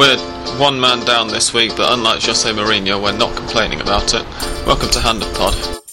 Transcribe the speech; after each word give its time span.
We're 0.00 0.16
one 0.58 0.80
man 0.80 1.04
down 1.04 1.28
this 1.28 1.52
week, 1.52 1.76
but 1.76 1.92
unlike 1.92 2.22
Jose 2.22 2.50
Mourinho, 2.50 3.02
we're 3.02 3.14
not 3.14 3.36
complaining 3.36 3.82
about 3.82 4.14
it. 4.14 4.24
Welcome 4.66 4.88
to 4.92 5.00
Hand 5.00 5.22
of 5.22 5.34
Pod. 5.34 5.89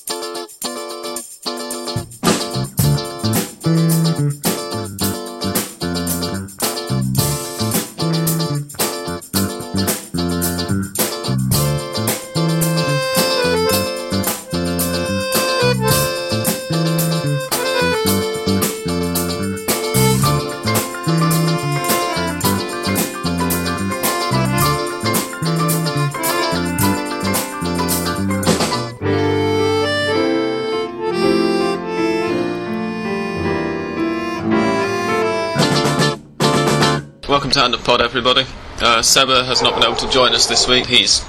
Hand 37.57 37.73
of 37.73 37.83
Pod, 37.83 38.01
everybody. 38.01 38.45
Uh, 38.79 39.01
Seba 39.01 39.43
has 39.45 39.61
not 39.61 39.73
been 39.75 39.83
able 39.83 39.95
to 39.97 40.09
join 40.09 40.33
us 40.33 40.45
this 40.47 40.67
week. 40.67 40.85
He's 40.85 41.23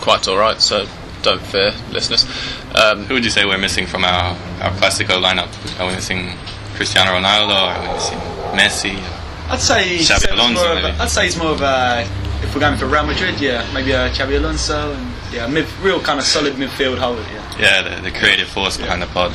quite 0.00 0.28
alright, 0.28 0.60
so 0.60 0.86
don't 1.22 1.40
fear, 1.40 1.72
listeners. 1.90 2.24
Um, 2.74 3.04
Who 3.04 3.14
would 3.14 3.24
you 3.24 3.30
say 3.30 3.44
we're 3.44 3.58
missing 3.58 3.86
from 3.86 4.04
our, 4.04 4.36
our 4.62 4.70
Classico 4.78 5.20
lineup? 5.22 5.48
Are 5.80 5.86
we 5.88 5.94
missing 5.94 6.30
Cristiano 6.74 7.10
Ronaldo? 7.12 7.54
Are 7.54 7.80
we 7.80 7.94
missing 7.94 8.18
Messi? 8.98 9.50
I'd 9.50 9.60
say 9.60 9.98
Xabi 9.98 10.20
Seb's 10.20 10.26
Alonso, 10.32 10.62
more 10.62 10.72
of 10.72 10.78
a- 10.78 10.82
maybe. 10.88 10.98
I'd 11.00 11.08
say 11.10 11.24
he's 11.24 11.36
more 11.38 11.50
of 11.52 11.60
a. 11.62 12.06
If 12.42 12.54
we're 12.54 12.60
going 12.60 12.78
for 12.78 12.86
Real 12.86 13.04
Madrid, 13.06 13.38
yeah, 13.40 13.68
maybe 13.74 13.92
a 13.92 14.08
Xabi 14.10 14.36
Alonso 14.38 14.92
and 14.92 15.12
yeah, 15.32 15.46
mid, 15.46 15.66
real 15.82 16.00
kind 16.00 16.18
of 16.18 16.24
solid 16.24 16.54
midfield 16.54 16.98
holder. 16.98 17.22
Yeah. 17.32 17.58
Yeah, 17.58 17.96
the, 17.96 18.02
the 18.02 18.10
creative 18.18 18.48
force 18.48 18.76
behind 18.78 19.02
the 19.02 19.06
pod. 19.08 19.32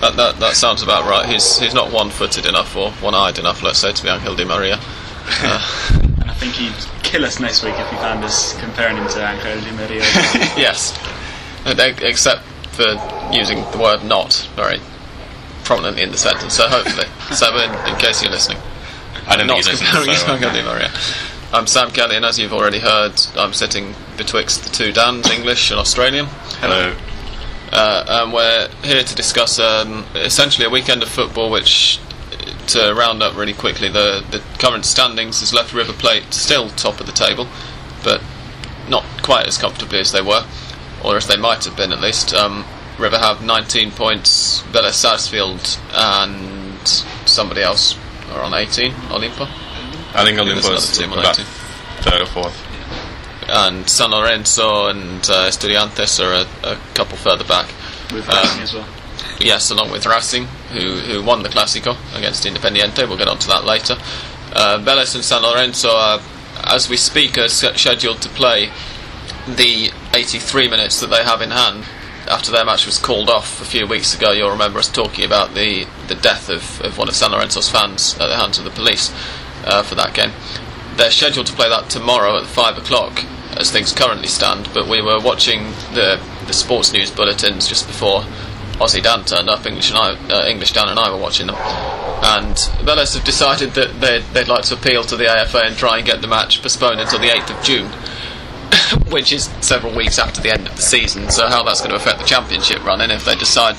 that, 0.00 0.16
that, 0.16 0.40
that 0.40 0.54
sounds 0.56 0.82
about 0.82 1.08
right. 1.08 1.28
He's 1.28 1.58
he's 1.58 1.74
not 1.74 1.92
one-footed 1.92 2.46
enough 2.46 2.74
or 2.76 2.90
one-eyed 2.92 3.38
enough, 3.38 3.62
let's 3.62 3.78
say, 3.78 3.92
to 3.92 4.02
be 4.02 4.08
Angel 4.08 4.34
Di 4.36 4.44
Maria. 4.44 4.78
Uh, 5.42 5.52
And 5.52 5.52
I 5.52 5.58
think 5.58 5.89
he'd 6.60 7.02
kill 7.02 7.24
us 7.24 7.40
next 7.40 7.64
week 7.64 7.74
if 7.76 7.88
he 7.90 7.96
found 7.96 8.22
us 8.24 8.58
comparing 8.60 8.96
him 8.96 9.08
to 9.08 9.18
Angel 9.30 9.60
Di 9.60 9.72
Maria. 9.76 10.00
yes, 10.56 10.96
Uh, 11.66 11.74
except 12.02 12.42
for 12.72 12.88
using 13.32 13.58
the 13.72 13.78
word 13.78 14.02
"not" 14.04 14.48
very 14.56 14.80
prominently 15.64 16.02
in 16.02 16.10
the 16.10 16.16
sentence. 16.18 16.54
So 16.54 16.68
hopefully, 16.68 17.06
Seba, 17.34 17.64
in, 17.64 17.92
in 17.92 18.00
case 18.00 18.22
you're 18.22 18.32
listening, 18.32 18.58
I 19.26 19.36
don't 19.36 19.46
not 19.46 19.62
think 19.62 19.78
he 19.78 19.84
listens. 19.84 19.90
comparing 19.90 20.16
so, 20.16 20.26
to 20.26 20.32
Angel 20.34 20.50
Di 20.52 20.62
Maria. 20.62 20.90
I'm 21.52 21.66
Sam 21.66 21.90
Kelly, 21.90 22.16
and 22.16 22.24
as 22.24 22.38
you've 22.38 22.52
already 22.52 22.78
heard, 22.78 23.12
I'm 23.36 23.52
sitting 23.52 23.94
betwixt 24.16 24.62
the 24.64 24.70
two 24.70 24.92
Dans, 24.92 25.28
English 25.30 25.70
and 25.70 25.80
Australian. 25.80 26.26
Hello. 26.60 26.94
Uh, 27.72 28.04
and 28.08 28.32
we're 28.32 28.68
here 28.82 29.02
to 29.02 29.14
discuss 29.14 29.58
um, 29.58 30.04
essentially 30.14 30.66
a 30.66 30.70
weekend 30.70 31.02
of 31.02 31.08
football 31.08 31.50
which, 31.50 31.98
to 32.70 32.94
round 32.94 33.22
up 33.22 33.36
really 33.36 33.52
quickly, 33.54 33.88
the, 33.88 34.24
the 34.30 34.42
current 34.58 34.84
standings 34.84 35.40
has 35.40 35.52
left 35.52 35.72
River 35.72 35.92
Plate 35.92 36.32
still 36.32 36.68
top 36.70 37.00
of 37.00 37.06
the 37.06 37.12
table, 37.12 37.46
but 38.02 38.22
not 38.88 39.04
quite 39.22 39.46
as 39.46 39.58
comfortably 39.58 40.00
as 40.00 40.12
they 40.12 40.22
were, 40.22 40.44
or 41.04 41.16
as 41.16 41.26
they 41.26 41.36
might 41.36 41.64
have 41.64 41.76
been 41.76 41.92
at 41.92 42.00
least. 42.00 42.34
Um, 42.34 42.64
River 42.98 43.18
have 43.18 43.42
19 43.42 43.92
points, 43.92 44.62
Vélez 44.72 44.92
Sarsfield 44.92 45.78
and 45.92 46.86
somebody 47.26 47.62
else 47.62 47.96
are 48.32 48.42
on 48.42 48.52
18, 48.52 48.92
Olimpo, 49.08 49.48
I 50.14 50.24
think 50.24 50.38
Olimpo 50.38 50.58
is 50.58 50.66
another 50.66 50.86
team 50.86 51.12
on 51.12 51.18
about 51.20 51.38
18. 51.38 51.46
third 52.02 52.22
or 52.22 52.26
fourth. 52.26 52.66
and 53.48 53.88
San 53.88 54.10
Lorenzo 54.10 54.86
and 54.86 55.20
uh, 55.30 55.48
Estudiantes 55.48 56.20
are 56.20 56.44
a, 56.44 56.72
a 56.74 56.76
couple 56.94 57.16
further 57.16 57.44
back. 57.44 57.66
with 58.12 58.28
Um, 58.28 58.60
as 58.60 58.74
well. 58.74 58.86
Yes, 59.38 59.70
along 59.70 59.90
with 59.90 60.06
Racing, 60.06 60.44
who 60.72 60.98
who 60.98 61.22
won 61.22 61.42
the 61.42 61.48
Clásico 61.48 61.96
against 62.16 62.44
Independiente. 62.44 63.08
We'll 63.08 63.18
get 63.18 63.28
onto 63.28 63.48
that 63.48 63.64
later. 63.64 63.96
Uh, 64.52 64.78
Vélez 64.82 65.14
and 65.14 65.24
San 65.24 65.42
Lorenzo, 65.42 65.90
are, 65.90 66.20
as 66.64 66.88
we 66.88 66.96
speak, 66.96 67.38
are 67.38 67.48
scheduled 67.48 68.20
to 68.22 68.28
play 68.30 68.70
the 69.46 69.92
83 70.14 70.68
minutes 70.68 71.00
that 71.00 71.08
they 71.08 71.22
have 71.22 71.40
in 71.40 71.50
hand. 71.50 71.84
After 72.28 72.52
their 72.52 72.64
match 72.64 72.84
was 72.86 72.98
called 72.98 73.30
off 73.30 73.60
a 73.60 73.64
few 73.64 73.86
weeks 73.86 74.14
ago, 74.14 74.32
you'll 74.32 74.50
remember 74.50 74.78
us 74.78 74.88
talking 74.88 75.24
about 75.24 75.54
the, 75.54 75.86
the 76.08 76.14
death 76.14 76.48
of, 76.48 76.80
of 76.82 76.98
one 76.98 77.08
of 77.08 77.14
San 77.14 77.32
Lorenzo's 77.32 77.68
fans 77.68 78.14
at 78.14 78.26
the 78.26 78.36
hands 78.36 78.58
of 78.58 78.64
the 78.64 78.70
police 78.70 79.12
uh, 79.64 79.82
for 79.82 79.94
that 79.94 80.14
game. 80.14 80.32
They're 80.96 81.10
scheduled 81.10 81.46
to 81.46 81.52
play 81.52 81.68
that 81.68 81.88
tomorrow 81.88 82.36
at 82.36 82.46
5 82.46 82.78
o'clock, 82.78 83.24
as 83.56 83.70
things 83.70 83.92
currently 83.92 84.28
stand, 84.28 84.68
but 84.74 84.86
we 84.86 85.00
were 85.00 85.18
watching 85.20 85.70
the, 85.94 86.20
the 86.46 86.52
sports 86.52 86.92
news 86.92 87.10
bulletins 87.10 87.68
just 87.68 87.86
before 87.86 88.24
Aussie 88.80 89.02
Dan 89.02 89.24
turned 89.24 89.50
up, 89.50 89.66
English, 89.66 89.90
and 89.90 89.98
I, 89.98 90.12
uh, 90.32 90.48
English 90.48 90.72
Dan 90.72 90.88
and 90.88 90.98
I 90.98 91.10
were 91.10 91.20
watching 91.20 91.48
them. 91.48 91.56
And 91.56 92.56
Vélez 92.80 93.14
have 93.14 93.24
decided 93.24 93.74
that 93.74 94.00
they'd, 94.00 94.22
they'd 94.32 94.48
like 94.48 94.64
to 94.64 94.74
appeal 94.74 95.04
to 95.04 95.16
the 95.16 95.28
AFA 95.28 95.58
and 95.58 95.76
try 95.76 95.98
and 95.98 96.06
get 96.06 96.22
the 96.22 96.28
match 96.28 96.62
postponed 96.62 96.98
until 96.98 97.18
the 97.18 97.28
8th 97.28 97.58
of 97.58 97.62
June, 97.62 97.86
which 99.12 99.32
is 99.32 99.50
several 99.60 99.94
weeks 99.94 100.18
after 100.18 100.40
the 100.40 100.50
end 100.50 100.66
of 100.66 100.76
the 100.76 100.82
season. 100.82 101.30
So, 101.30 101.46
how 101.48 101.62
that's 101.62 101.80
going 101.80 101.90
to 101.90 101.96
affect 101.96 102.20
the 102.20 102.24
championship 102.24 102.82
run, 102.82 103.02
and 103.02 103.12
if 103.12 103.26
they 103.26 103.34
decide 103.34 103.76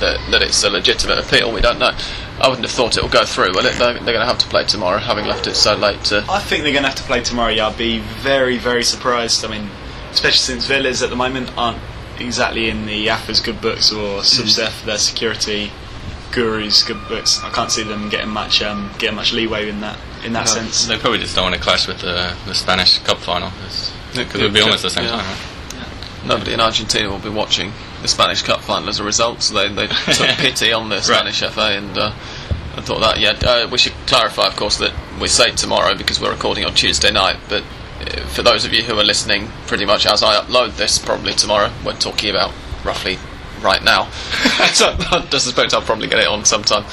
that, 0.00 0.18
that 0.32 0.42
it's 0.42 0.64
a 0.64 0.70
legitimate 0.70 1.18
appeal, 1.18 1.52
we 1.52 1.60
don't 1.60 1.78
know. 1.78 1.96
I 2.40 2.48
wouldn't 2.48 2.66
have 2.66 2.74
thought 2.74 2.96
it 2.96 3.02
will 3.02 3.10
go 3.10 3.24
through, 3.24 3.52
will 3.52 3.66
it? 3.66 3.76
They're, 3.76 3.94
they're 3.94 4.14
going 4.14 4.20
to 4.20 4.26
have 4.26 4.38
to 4.38 4.48
play 4.48 4.64
tomorrow, 4.64 4.98
having 4.98 5.26
left 5.26 5.46
it 5.46 5.54
so 5.54 5.76
late 5.76 6.02
to. 6.04 6.24
I 6.28 6.40
think 6.40 6.64
they're 6.64 6.72
going 6.72 6.84
to 6.84 6.88
have 6.88 6.98
to 6.98 7.04
play 7.04 7.22
tomorrow. 7.22 7.52
Yeah, 7.52 7.68
I'd 7.68 7.78
be 7.78 8.00
very, 8.00 8.56
very 8.56 8.82
surprised. 8.82 9.44
I 9.44 9.48
mean, 9.48 9.68
especially 10.10 10.38
since 10.38 10.66
Vélez 10.66 11.04
at 11.04 11.10
the 11.10 11.16
moment 11.16 11.52
aren't 11.56 11.78
exactly 12.20 12.68
in 12.68 12.86
the 12.86 13.08
AFA's 13.08 13.40
good 13.40 13.60
books 13.60 13.92
or 13.92 14.20
Subsef, 14.20 14.84
their 14.84 14.98
security 14.98 15.70
gurus' 16.32 16.82
good 16.84 17.00
books. 17.08 17.42
I 17.42 17.50
can't 17.50 17.70
see 17.70 17.82
them 17.82 18.08
getting 18.08 18.30
much 18.30 18.62
um, 18.62 18.90
getting 18.98 19.16
much 19.16 19.32
leeway 19.32 19.68
in 19.68 19.80
that 19.80 19.98
in 20.24 20.32
that 20.34 20.48
sense. 20.48 20.86
They 20.86 20.98
probably 20.98 21.18
just 21.18 21.34
don't 21.34 21.44
want 21.44 21.56
to 21.56 21.60
clash 21.60 21.88
with 21.88 22.00
the, 22.00 22.34
the 22.46 22.54
Spanish 22.54 22.98
Cup 22.98 23.18
final. 23.18 23.50
Because 24.14 24.34
it 24.40 24.42
would 24.42 24.52
be 24.54 24.60
almost 24.60 24.82
the 24.82 24.90
same 24.90 25.04
Yeah. 25.04 25.10
time, 25.12 25.24
right? 25.26 26.26
Nobody 26.26 26.52
in 26.52 26.60
Argentina 26.60 27.08
will 27.08 27.18
be 27.18 27.30
watching 27.30 27.72
the 28.02 28.08
Spanish 28.08 28.42
Cup 28.42 28.60
final 28.60 28.88
as 28.90 28.98
a 29.00 29.04
result, 29.04 29.40
so 29.42 29.54
they, 29.54 29.68
they 29.72 29.86
took 30.12 30.28
pity 30.36 30.72
on 30.72 30.88
the 30.90 31.00
Spanish 31.00 31.40
FA 31.40 31.70
and, 31.78 31.96
uh, 31.96 32.12
and 32.76 32.84
thought 32.84 33.00
that, 33.00 33.18
yeah, 33.18 33.30
uh, 33.48 33.66
we 33.70 33.78
should 33.78 33.94
clarify, 34.06 34.46
of 34.46 34.56
course, 34.56 34.76
that 34.78 34.92
we 35.20 35.28
say 35.28 35.50
tomorrow 35.52 35.94
because 35.96 36.20
we're 36.20 36.30
recording 36.30 36.64
on 36.66 36.74
Tuesday 36.74 37.10
night, 37.10 37.36
but 37.48 37.64
for 38.28 38.42
those 38.42 38.64
of 38.64 38.72
you 38.72 38.82
who 38.82 38.98
are 38.98 39.04
listening, 39.04 39.48
pretty 39.66 39.84
much 39.84 40.06
as 40.06 40.22
I 40.22 40.40
upload 40.40 40.76
this, 40.76 40.98
probably 40.98 41.32
tomorrow, 41.32 41.70
we're 41.84 41.94
talking 41.94 42.30
about 42.30 42.52
roughly 42.84 43.18
right 43.62 43.82
now. 43.82 44.10
so 44.72 44.96
I 44.98 45.26
suspect 45.30 45.74
I'll 45.74 45.82
probably 45.82 46.08
get 46.08 46.20
it 46.20 46.26
on 46.26 46.44
sometime 46.44 46.84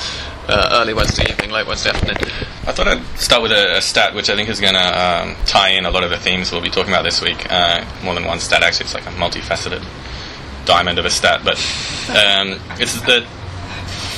uh, 0.48 0.70
early 0.74 0.94
Wednesday 0.94 1.30
evening, 1.30 1.52
late 1.52 1.68
Wednesday 1.68 1.90
afternoon. 1.90 2.18
I 2.66 2.72
thought 2.72 2.88
I'd 2.88 3.04
start 3.18 3.42
with 3.42 3.52
a, 3.52 3.78
a 3.78 3.82
stat 3.82 4.14
which 4.14 4.30
I 4.30 4.36
think 4.36 4.50
is 4.50 4.60
going 4.60 4.74
to 4.74 4.80
um, 4.80 5.36
tie 5.46 5.70
in 5.70 5.86
a 5.86 5.92
lot 5.92 6.04
of 6.04 6.10
the 6.10 6.18
themes 6.18 6.52
we'll 6.52 6.62
be 6.62 6.70
talking 6.70 6.92
about 6.92 7.04
this 7.04 7.22
week. 7.22 7.52
Uh, 7.52 7.86
more 8.04 8.14
than 8.14 8.26
one 8.26 8.40
stat, 8.40 8.64
actually. 8.64 8.86
It's 8.86 8.94
like 8.94 9.06
a 9.06 9.12
multifaceted 9.12 9.86
diamond 10.66 11.00
of 11.00 11.06
a 11.06 11.10
stat. 11.10 11.42
But 11.44 11.58
um, 12.10 12.60
it's 12.80 13.00
that, 13.02 13.26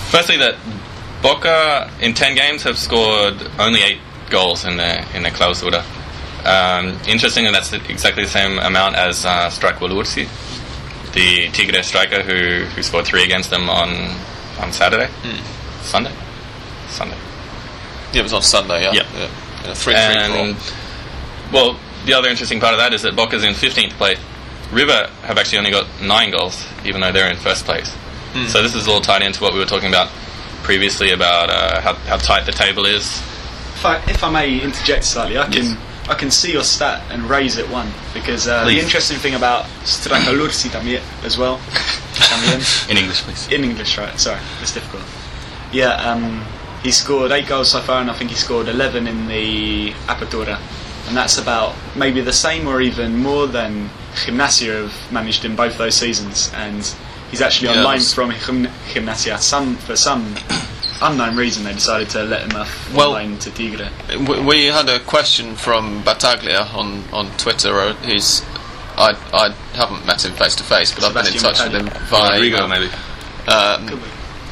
firstly, 0.10 0.38
that 0.38 0.56
Boca 1.22 1.92
in 2.00 2.14
10 2.14 2.36
games 2.36 2.64
have 2.64 2.78
scored 2.78 3.36
only 3.60 3.82
8 3.82 4.00
goals 4.30 4.66
in 4.66 4.78
the, 4.78 5.16
in 5.16 5.24
the 5.24 5.30
Clausura. 5.30 5.84
Um, 6.46 7.00
interestingly, 7.08 7.52
that's 7.52 7.74
exactly 7.74 8.24
the 8.24 8.30
same 8.30 8.58
amount 8.60 8.96
as 8.96 9.26
uh, 9.26 9.50
Stracqualursi, 9.50 10.28
the 11.14 11.50
Tigre 11.52 11.84
striker 11.84 12.22
who, 12.22 12.66
who 12.66 12.84
scored 12.84 13.06
3 13.06 13.24
against 13.24 13.50
them 13.50 13.70
on, 13.70 13.90
on 14.60 14.72
Saturday. 14.72 15.10
Sunday? 15.82 16.14
Sunday. 16.88 17.18
Yeah, 18.14 18.22
it 18.22 18.24
was 18.24 18.34
on 18.34 18.42
Sunday, 18.42 18.84
yeah. 18.84 18.94
Yeah. 18.94 19.08
yeah. 19.14 19.30
Yeah, 19.66 19.74
three, 19.74 19.94
three, 19.94 20.02
And 20.02 20.58
well, 21.52 21.78
the 22.06 22.14
other 22.14 22.30
interesting 22.30 22.60
part 22.60 22.74
of 22.74 22.80
that 22.80 22.94
is 22.94 23.02
that 23.02 23.16
Boca's 23.16 23.44
in 23.44 23.54
15th 23.54 23.92
place. 23.92 24.20
River 24.72 25.10
have 25.24 25.38
actually 25.38 25.58
only 25.58 25.72
got 25.72 25.88
nine 26.02 26.32
goals, 26.32 26.66
even 26.86 27.02
though 27.02 27.12
they're 27.12 27.30
in 27.30 27.38
first 27.38 27.66
place. 27.66 27.92
Hmm. 28.34 28.48
So 28.48 28.62
this 28.62 28.76
is 28.76 28.88
all 28.88 29.02
tied 29.02 29.22
into 29.24 29.42
what 29.42 29.54
we 29.54 29.60
were 29.60 29.66
talking 29.66 29.90
about 29.90 30.10
previously 30.64 31.12
about 31.12 31.50
uh, 31.50 31.82
how, 31.82 31.94
how 31.96 32.18
tight 32.18 32.46
the 32.46 32.52
table 32.52 32.86
is. 32.86 33.18
If 33.76 33.86
I, 33.86 33.98
if 34.08 34.24
I 34.24 34.32
may 34.32 34.60
interject 34.60 35.04
slightly, 35.04 35.38
I 35.38 35.46
can 35.46 35.54
Yes. 35.54 35.78
I 36.10 36.16
can 36.16 36.32
see 36.32 36.52
your 36.52 36.64
stat 36.64 37.02
and 37.12 37.30
raise 37.30 37.58
it 37.58 37.70
one 37.70 37.88
because 38.14 38.48
uh, 38.48 38.66
the 38.66 38.80
interesting 38.80 39.18
thing 39.20 39.36
about 39.36 39.66
Stracqualursi 39.86 40.70
también 40.70 41.02
as 41.24 41.38
well, 41.38 41.60
también, 42.14 42.90
In 42.90 42.98
English, 42.98 43.22
please. 43.22 43.48
in 43.52 43.64
English, 43.64 43.98
right? 43.98 44.20
Sorry, 44.20 44.40
it's 44.62 44.74
difficult. 44.74 45.04
Yeah, 45.72 45.94
um, 46.02 46.44
he 46.82 46.92
scored 46.92 47.32
eight 47.32 47.48
goals 47.48 47.70
so 47.72 47.80
far, 47.82 48.02
and 48.02 48.10
I 48.10 48.14
think 48.14 48.32
he 48.32 48.36
scored 48.38 48.68
eleven 48.68 49.06
in 49.08 49.28
the 49.28 49.92
Apertura, 50.08 50.58
and 51.08 51.16
that's 51.16 51.38
about 51.38 51.76
maybe 51.96 52.22
the 52.22 52.34
same 52.34 52.68
or 52.68 52.82
even 52.82 53.18
more 53.18 53.46
than 53.48 53.90
Gimnasia 54.26 54.82
have 54.90 55.12
managed 55.12 55.46
in 55.46 55.56
both 55.56 55.78
those 55.78 55.94
seasons. 55.96 56.50
And 56.56 56.82
he's 57.30 57.42
actually 57.42 57.68
on 57.70 57.76
Yeah, 57.76 57.84
loan 57.84 58.00
from 58.00 58.32
Gimnasia 58.94 59.38
some 59.40 59.76
for 59.78 59.96
some 59.96 60.36
unknown 61.02 61.36
reason 61.36 61.64
they 61.64 61.74
decided 61.74 62.10
to 62.10 62.24
let 62.24 62.50
him 62.52 62.60
off 62.60 62.94
Well- 62.94 63.14
well, 63.14 63.38
to 63.38 63.52
Tigre. 63.52 63.90
We, 64.28 64.40
we 64.42 64.66
had 64.66 64.90
a 64.90 65.00
question 65.00 65.56
from 65.56 66.04
Bataglia 66.04 66.74
on, 66.74 67.04
on 67.14 67.30
Twitter. 67.38 67.74
uh, 67.80 67.94
Who's 67.94 68.42
I 68.98 69.16
I 69.34 69.52
haven't 69.74 70.06
met 70.06 70.26
him 70.26 70.34
face 70.34 70.56
to 70.58 70.64
face, 70.64 70.94
but 70.94 71.04
I've 71.06 71.14
been 71.14 71.26
in 71.28 71.40
Sebastian 71.40 71.72
touch 71.72 71.88
with 71.88 71.94
him 71.94 72.08
via 72.08 72.32
Rodrigo, 72.34 72.58
email. 72.66 72.68
maybe. 72.68 72.86
Um, 73.48 74.02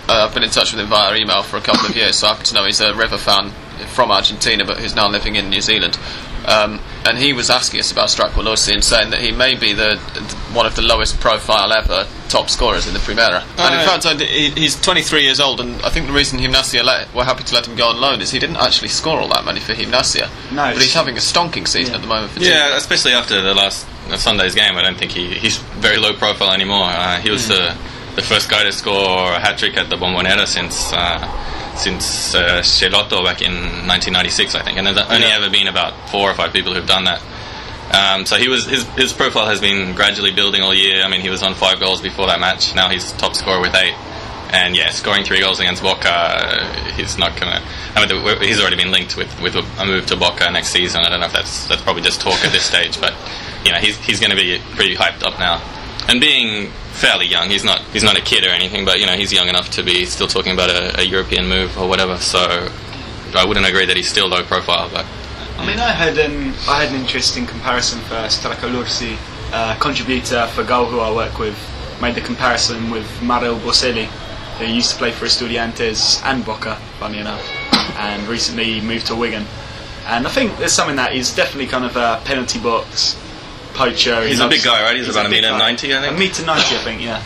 uh, 0.09 0.25
I've 0.25 0.33
been 0.33 0.43
in 0.43 0.49
touch 0.49 0.71
with 0.71 0.79
him 0.79 0.87
via 0.87 1.15
email 1.15 1.43
for 1.43 1.57
a 1.57 1.61
couple 1.61 1.85
of 1.85 1.95
years, 1.95 2.15
so 2.17 2.27
I 2.27 2.29
happen 2.29 2.45
to 2.45 2.53
know 2.53 2.63
he's 2.63 2.79
a 2.79 2.93
River 2.95 3.17
fan 3.17 3.51
from 3.87 4.09
Argentina, 4.09 4.63
but 4.63 4.77
who's 4.77 4.95
now 4.95 5.09
living 5.09 5.35
in 5.35 5.49
New 5.49 5.59
Zealand. 5.61 5.99
Um, 6.45 6.79
and 7.05 7.17
he 7.17 7.33
was 7.33 7.49
asking 7.49 7.81
us 7.81 7.91
about 7.91 8.07
Stracqualursi 8.07 8.73
and 8.73 8.83
saying 8.83 9.09
that 9.09 9.19
he 9.19 9.31
may 9.33 9.55
be 9.55 9.73
the, 9.73 9.99
the 10.13 10.36
one 10.53 10.65
of 10.65 10.75
the 10.75 10.81
lowest 10.81 11.19
profile 11.19 11.71
ever 11.73 12.07
top 12.29 12.49
scorers 12.49 12.87
in 12.87 12.93
the 12.93 12.99
Primera. 12.99 13.43
and 13.57 13.73
in 13.75 13.85
fact, 13.87 14.05
I 14.05 14.13
d 14.15 14.25
he's 14.51 14.79
23 14.79 15.23
years 15.23 15.39
old, 15.39 15.59
and 15.59 15.81
I 15.81 15.89
think 15.89 16.07
the 16.07 16.13
reason 16.13 16.39
Gimnasia 16.39 16.83
let, 16.83 17.13
were 17.13 17.23
happy 17.25 17.43
to 17.43 17.53
let 17.53 17.67
him 17.67 17.75
go 17.75 17.87
on 17.87 17.97
loan 17.99 18.21
is 18.21 18.31
he 18.31 18.39
didn't 18.39 18.57
actually 18.57 18.87
score 18.89 19.19
all 19.19 19.27
that 19.29 19.45
many 19.45 19.59
for 19.59 19.73
Gimnasia. 19.73 20.29
No, 20.51 20.73
but 20.73 20.81
he's 20.81 20.93
having 20.93 21.15
a 21.15 21.19
stonking 21.19 21.67
season 21.67 21.93
Yeah. 21.93 21.97
at 21.97 22.01
the 22.01 22.07
moment 22.07 22.31
for 22.31 22.39
Yeah, 22.39 22.77
especially 22.77 23.13
after 23.13 23.41
the 23.41 23.53
last 23.53 23.85
uh, 24.09 24.17
Sunday's 24.17 24.55
game, 24.55 24.75
I 24.77 24.81
don't 24.81 24.97
think 24.97 25.11
he, 25.11 25.33
he's 25.35 25.57
very 25.79 25.97
low 25.97 26.13
profile 26.13 26.51
anymore. 26.51 26.85
Uh, 26.89 27.19
he 27.19 27.29
was 27.29 27.47
the 27.47 27.75
the 28.15 28.23
first 28.23 28.49
guy 28.49 28.63
to 28.63 28.71
score 28.71 29.33
a 29.33 29.39
hat 29.39 29.59
trick 29.59 29.77
at 29.77 29.89
the 29.91 29.95
Bombonera 29.95 30.47
since 30.47 30.91
uh, 30.93 31.19
since 31.75 32.33
uh, 32.33 32.61
Schelotto 32.63 33.23
back 33.23 33.41
in 33.41 33.53
1996, 33.85 34.55
I 34.55 34.63
think, 34.63 34.77
and 34.79 34.87
there's 34.87 34.97
only 34.97 35.27
Yeah. 35.27 35.35
ever 35.37 35.49
been 35.49 35.67
about 35.67 35.93
four 36.09 36.29
or 36.31 36.33
five 36.33 36.51
people 36.51 36.73
who've 36.73 36.87
done 36.87 37.03
that. 37.03 37.21
Um, 37.91 38.25
so 38.25 38.37
he 38.37 38.49
was 38.49 38.65
his 38.65 38.83
his 38.95 39.13
profile 39.13 39.45
has 39.45 39.61
been 39.61 39.95
gradually 39.95 40.31
building 40.31 40.61
all 40.61 40.73
year. 40.73 41.03
I 41.03 41.09
mean, 41.09 41.21
he 41.21 41.29
was 41.29 41.41
on 41.41 41.53
five 41.53 41.79
goals 41.79 42.01
before 42.01 42.27
that 42.27 42.39
match. 42.39 42.75
Now 42.75 42.89
he's 42.89 43.11
top 43.13 43.35
scorer 43.35 43.61
with 43.61 43.75
eight. 43.75 43.95
And 44.49 44.77
yeah, 44.77 44.91
scoring 44.91 45.25
three 45.25 45.41
goals 45.41 45.59
against 45.59 45.83
Boca, 45.83 46.93
he's 46.95 47.17
not 47.17 47.37
gonna. 47.37 47.61
I 47.95 48.05
mean, 48.05 48.41
he's 48.41 48.61
already 48.61 48.77
been 48.77 48.91
linked 48.91 49.17
with, 49.17 49.41
with 49.41 49.55
a 49.55 49.85
move 49.85 50.05
to 50.07 50.15
Boca 50.15 50.49
next 50.51 50.69
season. 50.69 51.01
I 51.01 51.09
don't 51.09 51.19
know 51.19 51.25
if 51.25 51.33
that's 51.33 51.67
that's 51.67 51.81
probably 51.81 52.01
just 52.01 52.21
talk 52.21 52.39
at 52.45 52.53
this 52.53 52.63
stage, 52.63 52.99
but 52.99 53.13
you 53.65 53.71
know, 53.71 53.77
he's 53.77 53.97
he's 53.97 54.19
going 54.19 54.31
to 54.31 54.37
be 54.37 54.59
pretty 54.75 54.95
hyped 54.95 55.23
up 55.23 55.37
now. 55.39 55.61
And 56.07 56.21
being 56.21 56.71
fairly 56.91 57.25
young, 57.25 57.49
he's 57.49 57.65
not 57.65 57.81
he's 57.91 58.03
not 58.03 58.17
a 58.17 58.21
kid 58.21 58.45
or 58.45 58.49
anything, 58.49 58.85
but 58.85 58.99
you 58.99 59.05
know, 59.05 59.17
he's 59.17 59.33
young 59.33 59.49
enough 59.49 59.69
to 59.71 59.83
be 59.83 60.05
still 60.05 60.27
talking 60.27 60.53
about 60.53 60.69
a, 60.69 61.01
a 61.01 61.03
European 61.03 61.49
move 61.49 61.77
or 61.77 61.87
whatever. 61.89 62.17
So 62.17 62.69
I 63.35 63.45
wouldn't 63.45 63.65
agree 63.65 63.85
that 63.85 63.97
he's 63.97 64.09
still 64.09 64.27
low 64.29 64.43
profile, 64.43 64.89
but 64.89 65.05
I 65.57 65.65
mean, 65.65 65.79
I 65.79 65.89
had 65.91 66.17
an 66.17 66.53
I 66.67 66.83
had 66.83 66.93
an 66.93 67.01
interesting 67.01 67.45
comparison 67.45 67.99
for 68.01 68.15
Stracqualursi, 68.29 69.17
uh, 69.51 69.75
contributor 69.79 70.47
for 70.47 70.63
Goal, 70.63 70.85
who 70.85 70.99
I 70.99 71.11
work 71.11 71.39
with, 71.39 71.57
made 72.01 72.15
the 72.15 72.21
comparison 72.21 72.91
with 72.91 73.07
Mauro 73.23 73.55
Boselli, 73.55 74.05
who 74.59 74.65
used 74.65 74.91
to 74.91 74.97
play 74.97 75.11
for 75.11 75.25
Estudiantes 75.25 76.23
and 76.23 76.45
Boca, 76.45 76.75
funny 76.99 77.17
enough, 77.19 77.43
and 77.97 78.27
recently 78.27 78.81
moved 78.81 79.07
to 79.07 79.15
Wigan. 79.15 79.45
And 80.05 80.27
I 80.27 80.29
think 80.29 80.57
there's 80.57 80.73
something 80.73 80.95
that 80.97 81.11
he's 81.13 81.35
definitely 81.35 81.67
kind 81.67 81.85
of 81.85 81.97
a 81.97 82.21
penalty 82.23 82.59
box 82.59 83.17
poacher. 83.73 84.21
He 84.23 84.29
He's 84.29 84.39
a 84.39 84.47
big 84.47 84.63
guy, 84.63 84.83
right? 84.83 84.95
He's 84.95 85.09
about 85.09 85.25
a 85.25 85.29
metre 85.29 85.49
guy. 85.49 85.57
90, 85.57 85.95
I 85.95 86.01
think. 86.01 86.15
A 86.15 86.19
metre 86.19 86.45
90, 86.45 86.75
I 86.75 86.79
think, 86.79 87.01
yeah. 87.01 87.21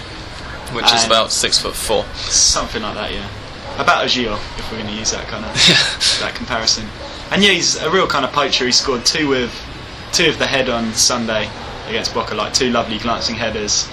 which 0.74 0.92
is 0.94 1.06
about 1.06 1.32
six 1.32 1.60
foot 1.60 1.76
four. 1.76 2.06
Something 2.16 2.82
like 2.82 2.96
that, 2.96 3.12
yeah. 3.12 3.30
About 3.78 4.04
a 4.04 4.08
Gio, 4.08 4.36
if 4.58 4.72
we're 4.72 4.78
going 4.78 4.90
to 4.90 4.98
use 4.98 5.12
that 5.12 5.28
kind 5.28 5.46
of 5.46 5.54
that 6.22 6.34
comparison. 6.34 6.88
And 7.32 7.44
yeah, 7.44 7.52
he's 7.52 7.78
a 7.82 7.90
real 7.90 8.08
kind 8.08 8.26
of 8.26 8.32
poacher. 8.32 8.66
He 8.66 8.72
scored 8.72 9.06
two 9.06 9.28
with 9.30 9.52
two 10.12 10.28
of 10.30 10.38
the 10.38 10.46
head 10.48 10.70
on 10.70 10.92
Sunday 10.94 11.50
against 11.88 12.14
Boca, 12.14 12.36
like 12.36 12.54
two 12.54 12.70
lovely 12.70 12.98
glancing 13.00 13.36
headers, 13.36 13.90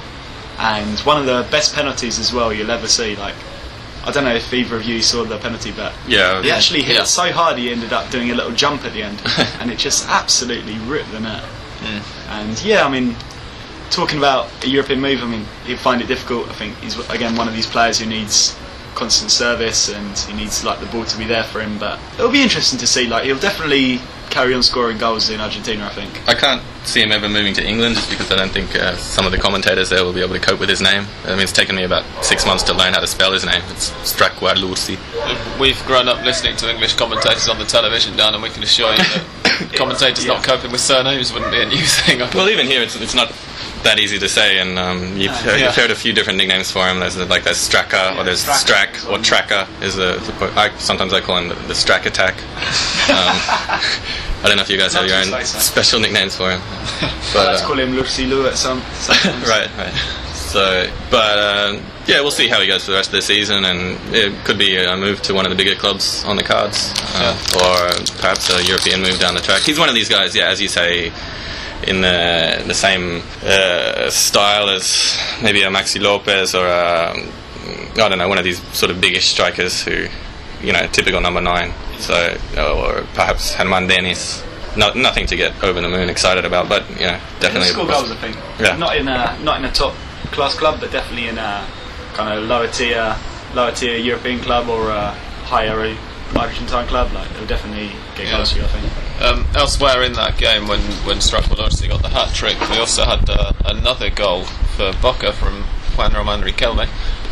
and 0.59 0.99
one 1.01 1.19
of 1.21 1.27
the 1.27 1.47
best 1.51 1.75
penalties 1.75 2.19
as 2.19 2.33
well 2.33 2.53
you'll 2.53 2.71
ever 2.71 2.89
see. 2.89 3.15
Like 3.17 3.35
I 4.05 4.11
don't 4.11 4.25
know 4.25 4.35
if 4.35 4.53
either 4.53 4.77
of 4.77 4.85
you 4.85 5.03
saw 5.03 5.25
the 5.25 5.39
penalty, 5.39 5.71
but 5.73 5.93
yeah, 6.07 6.43
he 6.43 6.51
actually 6.51 6.83
hit 6.83 6.97
Yeah. 6.97 7.03
it 7.03 7.07
so 7.07 7.31
hard 7.33 7.59
he 7.59 7.71
ended 7.71 7.93
up 7.93 8.11
doing 8.11 8.31
a 8.31 8.35
little 8.35 8.53
jump 8.53 8.85
at 8.85 8.93
the 8.93 9.03
end, 9.03 9.23
and 9.61 9.71
it 9.71 9.79
just 9.79 10.09
absolutely 10.09 10.77
ripped 10.91 11.11
the 11.13 11.21
net. 11.21 11.45
Mm. 11.81 12.03
And 12.31 12.65
yeah, 12.65 12.85
I 12.85 12.91
mean, 12.91 13.15
talking 13.91 14.19
about 14.19 14.49
a 14.65 14.69
European 14.69 15.01
move, 15.01 15.23
I 15.23 15.27
mean, 15.27 15.45
he'd 15.65 15.79
find 15.79 16.01
it 16.03 16.09
difficult. 16.09 16.49
I 16.49 16.53
think 16.55 16.77
he's 16.79 16.99
again 17.11 17.37
one 17.37 17.47
of 17.47 17.55
these 17.55 17.67
players 17.69 17.99
who 18.01 18.07
needs 18.07 18.57
constant 18.99 19.31
service 19.31 19.89
and 19.89 20.19
he 20.19 20.35
needs 20.35 20.65
like 20.65 20.81
the 20.81 20.87
ball 20.87 21.05
to 21.05 21.17
be 21.17 21.25
there 21.25 21.45
for 21.45 21.61
him. 21.61 21.79
But 21.79 22.01
it'll 22.15 22.33
be 22.33 22.43
interesting 22.43 22.79
to 22.81 22.87
see. 22.87 23.07
Like 23.07 23.25
he'll 23.25 23.39
definitely 23.39 24.01
carry 24.31 24.53
on 24.53 24.63
scoring 24.63 24.99
goals 24.99 25.31
in 25.31 25.41
Argentina. 25.41 25.87
I 25.87 25.91
think. 25.91 26.29
I 26.29 26.35
can't 26.35 26.63
see 26.85 27.01
him 27.01 27.13
ever 27.13 27.29
moving 27.29 27.55
to 27.55 27.65
England 27.67 27.95
just 27.95 28.11
because 28.11 28.31
I 28.33 28.37
don't 28.37 28.51
think 28.51 28.75
uh, 28.75 28.97
some 28.97 29.25
of 29.25 29.33
the 29.33 29.39
commentators 29.39 29.91
there 29.91 30.05
will 30.05 30.13
be 30.13 30.21
able 30.21 30.35
to 30.35 30.41
cope 30.41 30.59
with 30.59 30.69
his 30.69 30.83
name. 30.83 31.07
I 31.25 31.31
mean, 31.31 31.41
it's 31.41 31.53
taken 31.53 31.77
me 31.77 31.85
about 31.85 32.05
six 32.25 32.45
months 32.45 32.65
to 32.65 32.75
learn 32.75 32.93
how 32.93 33.01
to 33.01 33.07
spell 33.07 33.33
his 33.33 33.45
name. 33.45 33.63
It's 33.69 33.91
Stracqualursi. 34.03 34.99
We've 35.61 35.83
grown 35.87 36.09
up 36.09 36.25
listening 36.25 36.57
to 36.57 36.71
English 36.71 36.95
commentators 36.97 37.49
on 37.49 37.59
the 37.59 37.65
television, 37.65 38.17
Dan, 38.17 38.35
and 38.35 38.43
we 38.43 38.51
can 38.51 38.63
assure 38.63 38.91
you 38.91 38.99
that 38.99 39.73
commentators 39.77 40.27
not 40.27 40.43
coping 40.43 40.73
with 40.73 40.81
surnames 40.81 41.33
wouldn't 41.33 41.53
be 41.53 41.63
a 41.63 41.67
new 41.67 41.85
thing. 41.85 42.19
Well, 42.35 42.49
even 42.49 42.67
here, 42.67 42.83
it's, 42.83 42.97
it's 43.01 43.15
not 43.15 43.33
that 43.85 43.99
easy 43.99 44.19
to 44.19 44.29
say, 44.29 44.59
and 44.59 44.79
um, 44.79 45.17
you've, 45.17 45.33
heard, 45.33 45.59
Yeah. 45.59 45.67
you've 45.67 45.77
heard 45.77 45.91
a 45.91 45.95
few 45.95 46.13
different 46.13 46.37
nicknames 46.39 46.71
for 46.71 46.87
him. 46.89 47.01
There's 47.01 47.17
uh, 47.17 47.27
like 47.27 47.45
there's 47.45 47.59
Straka, 47.59 48.17
or 48.19 48.25
there's 48.25 48.45
Straka. 48.45 48.87
Strack, 48.95 49.11
or 49.11 49.23
Tracker. 49.23 49.67
Is 49.83 49.97
the 49.97 50.21
I, 50.57 50.71
sometimes 50.79 51.13
I 51.13 51.21
call 51.21 51.39
him 51.39 51.49
the, 51.49 51.55
the 51.55 51.75
Strack 51.75 52.07
Attack. 52.07 52.35
Um, 53.09 53.15
I 54.45 54.49
don't 54.49 54.57
know 54.57 54.63
if 54.63 54.69
you 54.69 54.77
guys 54.77 54.93
have 54.93 55.07
your 55.07 55.17
own 55.17 55.45
special 55.45 55.99
nicknames 55.99 56.37
for 56.37 56.51
him, 56.51 56.61
but 57.33 57.47
Let's 57.49 57.63
uh, 57.63 57.67
call 57.67 57.79
him 57.79 57.93
Lursi 57.93 58.29
Lu 58.29 58.47
at 58.47 58.57
some. 58.59 58.79
right, 59.49 59.69
right. 59.79 59.95
So, 60.35 60.89
but 61.11 61.39
um, 61.39 61.83
yeah, 62.07 62.21
we'll 62.21 62.31
see 62.31 62.49
how 62.49 62.61
he 62.61 62.67
goes 62.67 62.85
for 62.85 62.91
the 62.93 62.97
rest 62.99 63.09
of 63.09 63.15
the 63.17 63.23
season, 63.23 63.65
and 63.65 63.99
it 64.15 64.33
could 64.45 64.59
be 64.59 64.77
a 64.77 64.95
move 64.97 65.23
to 65.23 65.35
one 65.35 65.45
of 65.47 65.51
the 65.51 65.57
bigger 65.57 65.75
clubs 65.75 66.23
on 66.25 66.37
the 66.37 66.43
cards, 66.43 66.93
uh, 67.15 67.37
or 67.57 68.05
perhaps 68.21 68.49
a 68.55 68.63
European 68.65 69.01
move 69.03 69.19
down 69.19 69.35
the 69.35 69.41
track. 69.41 69.63
He's 69.63 69.79
one 69.79 69.89
of 69.89 69.95
these 69.95 70.09
guys, 70.09 70.37
yeah, 70.37 70.49
as 70.49 70.61
you 70.61 70.69
say, 70.69 71.11
in 71.87 72.01
the 72.01 72.63
the 72.67 72.75
same 72.75 73.23
uh, 73.45 74.11
style 74.11 74.69
as 74.69 75.17
maybe 75.43 75.63
a 75.63 75.69
Maxi 75.69 76.01
Lopez 76.01 76.55
or 76.55 76.67
a, 76.67 77.13
I 77.13 78.09
don't 78.09 78.19
know, 78.19 78.29
one 78.29 78.39
of 78.39 78.45
these 78.45 78.61
sort 78.77 78.91
of 78.91 79.01
biggish 79.01 79.29
strikers 79.29 79.83
who, 79.83 80.07
you 80.61 80.73
know, 80.73 80.87
typical 80.89 81.21
number 81.21 81.41
nine. 81.41 81.73
So, 81.99 82.37
or 82.57 83.07
perhaps 83.15 83.55
Germán 83.55 83.89
Denis. 83.89 84.45
No, 84.77 84.93
nothing 84.93 85.27
to 85.27 85.37
get 85.37 85.65
over 85.65 85.81
the 85.81 85.89
moon 85.89 86.09
excited 86.09 86.45
about, 86.45 86.69
but 86.69 86.89
you 86.91 87.07
know, 87.07 87.19
definitely. 87.41 87.69
score 87.69 87.87
goals, 87.87 88.11
I 88.13 88.17
think. 88.17 88.37
Yeah. 88.61 88.77
Not 88.77 88.97
in 88.97 89.09
a 89.09 89.37
not 89.43 89.59
in 89.59 89.65
a 89.65 89.73
top 89.73 89.95
class 90.31 90.55
club, 90.55 90.79
but 90.81 90.93
definitely 90.93 91.29
in 91.29 91.39
a 91.39 91.67
kind 92.15 92.39
of 92.39 92.45
lower 92.45 92.69
tier 92.69 93.17
lower 93.55 93.73
tier 93.73 93.97
European 93.97 94.41
club 94.41 94.69
or 94.69 94.91
a 94.91 95.11
higher 95.45 95.97
Argentine 96.37 96.87
club. 96.87 97.13
Like 97.13 97.29
he'll 97.37 97.47
definitely 97.47 97.91
get 98.17 98.27
Yeah. 98.27 98.37
goals 98.37 98.53
for 98.53 98.59
you, 98.59 98.65
I 98.65 98.69
think. 98.69 98.93
Um, 99.23 99.47
elsewhere 99.55 100.03
in 100.03 100.13
that 100.15 100.37
game, 100.39 100.69
when 100.69 100.81
when 101.05 101.21
obviously 101.61 101.89
got 101.89 102.03
the 102.03 102.09
hat 102.11 102.35
trick, 102.35 102.59
we 102.71 102.79
also 102.79 103.05
had 103.05 103.29
uh, 103.29 103.53
another 103.65 104.11
goal 104.11 104.45
for 104.77 104.93
Boca 105.03 105.33
from 105.33 105.65
Juan 105.97 106.13
Roman 106.15 106.43
Riquelme. 106.43 106.89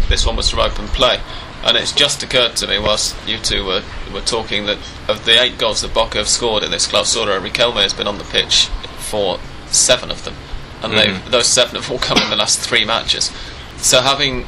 This 0.08 0.24
one 0.26 0.36
was 0.36 0.48
from 0.50 0.60
open 0.60 0.88
play, 0.88 1.20
and 1.64 1.76
it's 1.76 1.92
just 1.92 2.22
occurred 2.22 2.56
to 2.56 2.66
me 2.66 2.78
whilst 2.78 3.14
you 3.26 3.38
two 3.38 3.64
were 3.64 3.82
were 4.12 4.20
talking 4.20 4.66
that 4.66 4.78
of 5.08 5.24
the 5.24 5.40
eight 5.40 5.58
goals 5.58 5.82
that 5.82 5.92
Boca 5.94 6.18
have 6.18 6.28
scored 6.28 6.62
in 6.62 6.70
this 6.70 6.86
club, 6.86 7.04
Clausura, 7.06 7.40
Riquelme 7.40 7.82
has 7.82 7.92
been 7.92 8.06
on 8.06 8.18
the 8.18 8.24
pitch 8.24 8.66
for 8.98 9.38
seven 9.68 10.10
of 10.10 10.24
them, 10.24 10.34
and 10.82 10.92
Mhm. 10.94 11.30
those 11.30 11.46
seven 11.46 11.74
have 11.76 11.90
all 11.90 11.98
come 11.98 12.18
in 12.18 12.30
the 12.30 12.36
last 12.36 12.58
three 12.60 12.84
matches. 12.84 13.30
So 13.78 14.00
having 14.00 14.46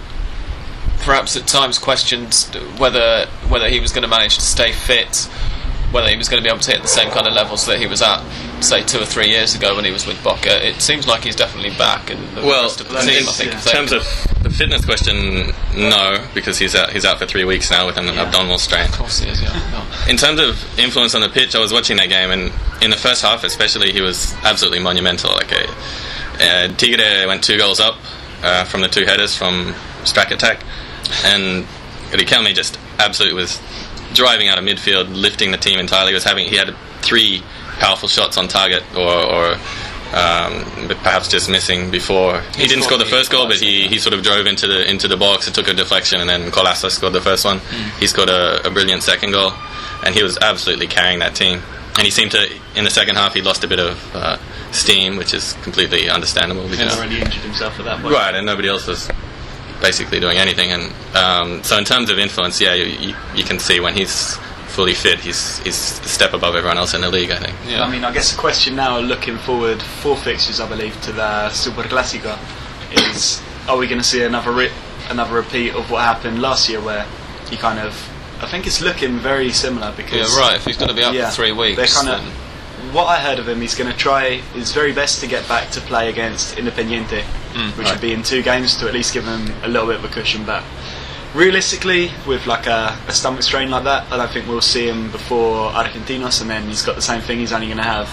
perhaps 1.01 1.37
at 1.37 1.47
times 1.47 1.79
questioned 1.79 2.35
whether 2.79 3.27
whether 3.49 3.69
he 3.69 3.81
was 3.81 3.93
going 3.93 4.03
to 4.03 4.09
manage 4.09 4.35
to 4.37 4.41
stay 4.43 4.73
fit, 4.73 5.29
whether 5.93 6.09
he 6.09 6.17
was 6.17 6.29
going 6.29 6.43
to 6.43 6.47
be 6.47 6.51
able 6.53 6.61
to 6.63 6.71
hit 6.73 6.83
the 6.83 6.89
same 6.89 7.11
kind 7.11 7.27
of 7.27 7.33
levels 7.33 7.67
that 7.67 7.79
he 7.79 7.87
was 7.87 8.03
at, 8.03 8.23
say 8.61 8.83
two 8.83 9.01
or 9.01 9.07
three 9.07 9.29
years 9.29 9.55
ago 9.55 9.75
when 9.77 9.85
he 9.85 9.91
was 9.91 10.07
with 10.07 10.23
Boca. 10.23 10.67
It 10.67 10.81
seems 10.83 11.07
like 11.07 11.23
he's 11.25 11.37
definitely 11.37 11.77
back, 11.79 12.11
and 12.11 12.21
the 12.37 12.43
Well, 12.43 12.63
rest 12.65 12.81
of 12.81 12.89
the 12.89 12.99
in- 13.01 13.07
team, 13.07 13.29
I 13.29 13.33
think, 13.33 13.53
yeah. 13.53 13.59
In 13.59 13.65
terms 13.65 13.93
of 13.93 14.03
the 14.43 14.51
fitness 14.51 14.85
question, 14.85 15.53
no, 15.75 16.25
because 16.35 16.59
he's 16.59 16.75
out. 16.75 16.91
He's 16.93 17.05
out 17.05 17.19
for 17.19 17.27
three 17.27 17.45
weeks 17.45 17.71
now 17.71 17.87
with 17.87 17.97
an 17.97 18.07
Yeah. 18.07 18.23
abdominal 18.23 18.59
strain. 18.59 18.85
of 18.85 18.93
course 18.93 19.21
he 19.21 19.29
is, 19.31 19.41
yeah. 19.43 19.51
In 20.09 20.17
terms 20.17 20.41
of 20.41 20.63
influence 20.79 21.15
on 21.15 21.23
the 21.23 21.29
pitch, 21.29 21.55
I 21.55 21.59
was 21.59 21.73
watching 21.73 21.97
that 21.97 22.09
game, 22.09 22.31
and 22.31 22.53
in 22.83 22.91
the 22.91 22.97
first 22.97 23.23
half, 23.23 23.43
especially, 23.45 23.93
he 23.93 24.01
was 24.01 24.35
absolutely 24.45 24.79
monumental. 24.81 25.33
Like, 25.33 25.51
a, 25.53 25.65
uh, 26.41 26.69
Tigre 26.77 27.27
went 27.27 27.43
two 27.43 27.57
goals 27.59 27.81
up 27.81 27.97
uh, 28.43 28.65
from 28.65 28.83
the 28.83 28.89
two 28.89 29.05
headers 29.07 29.35
from 29.37 29.75
Strack 30.05 30.31
attack, 30.31 30.61
and 31.25 31.65
Riquelme 32.11 32.55
just 32.55 32.79
absolutely 32.99 33.41
was 33.41 33.61
driving 34.15 34.49
out 34.49 34.59
of 34.59 34.65
midfield, 34.65 35.15
lifting 35.15 35.51
the 35.51 35.59
team 35.59 35.79
entirely. 35.79 36.11
He 36.11 36.15
was 36.15 36.25
having 36.25 36.49
he 36.49 36.57
had 36.57 36.75
three 37.03 37.43
powerful 37.79 38.09
shots 38.09 38.37
on 38.37 38.49
target, 38.49 38.83
or. 38.97 39.13
or 39.13 39.59
um, 40.09 40.65
but 40.89 40.97
perhaps 40.99 41.29
just 41.29 41.51
missing 41.51 41.91
before 41.91 42.41
he, 42.57 42.63
He 42.63 42.67
didn't 42.69 42.85
score 42.85 42.97
the 42.97 43.05
first 43.05 43.31
goal, 43.31 43.47
but 43.47 43.57
he, 43.57 43.89
he 43.89 43.99
sort 43.99 44.15
of 44.15 44.23
drove 44.23 44.47
into 44.47 44.67
the 44.67 44.91
into 44.91 45.07
the 45.07 45.19
box. 45.19 45.47
It 45.49 45.53
took 45.53 45.69
a 45.69 45.75
deflection, 45.75 46.23
and 46.23 46.31
then 46.31 46.51
Colasa 46.51 46.91
scored 46.91 47.13
the 47.13 47.21
first 47.21 47.45
one. 47.45 47.61
He 48.01 48.07
scored 48.07 48.31
a, 48.31 48.67
a 48.67 48.71
brilliant 48.71 49.03
second 49.03 49.33
goal, 49.33 49.53
and 50.03 50.15
he 50.15 50.23
was 50.23 50.39
absolutely 50.39 50.87
carrying 50.87 51.19
that 51.19 51.35
team. 51.35 51.61
And 51.99 52.07
he 52.07 52.11
seemed 52.11 52.31
to, 52.31 52.49
in 52.75 52.85
the 52.85 52.91
second 52.91 53.17
half, 53.17 53.35
he 53.35 53.43
lost 53.43 53.65
a 53.65 53.69
bit 53.69 53.81
of 53.81 54.17
uh, 54.17 54.39
steam, 54.73 55.17
which 55.17 55.35
is 55.35 55.53
completely 55.63 56.09
understandable 56.09 56.67
because 56.69 56.97
already 56.97 57.21
injured 57.21 57.43
himself 57.43 57.79
at 57.79 57.85
that 57.85 58.01
point. 58.01 58.15
right, 58.15 58.35
and 58.35 58.47
nobody 58.47 58.69
else 58.69 58.87
was 58.87 59.11
basically 59.81 60.21
doing 60.21 60.39
anything. 60.39 60.71
And 60.73 60.93
um, 61.17 61.63
so, 61.63 61.77
in 61.79 61.85
terms 61.85 62.11
of 62.11 62.19
influence, 62.19 62.61
yeah, 62.61 62.75
you, 62.75 62.85
you, 62.85 63.15
you 63.35 63.45
can 63.45 63.59
see 63.59 63.81
when 63.81 63.95
he's 63.95 64.37
fully 64.69 64.95
fit, 64.95 65.19
he's 65.21 65.59
he's 65.61 65.99
a 66.01 66.09
step 66.09 66.33
above 66.35 66.55
everyone 66.55 66.79
else 66.79 66.95
in 66.95 67.01
the 67.01 67.11
league. 67.11 67.31
I 67.31 67.37
think. 67.39 67.57
Yeah. 67.67 67.83
I 67.83 67.91
mean, 67.91 68.05
I 68.05 68.13
guess 68.13 68.33
the 68.33 68.39
question 68.39 68.77
now, 68.77 68.99
looking 68.99 69.39
forward, 69.39 69.83
four 69.83 70.17
fixtures, 70.17 70.61
I 70.61 70.69
believe, 70.69 71.01
to 71.03 71.13
the 71.13 71.51
Super 71.51 71.83
Clásico, 71.83 72.37
is 72.93 73.43
are 73.69 73.77
we 73.77 73.87
going 73.87 73.99
to 74.01 74.05
see 74.07 74.23
another 74.23 74.53
ri- 74.53 74.73
another 75.11 75.35
repeat 75.37 75.75
of 75.75 75.91
what 75.91 76.03
happened 76.05 76.41
last 76.41 76.69
year, 76.69 76.81
where 76.81 77.05
he 77.51 77.57
kind 77.57 77.79
of, 77.79 77.93
I 78.43 78.47
think 78.47 78.67
it's 78.67 78.81
looking 78.81 79.19
very 79.19 79.51
similar 79.53 79.93
because 79.97 80.37
yeah, 80.37 80.41
right. 80.43 80.57
If 80.57 80.65
he's 80.65 80.77
going 80.77 80.91
to 80.91 80.95
be 80.95 81.03
out 81.03 81.15
yeah, 81.15 81.31
for 81.31 81.37
three 81.37 81.53
weeks, 81.53 81.77
they're 81.77 81.87
kind 81.87 82.09
then- 82.09 82.27
of. 82.29 82.48
What 82.93 83.07
I 83.07 83.17
heard 83.19 83.39
of 83.39 83.49
him, 83.49 83.61
he's 83.61 83.75
going 83.75 83.91
to 83.91 83.97
try 83.97 84.37
his 84.55 84.73
very 84.73 84.93
best 84.93 85.21
to 85.21 85.27
get 85.27 85.47
back 85.49 85.71
to 85.73 85.81
play 85.83 86.09
against 86.09 86.57
Independiente, 86.57 87.23
Mm, 87.55 87.77
which 87.77 87.87
right. 87.87 87.93
would 87.95 88.01
be 88.03 88.13
in 88.13 88.23
two 88.23 88.43
games 88.43 88.77
to 88.77 88.87
at 88.89 88.93
least 88.95 89.13
give 89.15 89.25
him 89.25 89.51
a 89.63 89.69
little 89.69 89.87
bit 89.89 89.97
of 89.97 90.05
a 90.05 90.09
cushion. 90.09 90.45
But 90.45 90.63
realistically, 91.35 92.11
with 92.27 92.47
like 92.47 92.67
a, 92.67 92.97
a 93.09 93.13
stomach 93.13 93.43
strain 93.43 93.71
like 93.71 93.85
that, 93.85 94.11
I 94.13 94.17
don't 94.17 94.31
think 94.31 94.47
we'll 94.49 94.61
see 94.61 94.87
him 94.89 95.11
before 95.11 95.71
Argentinos, 95.73 96.41
and 96.41 96.51
then 96.51 96.67
he's 96.69 96.83
got 96.83 96.95
the 96.97 97.03
same 97.03 97.21
thing. 97.21 97.39
He's 97.39 97.53
only 97.53 97.67
going 97.67 97.79
to 97.79 97.83
have 97.85 98.09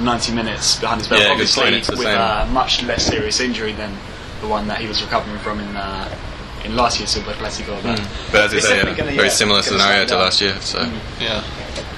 90 0.00 0.32
minutes 0.34 0.78
behind 0.80 1.00
his 1.00 1.08
belt, 1.08 1.20
Yeah, 1.20 1.28
good 1.28 1.32
obviously 1.32 1.62
point, 1.70 1.88
with 1.90 2.06
a 2.06 2.48
much 2.52 2.82
less 2.84 3.06
serious 3.06 3.40
injury 3.40 3.72
than 3.72 3.92
the 4.40 4.48
one 4.48 4.66
that 4.68 4.78
he 4.78 4.88
was 4.88 5.02
recovering 5.02 5.38
from 5.40 5.60
in 5.60 5.76
uh, 5.76 6.18
in 6.64 6.76
last 6.76 6.98
year's 6.98 7.10
Super 7.10 7.32
Clásico. 7.32 7.80
But, 7.82 7.98
But 8.30 8.40
as 8.42 8.52
you 8.52 8.58
It's 8.58 8.66
say, 8.68 8.76
yeah, 8.78 8.84
gonna- 8.96 9.12
very 9.12 9.26
yeah, 9.26 9.28
similar 9.28 9.62
scenario 9.62 10.04
to 10.06 10.16
last 10.16 10.40
year. 10.40 10.56
So 10.60 10.80
Yeah, 11.20 11.42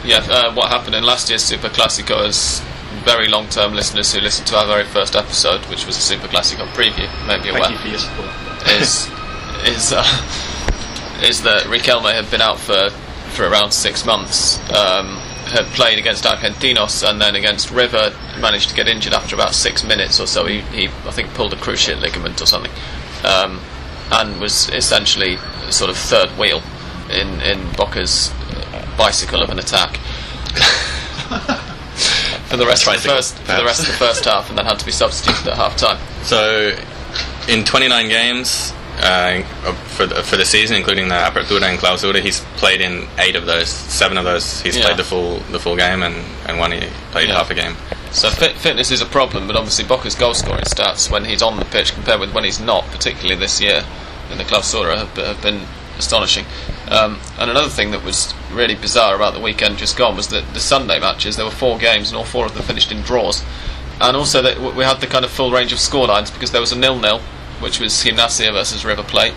yeah. 0.04 0.26
Uh, 0.28 0.54
what 0.54 0.68
happened 0.70 0.94
in 0.94 1.04
last 1.04 1.28
year's 1.28 1.42
Super 1.42 1.68
Classico 1.68 2.26
is 2.26 2.60
very 3.04 3.28
long-term 3.28 3.74
listeners 3.74 4.12
who 4.12 4.20
listened 4.20 4.46
to 4.48 4.56
our 4.56 4.66
very 4.66 4.84
first 4.84 5.14
episode, 5.16 5.60
which 5.66 5.86
was 5.86 5.96
a 5.96 6.00
Super 6.00 6.28
Classico 6.28 6.66
preview, 6.68 7.08
may 7.26 7.36
be 7.36 7.50
Thank 7.50 7.56
aware, 7.56 7.70
you 7.70 7.78
for 7.78 7.88
your 7.88 7.98
support. 7.98 8.30
is 8.68 9.08
is 9.66 9.92
uh, 9.92 10.04
is 11.22 11.42
that 11.42 11.64
Riquelme 11.64 12.12
had 12.12 12.30
been 12.30 12.40
out 12.40 12.58
for 12.58 12.90
for 13.34 13.48
around 13.48 13.72
six 13.72 14.04
months. 14.04 14.58
Um, 14.70 15.20
had 15.44 15.66
played 15.66 15.98
against 15.98 16.24
Argentinos 16.24 17.06
and 17.08 17.20
then 17.20 17.34
against 17.34 17.70
River, 17.70 18.16
managed 18.40 18.70
to 18.70 18.74
get 18.74 18.88
injured 18.88 19.12
after 19.12 19.34
about 19.36 19.54
six 19.54 19.84
minutes 19.84 20.18
or 20.18 20.26
so. 20.26 20.46
He, 20.46 20.60
he 20.72 20.86
I 21.06 21.10
think 21.10 21.34
pulled 21.34 21.52
a 21.52 21.56
cruciate 21.56 22.00
ligament 22.00 22.40
or 22.40 22.46
something, 22.46 22.72
um, 23.24 23.60
and 24.10 24.40
was 24.40 24.70
essentially 24.70 25.36
sort 25.70 25.90
of 25.90 25.96
third 25.98 26.30
wheel 26.38 26.62
in 27.10 27.40
in 27.42 27.58
Boca's 27.72 28.32
bicycle 28.96 29.42
of 29.42 29.50
an 29.50 29.58
attack. 29.58 29.96
for 32.48 32.56
the 32.56 32.66
rest 32.66 32.86
of 32.86 32.94
the 32.94 33.08
first 33.08 33.38
for 33.38 33.56
the 33.56 33.64
rest 33.64 33.80
of 33.80 33.86
the 33.86 33.92
first 33.94 34.24
half, 34.24 34.48
and 34.48 34.58
then 34.58 34.66
had 34.66 34.78
to 34.78 34.86
be 34.86 34.92
substituted 34.92 35.48
at 35.48 35.56
half 35.56 35.76
time. 35.76 35.98
So, 36.24 36.76
in 37.48 37.64
29 37.64 38.08
games 38.08 38.72
uh, 38.98 39.42
for 39.96 40.06
the, 40.06 40.22
for 40.22 40.36
the 40.36 40.44
season, 40.44 40.76
including 40.76 41.08
the 41.08 41.14
Apertura 41.14 41.62
and 41.62 41.78
Clausura, 41.78 42.20
he's 42.20 42.40
played 42.56 42.80
in 42.80 43.06
eight 43.18 43.36
of 43.36 43.46
those. 43.46 43.68
Seven 43.68 44.16
of 44.18 44.24
those, 44.24 44.60
he's 44.62 44.76
Yeah. 44.76 44.84
played 44.86 44.96
the 44.98 45.04
full 45.04 45.38
the 45.50 45.58
full 45.58 45.76
game, 45.76 46.02
and, 46.02 46.14
and 46.48 46.58
one 46.58 46.72
he 46.72 46.80
played 47.10 47.28
Yeah. 47.28 47.36
half 47.36 47.50
a 47.50 47.54
game. 47.54 47.76
So 48.12 48.30
fit, 48.30 48.52
fitness 48.56 48.90
is 48.92 49.00
a 49.00 49.06
problem, 49.06 49.46
but 49.48 49.56
obviously 49.56 49.84
Boca's 49.84 50.14
goal 50.14 50.34
scoring 50.34 50.62
stats 50.64 51.10
when 51.10 51.24
he's 51.24 51.42
on 51.42 51.56
the 51.58 51.64
pitch 51.64 51.92
compared 51.92 52.20
with 52.20 52.32
when 52.32 52.44
he's 52.44 52.60
not, 52.60 52.84
particularly 52.92 53.34
this 53.34 53.60
year 53.60 53.82
in 54.30 54.38
the 54.38 54.44
Clausura, 54.44 54.96
have, 54.96 55.16
have 55.16 55.42
been 55.42 55.62
astonishing. 55.98 56.44
Um, 56.90 57.18
and 57.38 57.50
another 57.50 57.68
thing 57.68 57.92
that 57.92 58.04
was 58.04 58.34
really 58.52 58.74
bizarre 58.74 59.14
about 59.16 59.34
the 59.34 59.40
weekend 59.40 59.78
just 59.78 59.96
gone 59.96 60.16
was 60.16 60.28
that 60.28 60.44
the 60.52 60.60
Sunday 60.60 60.98
matches, 60.98 61.36
there 61.36 61.44
were 61.44 61.50
four 61.50 61.78
games 61.78 62.10
and 62.10 62.16
all 62.18 62.24
four 62.24 62.44
of 62.46 62.54
them 62.54 62.62
finished 62.62 62.92
in 62.92 63.00
draws. 63.02 63.42
And 64.00 64.16
also 64.16 64.42
that 64.42 64.58
we 64.74 64.84
had 64.84 65.00
the 65.00 65.06
kind 65.06 65.24
of 65.24 65.30
full 65.30 65.50
range 65.50 65.72
of 65.72 65.78
scorelines 65.78 66.32
because 66.32 66.50
there 66.52 66.60
was 66.60 66.72
a 66.72 66.78
nil-nil, 66.78 67.20
which 67.60 67.80
was 67.80 67.92
Gimnasia 67.94 68.52
versus 68.52 68.84
River 68.84 69.02
Plate. 69.02 69.34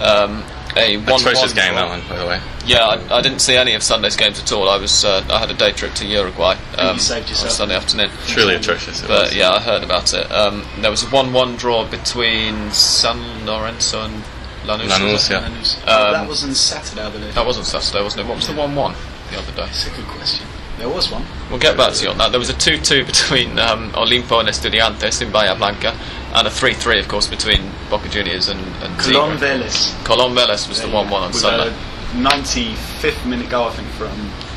Um, 0.00 0.44
a 0.76 0.98
one 0.98 1.18
Atrocious 1.20 1.54
game 1.54 1.74
that 1.74 1.88
one, 1.88 2.02
by 2.06 2.18
the 2.18 2.26
way. 2.26 2.40
Yeah, 2.66 2.84
I, 2.84 3.16
I 3.16 3.22
didn't 3.22 3.38
see 3.38 3.56
any 3.56 3.72
of 3.74 3.82
Sunday's 3.82 4.14
games 4.14 4.38
at 4.38 4.52
all. 4.52 4.68
I 4.68 4.76
was 4.76 5.06
uh, 5.06 5.24
I 5.30 5.38
had 5.38 5.50
a 5.50 5.54
day 5.54 5.72
trip 5.72 5.94
to 5.94 6.06
Uruguay 6.06 6.54
um, 6.76 6.96
you 6.96 7.00
saved 7.00 7.30
yourself. 7.30 7.46
on 7.50 7.56
Sunday 7.56 7.76
afternoon. 7.76 8.10
Truly 8.26 8.56
atrocious. 8.56 9.02
It 9.02 9.08
But 9.08 9.28
was. 9.28 9.34
yeah, 9.34 9.52
I 9.52 9.60
heard 9.60 9.82
about 9.82 10.12
it. 10.12 10.30
Um, 10.30 10.64
there 10.82 10.90
was 10.90 11.02
a 11.02 11.06
one-one 11.08 11.56
draw 11.56 11.88
between 11.88 12.70
San 12.72 13.46
Lorenzo 13.46 14.02
and 14.02 14.22
Lanús. 14.66 14.88
Lanús, 14.88 15.30
yeah. 15.30 15.48
Oh, 15.86 16.06
Um, 16.06 16.12
that 16.12 16.28
was 16.28 16.44
on 16.44 16.54
Saturday, 16.54 17.02
I 17.02 17.10
believe. 17.10 17.34
That 17.34 17.46
wasn't 17.46 17.66
Saturday, 17.66 18.02
wasn't 18.02 18.22
it? 18.22 18.28
What 18.28 18.36
was 18.36 18.46
the 18.48 18.54
one-one 18.54 18.94
the 19.30 19.38
other 19.38 19.52
day? 19.52 19.66
That's 19.66 19.86
a 19.86 19.90
good 19.90 20.06
question. 20.06 20.46
There 20.78 20.88
was 20.90 21.10
one. 21.10 21.24
We'll 21.48 21.58
get 21.58 21.76
back 21.76 21.94
to 21.94 22.04
you 22.04 22.10
on 22.10 22.18
that. 22.18 22.30
There 22.32 22.38
was 22.38 22.50
a 22.50 22.54
2-2 22.54 23.06
between 23.12 23.58
um, 23.58 23.92
Olimpo 23.92 24.40
and 24.40 24.48
Estudiantes 24.48 25.22
in 25.22 25.32
Bahia 25.32 25.54
Blanca, 25.54 25.96
and 26.34 26.46
a 26.46 26.50
3-3, 26.50 27.00
of 27.00 27.08
course, 27.08 27.26
between 27.28 27.70
Boca 27.88 28.08
Juniors 28.10 28.48
and, 28.48 28.60
and 28.82 28.92
Colón 29.00 29.38
Vélez. 29.38 29.92
Colón 30.04 30.34
Vélez 30.36 30.68
was 30.68 30.82
the 30.82 30.88
1-1 30.88 31.10
on 31.12 31.28
With 31.28 31.36
Sunday. 31.36 31.68
a 31.72 32.16
95th 32.20 33.24
minute 33.26 33.48
goal, 33.48 33.68
I 33.68 33.72
think, 33.72 33.88
from 33.90 34.10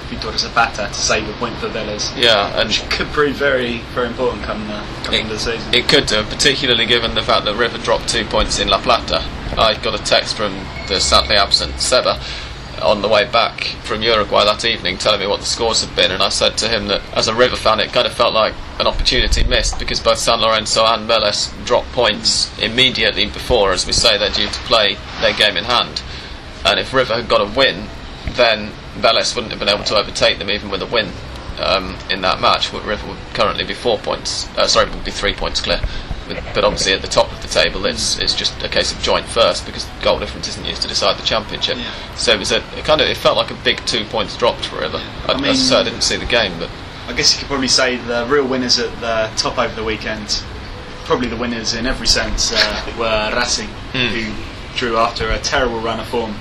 Víctor 0.09 0.37
Zapata 0.37 0.87
to 0.87 0.93
save 0.93 1.29
a 1.29 1.33
point 1.33 1.55
for 1.57 1.69
Vélez. 1.69 2.15
Yeah, 2.17 2.59
and 2.59 2.69
Which 2.69 2.87
could 2.89 3.07
prove 3.07 3.35
very, 3.35 3.79
very 3.93 4.07
important 4.07 4.43
come 4.43 4.67
the, 4.67 4.83
come 5.03 5.13
into 5.13 5.33
the 5.33 5.39
season. 5.39 5.73
It 5.73 5.87
could 5.87 6.07
do, 6.07 6.23
particularly 6.23 6.85
given 6.85 7.13
the 7.15 7.21
fact 7.21 7.45
that 7.45 7.55
River 7.55 7.77
dropped 7.77 8.09
two 8.09 8.25
points 8.25 8.59
in 8.59 8.67
La 8.67 8.81
Plata. 8.81 9.23
I 9.57 9.79
got 9.81 9.99
a 9.99 10.03
text 10.03 10.35
from 10.35 10.53
the 10.87 10.99
sadly 10.99 11.35
absent 11.35 11.79
Seba 11.79 12.19
on 12.81 13.01
the 13.01 13.07
way 13.07 13.29
back 13.29 13.63
from 13.83 14.01
Uruguay 14.01 14.45
that 14.45 14.63
evening 14.63 14.97
telling 14.97 15.19
me 15.19 15.27
what 15.27 15.39
the 15.39 15.45
scores 15.45 15.83
had 15.83 15.95
been, 15.95 16.11
and 16.11 16.23
I 16.23 16.29
said 16.29 16.57
to 16.59 16.69
him 16.69 16.87
that 16.87 17.01
as 17.13 17.27
a 17.27 17.35
River 17.35 17.55
fan, 17.55 17.79
it 17.79 17.91
kind 17.91 18.07
of 18.07 18.13
felt 18.13 18.33
like 18.33 18.53
an 18.79 18.87
opportunity 18.87 19.43
missed 19.43 19.79
because 19.79 19.99
both 19.99 20.17
San 20.17 20.41
Lorenzo 20.41 20.85
and 20.85 21.07
Vélez 21.09 21.53
dropped 21.65 21.91
points 21.91 22.57
immediately 22.59 23.25
before, 23.25 23.73
as 23.73 23.85
we 23.85 23.93
say, 23.93 24.17
they're 24.17 24.31
due 24.31 24.47
to 24.47 24.59
play 24.61 24.97
their 25.21 25.33
game 25.33 25.57
in 25.57 25.65
hand. 25.65 26.01
And 26.65 26.79
if 26.79 26.93
River 26.93 27.15
had 27.15 27.29
got 27.29 27.41
a 27.41 27.57
win, 27.57 27.87
then 28.31 28.71
Vélez 29.01 29.33
wouldn't 29.35 29.51
have 29.51 29.59
been 29.59 29.69
able 29.69 29.83
to 29.85 29.95
overtake 29.97 30.37
them 30.39 30.49
even 30.49 30.69
with 30.69 30.81
a 30.81 30.85
win 30.85 31.11
um, 31.59 31.97
in 32.09 32.21
that 32.21 32.39
match. 32.41 32.71
River 32.73 33.07
would 33.07 33.17
currently 33.33 33.63
be 33.65 33.73
four 33.73 33.97
points, 33.97 34.47
uh, 34.57 34.67
sorry, 34.67 34.89
would 34.89 35.03
be 35.05 35.11
three 35.11 35.33
points 35.33 35.61
clear. 35.61 35.81
But, 36.53 36.63
obviously 36.63 36.93
at 36.93 37.01
the 37.01 37.07
top 37.07 37.31
of 37.31 37.41
the 37.41 37.47
table, 37.47 37.87
it's 37.87 38.19
it's 38.19 38.35
just 38.35 38.61
a 38.61 38.69
case 38.69 38.91
of 38.91 39.01
joint 39.01 39.25
first 39.25 39.65
because 39.65 39.87
goal 40.03 40.19
difference 40.19 40.47
isn't 40.49 40.63
used 40.63 40.83
to 40.83 40.87
decide 40.87 41.17
the 41.17 41.25
championship. 41.25 41.77
Yeah. 41.77 41.91
So 42.17 42.33
it 42.33 42.37
was 42.37 42.51
a 42.51 42.57
it 42.77 42.85
kind 42.85 43.01
of 43.01 43.07
it 43.07 43.17
felt 43.17 43.35
like 43.35 43.49
a 43.49 43.55
big 43.63 43.77
two 43.87 44.05
points 44.05 44.37
dropped 44.37 44.65
for 44.65 44.79
River. 44.79 45.01
I, 45.27 45.31
I 45.33 45.35
mean- 45.41 45.45
I 45.45 45.53
say, 45.55 45.77
I 45.77 45.83
didn't 45.83 46.01
see 46.01 46.17
the 46.17 46.27
game, 46.27 46.53
but 46.59 46.69
I 47.07 47.13
guess 47.13 47.33
you 47.33 47.39
could 47.39 47.47
probably 47.47 47.67
say 47.67 47.95
the 47.97 48.27
real 48.29 48.45
winners 48.47 48.77
at 48.77 48.91
the 49.01 49.31
top 49.37 49.57
over 49.57 49.73
the 49.73 49.83
weekend, 49.83 50.43
probably 51.05 51.29
the 51.29 51.35
winners 51.37 51.73
in 51.73 51.87
every 51.87 52.05
sense, 52.05 52.51
uh, 52.53 52.93
were 52.99 53.35
Racing, 53.35 53.69
Hmm. 53.93 54.07
who 54.13 54.75
drew 54.77 54.97
after 54.97 55.31
a 55.31 55.39
terrible 55.39 55.79
run 55.79 55.99
of 55.99 56.05
form, 56.09 56.35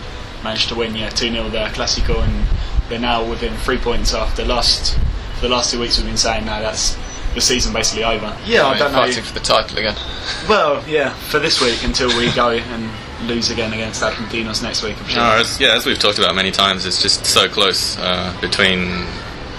managed 0.44 0.68
to 0.68 0.74
win 0.74 0.94
yeah 0.94 1.08
2 1.10 1.30
0 1.30 1.48
the 1.48 1.58
Clásico, 1.74 2.22
and 2.22 2.46
they're 2.88 2.98
now 2.98 3.28
within 3.28 3.54
three 3.58 3.78
points 3.78 4.14
after 4.14 4.44
last 4.44 4.96
for 5.36 5.42
the 5.42 5.48
last 5.48 5.70
two 5.70 5.80
weeks 5.80 5.96
we've 5.98 6.06
been 6.06 6.16
saying 6.16 6.44
now 6.44 6.60
that's 6.60 6.96
the 7.34 7.40
season 7.40 7.72
basically 7.72 8.04
over. 8.04 8.36
Yeah, 8.46 8.64
I 8.66 8.70
mean, 8.70 8.78
don't 8.78 8.92
know. 8.92 8.98
fighting 8.98 9.22
for 9.22 9.34
the 9.34 9.40
title 9.40 9.78
again. 9.78 9.94
Well, 10.48 10.82
yeah, 10.88 11.10
for 11.14 11.38
this 11.38 11.60
week 11.60 11.82
until 11.84 12.08
we 12.18 12.30
go 12.32 12.50
and 12.50 12.90
lose 13.28 13.50
again 13.50 13.72
against 13.72 14.02
Argentinos 14.02 14.62
next 14.62 14.82
week. 14.82 14.96
I'm 15.00 15.08
sure. 15.08 15.22
No, 15.22 15.30
as, 15.36 15.58
yeah, 15.60 15.74
as 15.74 15.86
we've 15.86 15.98
talked 15.98 16.18
about 16.18 16.34
many 16.34 16.50
times, 16.50 16.84
it's 16.86 17.00
just 17.02 17.24
so 17.26 17.48
close 17.48 17.98
uh, 17.98 18.36
between, 18.40 19.06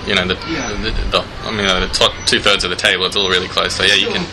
you 0.06 0.16
know, 0.16 0.28
the, 0.28 0.36
Yeah. 0.50 0.70
the, 0.82 0.92
the 1.12 1.26
I 1.44 1.52
mean, 1.52 1.66
uh, 1.66 1.80
the 1.80 1.88
top 1.88 2.14
two 2.26 2.40
thirds 2.40 2.64
of 2.64 2.70
the 2.70 2.76
table. 2.76 3.06
It's 3.06 3.16
all 3.16 3.30
really 3.30 3.48
close. 3.48 3.76
So 3.76 3.84
yeah, 3.84 3.96
you 3.96 4.08
can. 4.08 4.26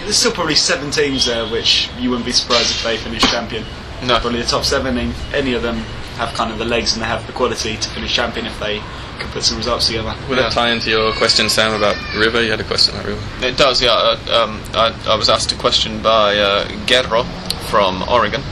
There's 0.00 0.16
still 0.16 0.32
probably 0.32 0.54
seven 0.54 0.90
teams 0.90 1.26
there, 1.26 1.46
which 1.48 1.90
you 1.98 2.10
wouldn't 2.10 2.26
be 2.26 2.32
surprised 2.32 2.70
if 2.70 2.82
they 2.84 2.96
finish 2.98 3.22
champion. 3.22 3.64
No. 4.02 4.18
Probably 4.20 4.40
the 4.42 4.46
top 4.48 4.64
seven, 4.64 4.96
and 4.98 5.14
any 5.34 5.54
of 5.54 5.62
them 5.62 5.76
have 6.18 6.34
kind 6.34 6.50
of 6.52 6.58
the 6.58 6.64
legs 6.64 6.92
and 6.94 7.02
they 7.02 7.06
have 7.06 7.26
the 7.26 7.32
quality 7.32 7.76
to 7.76 7.88
finish 7.90 8.14
champion 8.14 8.46
if 8.46 8.58
they 8.60 8.78
can 9.18 9.28
put 9.30 9.42
some 9.42 9.56
results 9.56 9.86
together. 9.86 10.14
Would 10.28 10.38
Yeah. 10.38 10.44
that 10.44 10.52
tie 10.52 10.70
into 10.70 10.90
your 10.90 11.12
question, 11.12 11.48
Sam, 11.48 11.74
about 11.74 11.96
River? 12.16 12.42
You 12.42 12.50
had 12.50 12.60
a 12.60 12.64
question 12.64 12.94
about 12.94 13.06
River. 13.06 13.46
It 13.46 13.56
does, 13.56 13.80
yeah. 13.82 13.90
Uh, 13.92 14.18
um, 14.44 14.60
I, 14.74 14.94
I 15.08 15.14
was 15.16 15.28
asked 15.28 15.50
a 15.52 15.56
question 15.56 16.00
by 16.02 16.36
uh, 16.38 16.66
Guerro 16.86 17.24
from 17.70 18.02
Oregon, 18.08 18.42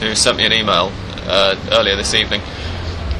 who 0.00 0.14
sent 0.14 0.36
me 0.36 0.44
an 0.46 0.52
email 0.52 0.92
uh, 1.26 1.56
earlier 1.72 1.96
this 1.96 2.14
evening 2.14 2.40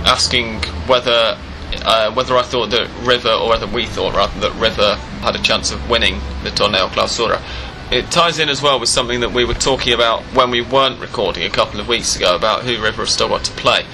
asking 0.05 0.63
whether 0.87 1.37
uh, 1.85 2.13
whether 2.15 2.37
I 2.37 2.43
thought 2.43 2.71
that 2.71 2.89
River, 3.03 3.31
or 3.31 3.49
whether 3.49 3.67
we 3.67 3.87
thought 3.87 4.15
rather 4.15 4.41
that 4.41 4.53
River 4.61 4.97
had 5.23 5.37
a 5.37 5.43
chance 5.43 5.71
of 5.71 5.89
winning 5.89 6.21
the 6.43 6.51
Torneo 6.51 6.89
Clausura. 6.89 7.41
It 7.91 8.09
ties 8.09 8.39
in 8.39 8.49
as 8.49 8.63
well 8.63 8.79
with 8.79 8.89
something 8.89 9.19
that 9.21 9.33
we 9.33 9.45
were 9.45 9.55
talking 9.55 9.93
about 9.93 10.23
when 10.33 10.53
we 10.53 10.61
weren't 10.61 11.01
recording 11.01 11.43
a 11.43 11.51
couple 11.51 11.81
of 11.81 11.89
weeks 11.89 12.15
ago 12.15 12.37
about 12.37 12.63
who 12.63 12.81
River 12.81 13.03
have 13.03 13.11
still 13.11 13.29
got 13.29 13.43
to 13.45 13.53
play. 13.53 13.85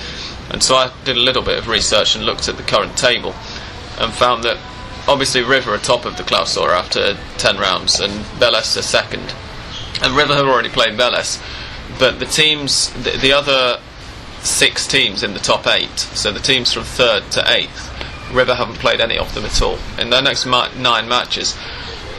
And 0.50 0.62
so 0.62 0.76
I 0.76 0.92
did 1.04 1.16
a 1.16 1.20
little 1.20 1.42
bit 1.42 1.58
of 1.58 1.66
research 1.66 2.14
and 2.14 2.26
looked 2.26 2.46
at 2.46 2.58
the 2.58 2.62
current 2.62 2.98
table 2.98 3.34
and 3.98 4.12
found 4.12 4.44
that 4.44 4.58
obviously 5.08 5.42
River 5.42 5.72
are 5.72 5.78
top 5.78 6.04
of 6.04 6.18
the 6.18 6.24
Clausura 6.24 6.76
after 6.76 7.16
10 7.38 7.56
rounds 7.56 7.98
and 7.98 8.12
Vélez 8.38 8.76
are 8.76 8.82
second. 8.82 9.34
And 10.02 10.14
River 10.14 10.34
have 10.34 10.46
already 10.46 10.68
played 10.68 10.98
Vélez, 10.98 11.42
but 11.98 12.18
the 12.18 12.26
teams, 12.26 12.92
the, 13.02 13.16
the 13.16 13.32
other 13.32 13.80
six 14.40 14.86
teams 14.86 15.22
in 15.22 15.32
the 15.32 15.40
top 15.40 15.66
eight, 15.66 15.98
so 15.98 16.30
the 16.32 16.38
teams 16.38 16.70
from 16.70 16.84
third 16.84 17.30
to 17.32 17.50
eighth, 17.50 17.90
River 18.30 18.54
haven't 18.54 18.76
played 18.76 19.00
any 19.00 19.16
of 19.16 19.34
them 19.34 19.46
at 19.46 19.62
all. 19.62 19.78
In 19.98 20.10
their 20.10 20.20
next 20.20 20.44
ma- 20.44 20.68
nine 20.76 21.08
matches, 21.08 21.56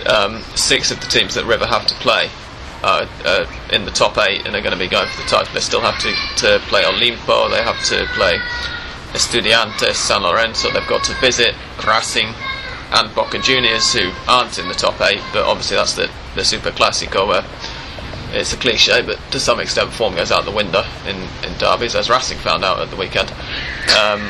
um, 0.08 0.42
six 0.56 0.92
of 0.92 1.00
the 1.02 1.08
teams 1.08 1.36
that 1.36 1.46
River 1.46 1.66
have 1.68 1.86
to 1.88 1.94
play 1.96 2.30
uh, 2.84 3.08
uh, 3.26 3.46
in 3.72 3.86
the 3.86 3.92
top 3.92 4.18
eight 4.18 4.46
and 4.46 4.56
are 4.56 4.62
going 4.62 4.74
to 4.74 4.80
be 4.80 4.88
going 4.88 5.08
for 5.10 5.22
the 5.22 5.28
title. 5.28 5.54
They 5.54 5.60
still 5.60 5.82
have 5.82 6.00
to, 6.02 6.14
to 6.46 6.60
play 6.68 6.84
Olimpo, 6.84 7.50
they 7.50 7.62
have 7.64 7.82
to 7.86 8.06
play 8.16 8.40
Estudiantes, 9.14 9.96
San 9.96 10.22
Lorenzo, 10.24 10.72
they've 10.72 10.88
got 10.88 11.04
to 11.06 11.14
visit 11.20 11.56
Racing 11.88 12.28
and 12.92 13.14
Boca 13.16 13.40
Juniors, 13.40 13.94
who 13.94 14.12
aren't 14.28 14.60
in 14.60 14.68
the 14.68 14.74
top 14.74 15.00
eight, 15.02 15.22
but 15.34 15.44
obviously 15.44 15.76
that's 15.78 15.96
the, 15.96 16.10
the 16.36 16.44
Super 16.44 16.72
Classico 16.72 17.28
where 17.28 17.44
it's 18.32 18.54
a 18.54 18.58
cliche, 18.58 19.02
but 19.02 19.18
to 19.32 19.40
some 19.40 19.60
extent 19.60 19.92
form 19.92 20.16
goes 20.16 20.32
out 20.32 20.46
the 20.46 20.52
window 20.52 20.84
in, 21.08 21.16
in 21.50 21.58
derbies, 21.58 21.96
as 21.96 22.10
Racing 22.10 22.38
found 22.38 22.64
out 22.64 22.80
at 22.80 22.90
the 22.90 22.96
weekend. 22.98 23.30
Um, 23.32 24.22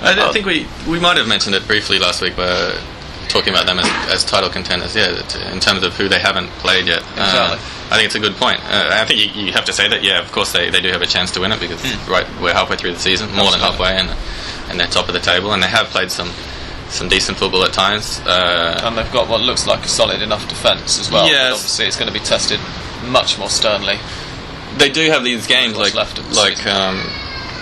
I, 0.00 0.14
Oh. 0.18 0.32
think 0.32 0.46
we, 0.46 0.66
we 0.88 0.98
might 1.00 1.16
have 1.16 1.26
mentioned 1.28 1.54
it 1.54 1.66
briefly 1.66 1.98
last 1.98 2.22
week, 2.22 2.34
but 2.36 2.80
talking 3.28 3.52
about 3.52 3.66
them 3.66 3.78
as, 3.78 3.86
as 4.12 4.24
title 4.24 4.48
contenders, 4.50 4.94
yeah, 4.94 5.10
in 5.52 5.60
terms 5.60 5.82
of 5.82 5.94
who 5.96 6.08
they 6.08 6.18
haven't 6.20 6.48
played 6.62 6.86
yet. 6.86 7.02
Uh, 7.16 7.58
I 7.90 7.94
think 7.96 8.06
it's 8.06 8.14
a 8.14 8.20
good 8.20 8.34
point. 8.36 8.60
Uh, 8.64 8.90
I 8.92 9.04
think 9.04 9.20
you, 9.20 9.46
you 9.46 9.52
have 9.52 9.64
to 9.66 9.72
say 9.72 9.88
that, 9.88 10.02
yeah, 10.02 10.20
of 10.20 10.32
course 10.32 10.52
they, 10.52 10.70
they 10.70 10.80
do 10.80 10.88
have 10.90 11.02
a 11.02 11.06
chance 11.06 11.30
to 11.32 11.40
win 11.40 11.52
it 11.52 11.60
because 11.60 11.82
right 12.08 12.26
we're 12.40 12.52
halfway 12.54 12.76
through 12.76 12.92
the 12.92 12.98
season, 12.98 13.30
more 13.34 13.50
than 13.50 13.60
halfway, 13.60 13.96
and 13.96 14.10
and 14.68 14.80
they're 14.80 14.88
top 14.88 15.06
of 15.08 15.14
the 15.14 15.20
table, 15.20 15.52
and 15.52 15.62
they 15.62 15.68
have 15.68 15.86
played 15.88 16.10
some 16.10 16.30
some 16.88 17.08
decent 17.08 17.36
football 17.38 17.64
at 17.64 17.72
times. 17.72 18.20
Uh, 18.26 18.80
and 18.84 18.96
they've 18.98 19.12
got 19.12 19.28
what 19.28 19.40
looks 19.40 19.66
like 19.66 19.84
a 19.84 19.88
solid 19.88 20.22
enough 20.22 20.48
defence 20.48 20.98
as 21.00 21.10
well. 21.10 21.26
Yes. 21.28 21.54
Obviously, 21.54 21.86
it's 21.86 21.96
going 21.96 22.08
to 22.12 22.14
be 22.14 22.24
tested 22.24 22.60
much 23.08 23.38
more 23.38 23.48
sternly. 23.50 23.98
they 24.78 24.88
do 24.90 25.10
have 25.10 25.22
these 25.24 25.46
games 25.46 25.76
like 25.76 25.94
left 25.94 26.16
the 26.16 26.22
like 26.34 26.64
um, 26.66 26.98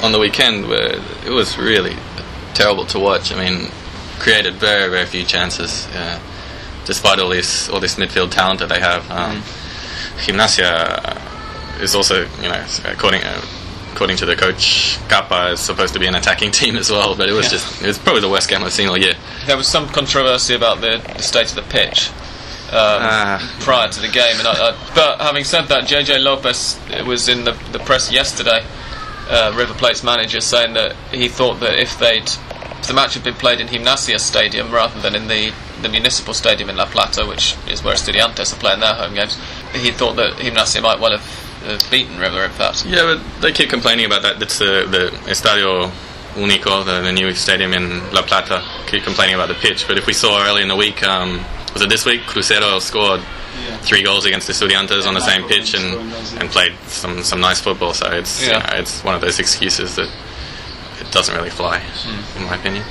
on 0.02 0.12
the 0.12 0.18
weekend 0.18 0.66
where 0.68 0.96
it 1.26 1.30
was 1.30 1.56
really 1.58 1.96
terrible 2.54 2.84
to 2.86 2.98
watch. 2.98 3.32
I 3.32 3.36
mean, 3.42 3.70
created 4.24 4.54
very 4.54 4.90
very 4.90 5.06
few 5.06 5.22
chances, 5.24 5.86
uh, 5.94 6.18
despite 6.86 7.20
all 7.20 7.28
this 7.28 7.68
all 7.68 7.78
this 7.80 7.94
midfield 7.96 8.30
talent 8.32 8.58
that 8.60 8.68
they 8.70 8.80
have. 8.80 9.08
Um, 9.10 9.42
Gimnasia 10.24 11.80
is 11.80 11.94
also 11.94 12.22
you 12.42 12.48
know 12.48 12.64
according. 12.86 13.22
Uh, 13.22 13.40
According 13.94 14.16
to 14.16 14.26
the 14.26 14.34
coach, 14.34 14.98
Cappa 15.08 15.52
is 15.52 15.60
supposed 15.60 15.92
to 15.94 16.00
be 16.00 16.06
an 16.08 16.16
attacking 16.16 16.50
team 16.60 16.74
as 16.76 16.90
well, 16.90 17.14
but 17.14 17.28
it 17.28 17.32
was 17.32 17.44
Yeah. 17.46 17.50
just, 17.58 17.80
it 17.80 17.86
was 17.86 17.96
probably 17.96 18.22
the 18.22 18.28
worst 18.28 18.50
game 18.50 18.64
I've 18.64 18.72
seen 18.72 18.88
all 18.88 18.98
year. 18.98 19.14
There 19.46 19.56
was 19.56 19.68
some 19.68 19.86
controversy 19.88 20.52
about 20.56 20.80
the, 20.80 21.00
the 21.16 21.22
state 21.22 21.48
of 21.50 21.54
the 21.54 21.62
pitch 21.62 22.08
um, 22.08 22.98
Ah. 23.06 23.56
prior 23.60 23.88
to 23.88 24.00
the 24.00 24.08
game. 24.08 24.36
And 24.40 24.48
I, 24.48 24.70
I, 24.70 24.92
but 24.96 25.20
having 25.20 25.44
said 25.44 25.66
that, 25.68 25.84
JJ 25.84 26.24
Lopez 26.24 26.76
was 27.06 27.28
in 27.28 27.44
the, 27.44 27.52
the 27.70 27.78
press 27.78 28.10
yesterday, 28.10 28.64
uh, 29.30 29.52
River 29.54 29.74
Plate's 29.74 30.02
manager, 30.02 30.40
saying 30.40 30.72
that 30.74 30.96
he 31.12 31.28
thought 31.28 31.60
that 31.60 31.78
if 31.80 31.96
they'd 32.00 32.28
if 32.84 32.88
the 32.88 32.94
match 32.94 33.14
had 33.14 33.24
been 33.24 33.34
played 33.34 33.60
in 33.60 33.66
Gimnasia 33.66 34.20
Stadium 34.20 34.70
rather 34.70 35.00
than 35.00 35.16
in 35.16 35.26
the, 35.26 35.54
the 35.80 35.88
municipal 35.88 36.34
stadium 36.34 36.68
in 36.68 36.76
La 36.76 36.84
Plata, 36.84 37.24
which 37.24 37.56
is 37.66 37.82
where 37.82 37.94
Estudiantes 37.94 38.52
are 38.52 38.60
playing 38.60 38.80
their 38.80 38.92
home 38.92 39.14
games, 39.14 39.38
he 39.72 39.90
thought 39.90 40.16
that 40.16 40.34
Gimnasia 40.34 40.82
might 40.82 41.00
well 41.00 41.16
have 41.16 41.24
uh, 41.64 41.90
beaten 41.90 42.18
River, 42.18 42.44
in 42.44 42.50
fact. 42.50 42.84
Yeah, 42.84 43.14
but 43.16 43.40
they 43.40 43.52
keep 43.52 43.70
complaining 43.70 44.04
about 44.04 44.20
that. 44.20 44.42
It's 44.42 44.58
the, 44.58 44.86
the 44.90 45.16
Estadio 45.30 45.90
Único, 46.34 46.84
the, 46.84 47.00
the 47.00 47.12
new 47.12 47.32
stadium 47.32 47.72
in 47.72 48.00
La 48.12 48.20
Plata. 48.20 48.62
Keep 48.86 49.04
complaining 49.04 49.34
about 49.34 49.48
the 49.48 49.54
pitch. 49.54 49.88
But 49.88 49.96
if 49.96 50.06
we 50.06 50.12
saw 50.12 50.46
early 50.46 50.60
in 50.60 50.68
the 50.68 50.76
week, 50.76 51.02
um, 51.04 51.42
was 51.72 51.80
it 51.80 51.88
this 51.88 52.04
week? 52.04 52.20
Cruzeiro 52.22 52.82
scored 52.82 53.22
three 53.80 54.02
goals 54.02 54.26
against 54.26 54.50
Estudiantes 54.50 55.06
on 55.06 55.14
the 55.14 55.20
same 55.20 55.48
pitch 55.48 55.72
and, 55.72 56.12
and 56.38 56.50
played 56.50 56.74
some, 56.88 57.22
some 57.22 57.40
nice 57.40 57.60
football. 57.60 57.94
So 57.94 58.10
it's 58.10 58.44
you 58.44 58.52
know, 58.52 58.60
it's 58.74 59.02
one 59.02 59.14
of 59.14 59.22
those 59.22 59.38
excuses 59.38 59.96
that 59.96 60.10
it 61.00 61.10
doesn't 61.10 61.34
really 61.34 61.50
fly, 61.50 61.78
Hmm. 61.80 62.38
in 62.38 62.44
my 62.48 62.54
opinion. 62.56 62.84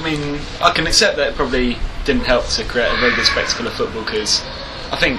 I 0.00 0.02
mean, 0.04 0.40
I 0.60 0.70
can 0.70 0.86
accept 0.86 1.16
that 1.16 1.28
it 1.28 1.36
probably 1.36 1.78
didn't 2.04 2.24
help 2.26 2.46
to 2.46 2.64
create 2.64 2.92
a 2.92 2.96
very 3.00 3.14
good 3.14 3.24
spectacle 3.26 3.66
of 3.66 3.72
football 3.74 4.02
because 4.02 4.42
I 4.92 4.96
think 4.96 5.18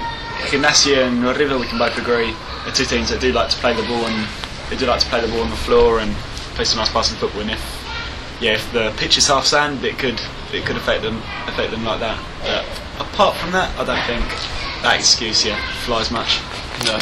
Gimnasia 0.50 1.06
and 1.06 1.24
River, 1.24 1.58
we 1.58 1.66
can 1.66 1.78
both 1.78 1.96
agree, 1.98 2.34
are 2.66 2.72
two 2.72 2.84
teams 2.84 3.08
that 3.10 3.20
do 3.20 3.32
like 3.32 3.50
to 3.50 3.56
play 3.56 3.72
the 3.72 3.82
ball 3.82 4.04
and 4.06 4.28
they 4.70 4.76
do 4.76 4.86
like 4.86 5.00
to 5.00 5.06
play 5.06 5.20
the 5.20 5.28
ball 5.28 5.40
on 5.42 5.50
the 5.50 5.56
floor 5.56 5.98
and 6.00 6.14
play 6.54 6.64
some 6.64 6.78
nice 6.78 6.90
passing 6.92 7.16
football. 7.18 7.40
And 7.42 7.50
if 7.50 7.62
yeah, 8.40 8.52
if 8.52 8.72
the 8.72 8.92
pitch 8.98 9.16
is 9.16 9.26
half 9.28 9.46
sand, 9.46 9.82
it 9.84 9.98
could 9.98 10.20
it 10.52 10.64
could 10.66 10.76
affect 10.76 11.02
them 11.02 11.22
affect 11.46 11.70
them 11.70 11.84
like 11.84 12.00
that. 12.00 12.18
But 12.42 13.06
apart 13.08 13.36
from 13.36 13.50
that, 13.52 13.70
I 13.78 13.84
don't 13.84 14.04
think 14.06 14.24
that 14.82 14.96
excuse 14.98 15.44
yeah 15.44 15.58
flies 15.84 16.10
much. 16.10 16.38
No, 16.84 16.98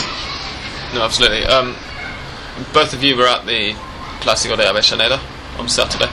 no, 0.94 1.04
absolutely. 1.04 1.44
Um, 1.44 1.74
both 2.72 2.94
of 2.94 3.02
you 3.02 3.16
were 3.16 3.26
at 3.26 3.44
the 3.46 3.74
Clásico 4.24 4.56
de 4.56 4.64
Avellaneda 4.64 5.20
on 5.58 5.68
Saturday. 5.68 6.08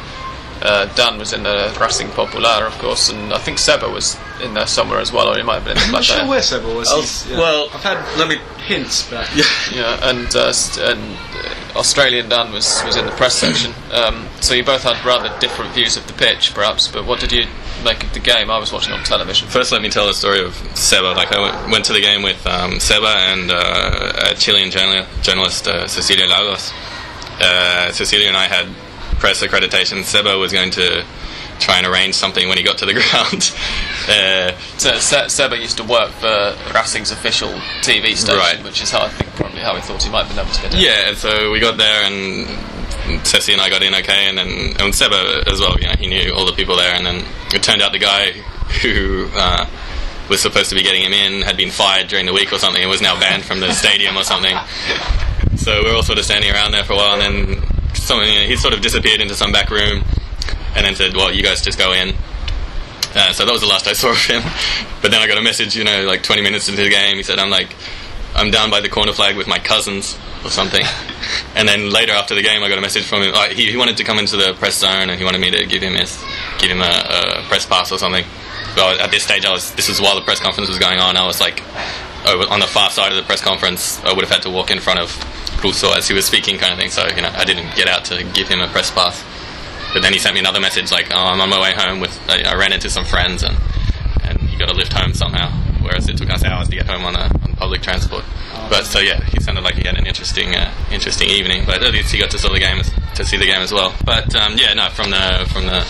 Uh, 0.61 0.85
Dan 0.93 1.17
was 1.17 1.33
in 1.33 1.41
the 1.41 1.75
Racing 1.81 2.09
Popular, 2.09 2.67
of 2.67 2.77
course, 2.77 3.09
and 3.09 3.33
I 3.33 3.39
think 3.39 3.57
Seba 3.57 3.89
was 3.89 4.15
in 4.43 4.53
there 4.53 4.67
somewhere 4.67 4.99
as 4.99 5.11
well, 5.11 5.27
or 5.27 5.35
he 5.35 5.41
might 5.41 5.55
have 5.55 5.63
been 5.65 5.71
in 5.75 5.79
the 5.79 5.85
I'm 5.85 5.91
not 5.91 6.03
sure 6.03 6.17
Platea. 6.17 6.29
where 6.29 6.41
Seba 6.43 6.67
was. 6.67 6.87
Oh, 6.91 7.01
yeah. 7.31 7.37
well, 7.39 7.69
I've 7.73 7.81
had 7.81 7.97
let 8.19 8.27
me- 8.27 8.37
hints, 8.67 9.09
but 9.09 9.27
Yeah, 9.35 9.43
yeah, 9.73 10.09
and 10.09 10.27
uh, 10.35 10.53
st- 10.53 10.85
and 10.87 11.17
uh, 11.73 11.79
Australian 11.79 12.29
Dan 12.29 12.51
was 12.53 12.83
was 12.85 12.95
in 12.95 13.05
the 13.05 13.11
press 13.13 13.33
section. 13.43 13.73
Um, 13.91 14.27
so 14.39 14.53
you 14.53 14.63
both 14.63 14.83
had 14.83 15.03
rather 15.03 15.35
different 15.39 15.73
views 15.73 15.97
of 15.97 16.05
the 16.05 16.13
pitch, 16.13 16.53
perhaps. 16.53 16.87
But 16.87 17.07
what 17.07 17.19
did 17.19 17.31
you 17.31 17.47
make 17.83 18.03
of 18.03 18.13
the 18.13 18.19
game? 18.19 18.51
I 18.51 18.59
was 18.59 18.71
watching 18.71 18.93
on 18.93 19.03
television. 19.03 19.47
First, 19.47 19.71
let 19.71 19.81
me 19.81 19.89
tell 19.89 20.05
the 20.05 20.13
story 20.13 20.45
of 20.45 20.53
Seba. 20.77 21.13
Like, 21.17 21.31
I 21.31 21.39
went, 21.41 21.71
went 21.71 21.85
to 21.85 21.93
the 21.93 22.01
game 22.01 22.21
with 22.21 22.45
um, 22.45 22.79
Seba 22.79 23.07
and 23.33 23.49
uh, 23.49 24.29
a 24.29 24.35
Chilean 24.35 24.69
journal- 24.69 25.07
journalist, 25.23 25.67
uh, 25.67 25.87
Cecilia 25.87 26.27
Lagos. 26.27 26.71
Uh, 27.41 27.91
Cecilia 27.91 28.27
and 28.27 28.37
I 28.37 28.45
had 28.47 28.67
press 29.19 29.41
accreditation. 29.41 30.03
Seba 30.03 30.37
was 30.37 30.51
going 30.51 30.71
to 30.71 31.03
try 31.59 31.77
and 31.77 31.85
arrange 31.85 32.15
something 32.15 32.47
when 32.49 32.57
he 32.57 32.63
got 32.63 32.77
to 32.79 32.85
the 32.85 32.93
ground. 33.01 33.51
uh, 34.09 34.57
So 34.77 34.97
Se- 34.97 35.27
Seba 35.29 35.57
used 35.57 35.77
to 35.77 35.83
work 35.83 36.09
for 36.11 36.55
Racing's 36.73 37.11
official 37.11 37.49
TV 37.81 38.15
station, 38.15 38.37
Right. 38.39 38.63
which 38.63 38.81
is 38.81 38.89
how 38.91 39.01
I 39.01 39.09
think 39.09 39.31
probably 39.35 39.61
how 39.61 39.75
he 39.75 39.81
thought 39.81 40.01
he 40.01 40.09
might 40.09 40.25
have 40.25 40.29
been 40.35 40.39
able 40.43 40.53
to 40.53 40.61
get 40.61 40.73
in. 40.73 40.79
yeah, 40.79 41.13
so 41.13 41.51
we 41.51 41.59
got 41.59 41.77
there, 41.77 42.03
and 42.05 42.47
Ceci 43.27 43.53
and 43.53 43.61
I 43.61 43.69
got 43.69 43.83
in 43.83 43.93
okay, 43.95 44.27
and 44.27 44.37
then 44.37 44.75
and 44.79 44.93
Seba 44.95 45.43
as 45.47 45.59
well. 45.59 45.75
You 45.79 45.87
know, 45.87 45.95
he 45.99 46.07
knew 46.07 46.33
all 46.33 46.45
the 46.45 46.53
people 46.53 46.75
there, 46.77 46.95
and 46.95 47.05
then 47.05 47.25
it 47.53 47.61
turned 47.63 47.81
out 47.81 47.91
the 47.91 47.99
guy 47.99 48.31
who. 48.81 49.27
Uh, 49.35 49.65
was 50.29 50.39
supposed 50.39 50.69
to 50.69 50.75
be 50.75 50.81
getting 50.81 51.01
him 51.01 51.11
in, 51.11 51.41
had 51.41 51.57
been 51.57 51.69
fired 51.69 52.07
during 52.07 52.25
the 52.25 52.31
week 52.31 52.53
or 52.53 52.57
something, 52.57 52.81
and 52.81 52.89
was 52.89 53.01
now 53.01 53.19
banned 53.19 53.43
from 53.43 53.59
the 53.59 53.69
stadium 53.73 54.15
or 54.15 54.23
something. 54.23 54.55
So 55.61 55.83
we 55.83 55.91
are 55.91 55.93
all 55.93 56.01
sort 56.01 56.17
of 56.17 56.25
standing 56.25 56.49
around 56.49 56.71
there 56.71 56.83
for 56.83 56.93
a 56.93 56.95
while, 56.95 57.21
and 57.21 57.21
then 57.21 57.61
something, 57.93 58.27
you 58.27 58.33
know, 58.33 58.47
he 58.47 58.55
sort 58.55 58.73
of 58.73 58.81
disappeared 58.81 59.21
into 59.21 59.35
some 59.35 59.51
back 59.51 59.69
room, 59.69 60.03
and 60.75 60.83
then 60.83 60.95
said, 60.95 61.15
"Well, 61.15 61.31
you 61.31 61.43
guys 61.43 61.61
just 61.61 61.77
go 61.77 61.93
in." 61.93 62.15
Uh, 63.13 63.31
so 63.31 63.45
that 63.45 63.51
was 63.51 63.61
the 63.61 63.67
last 63.67 63.85
I 63.85 63.93
saw 64.01 64.09
of 64.09 64.17
him. 64.17 64.41
But 65.03 65.11
then 65.11 65.21
I 65.21 65.27
got 65.27 65.37
a 65.37 65.41
message, 65.43 65.75
you 65.75 65.83
know, 65.83 66.03
like 66.03 66.23
20 66.23 66.41
minutes 66.41 66.67
into 66.67 66.81
the 66.81 66.89
game. 66.89 67.15
He 67.15 67.21
said, 67.21 67.37
"I'm 67.37 67.51
like, 67.51 67.75
I'm 68.33 68.49
down 68.49 68.71
by 68.71 68.81
the 68.81 68.89
corner 68.89 69.13
flag 69.13 69.37
with 69.37 69.47
my 69.47 69.59
cousins 69.59 70.17
or 70.43 70.49
something." 70.49 70.83
and 71.55 71.67
then 71.67 71.91
later 71.91 72.13
after 72.13 72.33
the 72.33 72.41
game, 72.41 72.63
I 72.63 72.67
got 72.67 72.79
a 72.79 72.81
message 72.81 73.05
from 73.05 73.21
him. 73.21 73.35
Uh, 73.35 73.49
he, 73.49 73.69
he 73.69 73.77
wanted 73.77 73.97
to 73.97 74.03
come 74.03 74.17
into 74.17 74.37
the 74.37 74.55
press 74.55 74.79
zone, 74.79 75.11
and 75.11 75.19
he 75.19 75.23
wanted 75.23 75.41
me 75.41 75.51
to 75.51 75.67
give 75.67 75.83
him 75.83 75.93
his, 75.93 76.17
give 76.57 76.71
him 76.71 76.81
a, 76.81 77.43
a 77.43 77.45
press 77.49 77.67
pass 77.67 77.91
or 77.91 77.99
something. 77.99 78.25
But 78.75 78.99
at 78.99 79.11
this 79.11 79.25
stage, 79.25 79.45
I 79.45 79.51
was. 79.51 79.71
This 79.75 79.89
was 79.89 80.01
while 80.01 80.15
the 80.15 80.25
press 80.25 80.39
conference 80.39 80.69
was 80.69 80.79
going 80.79 80.97
on. 80.97 81.17
I 81.17 81.27
was 81.27 81.39
like, 81.39 81.61
on 82.25 82.59
the 82.59 82.67
far 82.67 82.89
side 82.89 83.11
of 83.11 83.17
the 83.17 83.23
press 83.23 83.41
conference. 83.41 83.99
I 84.03 84.13
would 84.13 84.23
have 84.23 84.31
had 84.31 84.43
to 84.43 84.49
walk 84.49 84.71
in 84.71 84.79
front 84.79 84.99
of 84.99 85.09
Russo 85.63 85.93
as 85.93 86.07
he 86.07 86.13
was 86.13 86.25
speaking, 86.25 86.57
kind 86.57 86.73
of 86.73 86.79
thing. 86.79 86.89
So 86.89 87.07
you 87.15 87.21
know, 87.21 87.31
I 87.33 87.45
didn't 87.45 87.75
get 87.75 87.87
out 87.87 88.05
to 88.05 88.23
give 88.33 88.47
him 88.47 88.61
a 88.61 88.67
press 88.67 88.91
pass. 88.91 89.23
But 89.93 90.01
then 90.01 90.13
he 90.13 90.19
sent 90.19 90.33
me 90.33 90.39
another 90.39 90.59
message 90.59 90.91
like, 90.91 91.07
"Oh, 91.11 91.17
I'm 91.17 91.41
on 91.41 91.49
my 91.49 91.61
way 91.61 91.73
home 91.73 91.99
with. 91.99 92.17
I, 92.29 92.41
I 92.43 92.55
ran 92.55 92.73
into 92.73 92.89
some 92.89 93.05
friends 93.05 93.43
and 93.43 93.57
and 94.23 94.41
you 94.49 94.57
got 94.57 94.69
to 94.69 94.75
lift 94.75 94.93
home 94.93 95.13
somehow." 95.13 95.49
Whereas 95.81 96.07
it 96.07 96.17
took 96.17 96.29
us 96.29 96.43
hours 96.43 96.69
to 96.69 96.75
get 96.75 96.85
home 96.85 97.03
on, 97.05 97.15
a, 97.15 97.23
on 97.43 97.55
public 97.55 97.81
transport. 97.81 98.23
But 98.69 98.85
so 98.85 98.99
yeah, 98.99 99.19
he 99.23 99.39
sounded 99.41 99.63
like 99.63 99.75
he 99.75 99.83
had 99.83 99.97
an 99.97 100.05
interesting 100.05 100.55
uh, 100.55 100.71
interesting 100.91 101.29
evening. 101.29 101.65
But 101.65 101.83
at 101.83 101.91
least 101.91 102.11
he 102.11 102.19
got 102.19 102.29
to 102.31 102.37
see 102.37 102.47
the 102.47 102.59
game 102.59 102.79
as, 102.79 102.91
to 103.15 103.25
see 103.25 103.37
the 103.37 103.45
game 103.45 103.61
as 103.61 103.73
well. 103.73 103.93
But 104.05 104.33
um, 104.35 104.57
yeah, 104.57 104.73
no, 104.73 104.89
from 104.89 105.09
the 105.09 105.49
from 105.51 105.65
the 105.65 105.81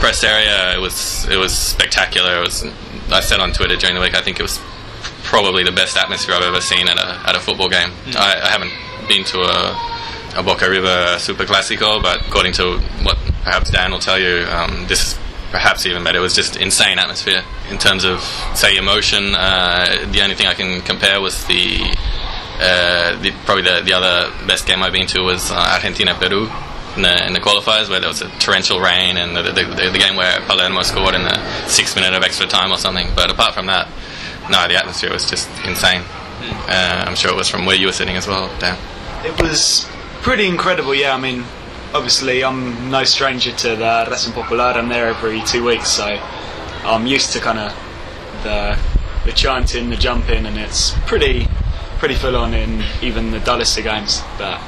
press 0.00 0.24
area, 0.24 0.74
it 0.74 0.80
was 0.80 1.26
it 1.28 1.36
was 1.36 1.56
spectacular. 1.56 2.38
It 2.38 2.46
was. 2.46 2.64
I 3.10 3.20
said 3.20 3.40
on 3.40 3.52
Twitter 3.52 3.76
during 3.76 3.94
the 3.94 4.00
week, 4.00 4.14
I 4.14 4.22
think 4.22 4.38
it 4.40 4.42
was 4.42 4.58
probably 5.24 5.64
the 5.64 5.72
best 5.72 5.96
atmosphere 5.96 6.34
I've 6.34 6.42
ever 6.42 6.60
seen 6.60 6.88
at 6.88 6.98
a 6.98 7.28
at 7.28 7.36
a 7.36 7.40
football 7.40 7.68
game. 7.68 7.90
I, 8.16 8.40
I 8.42 8.50
haven't 8.50 8.72
been 9.08 9.24
to 9.24 9.40
a, 9.40 10.40
a 10.40 10.42
Boca 10.42 10.68
River 10.68 11.18
Super 11.18 11.44
Classico, 11.44 12.02
but 12.02 12.26
according 12.26 12.52
to 12.54 12.78
what 13.02 13.16
perhaps 13.44 13.70
Dan 13.70 13.92
will 13.92 13.98
tell 13.98 14.18
you, 14.18 14.46
um, 14.46 14.86
this 14.86 15.12
is 15.12 15.18
perhaps 15.50 15.84
even 15.86 16.02
better. 16.04 16.18
It 16.18 16.22
was 16.22 16.34
just 16.34 16.56
insane 16.56 16.98
atmosphere 16.98 17.42
in 17.70 17.78
terms 17.78 18.04
of 18.04 18.22
say 18.54 18.76
emotion. 18.76 19.34
Uh, 19.34 20.06
the 20.10 20.22
only 20.22 20.34
thing 20.34 20.46
I 20.46 20.54
can 20.54 20.80
compare 20.82 21.20
was 21.20 21.44
the. 21.46 21.96
Uh, 22.64 23.20
the, 23.22 23.32
probably 23.44 23.64
the, 23.64 23.80
the 23.82 23.92
other 23.92 24.30
best 24.46 24.66
game 24.66 24.84
I've 24.84 24.92
been 24.92 25.08
to 25.08 25.22
was 25.22 25.50
uh, 25.50 25.54
Argentina 25.56 26.14
Peru 26.14 26.48
in 26.94 27.02
the, 27.02 27.26
in 27.26 27.32
the 27.32 27.40
qualifiers 27.40 27.88
where 27.88 27.98
there 27.98 28.08
was 28.08 28.22
a 28.22 28.28
torrential 28.38 28.78
rain 28.78 29.16
and 29.16 29.34
the, 29.34 29.42
the, 29.42 29.64
the, 29.64 29.90
the 29.90 29.98
game 29.98 30.14
where 30.14 30.38
Palermo 30.46 30.82
scored 30.82 31.14
in 31.14 31.24
the 31.24 31.66
sixth 31.66 31.96
minute 31.96 32.14
of 32.14 32.22
extra 32.22 32.46
time 32.46 32.70
or 32.70 32.76
something. 32.76 33.08
But 33.16 33.30
apart 33.30 33.54
from 33.54 33.66
that, 33.66 33.88
no, 34.50 34.66
the 34.68 34.76
atmosphere 34.76 35.12
was 35.12 35.28
just 35.28 35.48
insane. 35.64 36.02
Uh, 36.68 37.04
I'm 37.06 37.14
sure 37.14 37.30
it 37.30 37.36
was 37.36 37.48
from 37.48 37.66
where 37.66 37.76
you 37.76 37.86
were 37.86 37.92
sitting 37.92 38.16
as 38.16 38.26
well, 38.26 38.50
Dan. 38.58 38.76
It 39.24 39.40
was 39.40 39.88
pretty 40.22 40.46
incredible, 40.46 40.94
yeah. 40.94 41.14
I 41.14 41.18
mean, 41.18 41.44
obviously, 41.94 42.42
I'm 42.42 42.90
no 42.90 43.04
stranger 43.04 43.52
to 43.52 43.76
the 43.76 44.08
Racing 44.10 44.32
Popular. 44.32 44.64
I'm 44.64 44.88
there 44.88 45.06
every 45.06 45.42
two 45.42 45.64
weeks, 45.64 45.88
so 45.88 46.06
I'm 46.84 47.06
used 47.06 47.32
to 47.32 47.40
kind 47.40 47.58
of 47.58 47.72
the 48.42 48.78
the 49.24 49.32
chanting, 49.32 49.90
the 49.90 49.96
jumping, 49.96 50.46
and 50.46 50.58
it's 50.58 50.92
pretty 51.06 51.46
pretty 51.98 52.14
full 52.14 52.34
on 52.36 52.54
in 52.54 52.82
even 53.00 53.30
the 53.30 53.38
dullest 53.40 53.78
of 53.78 53.84
games. 53.84 54.20
But 54.38 54.60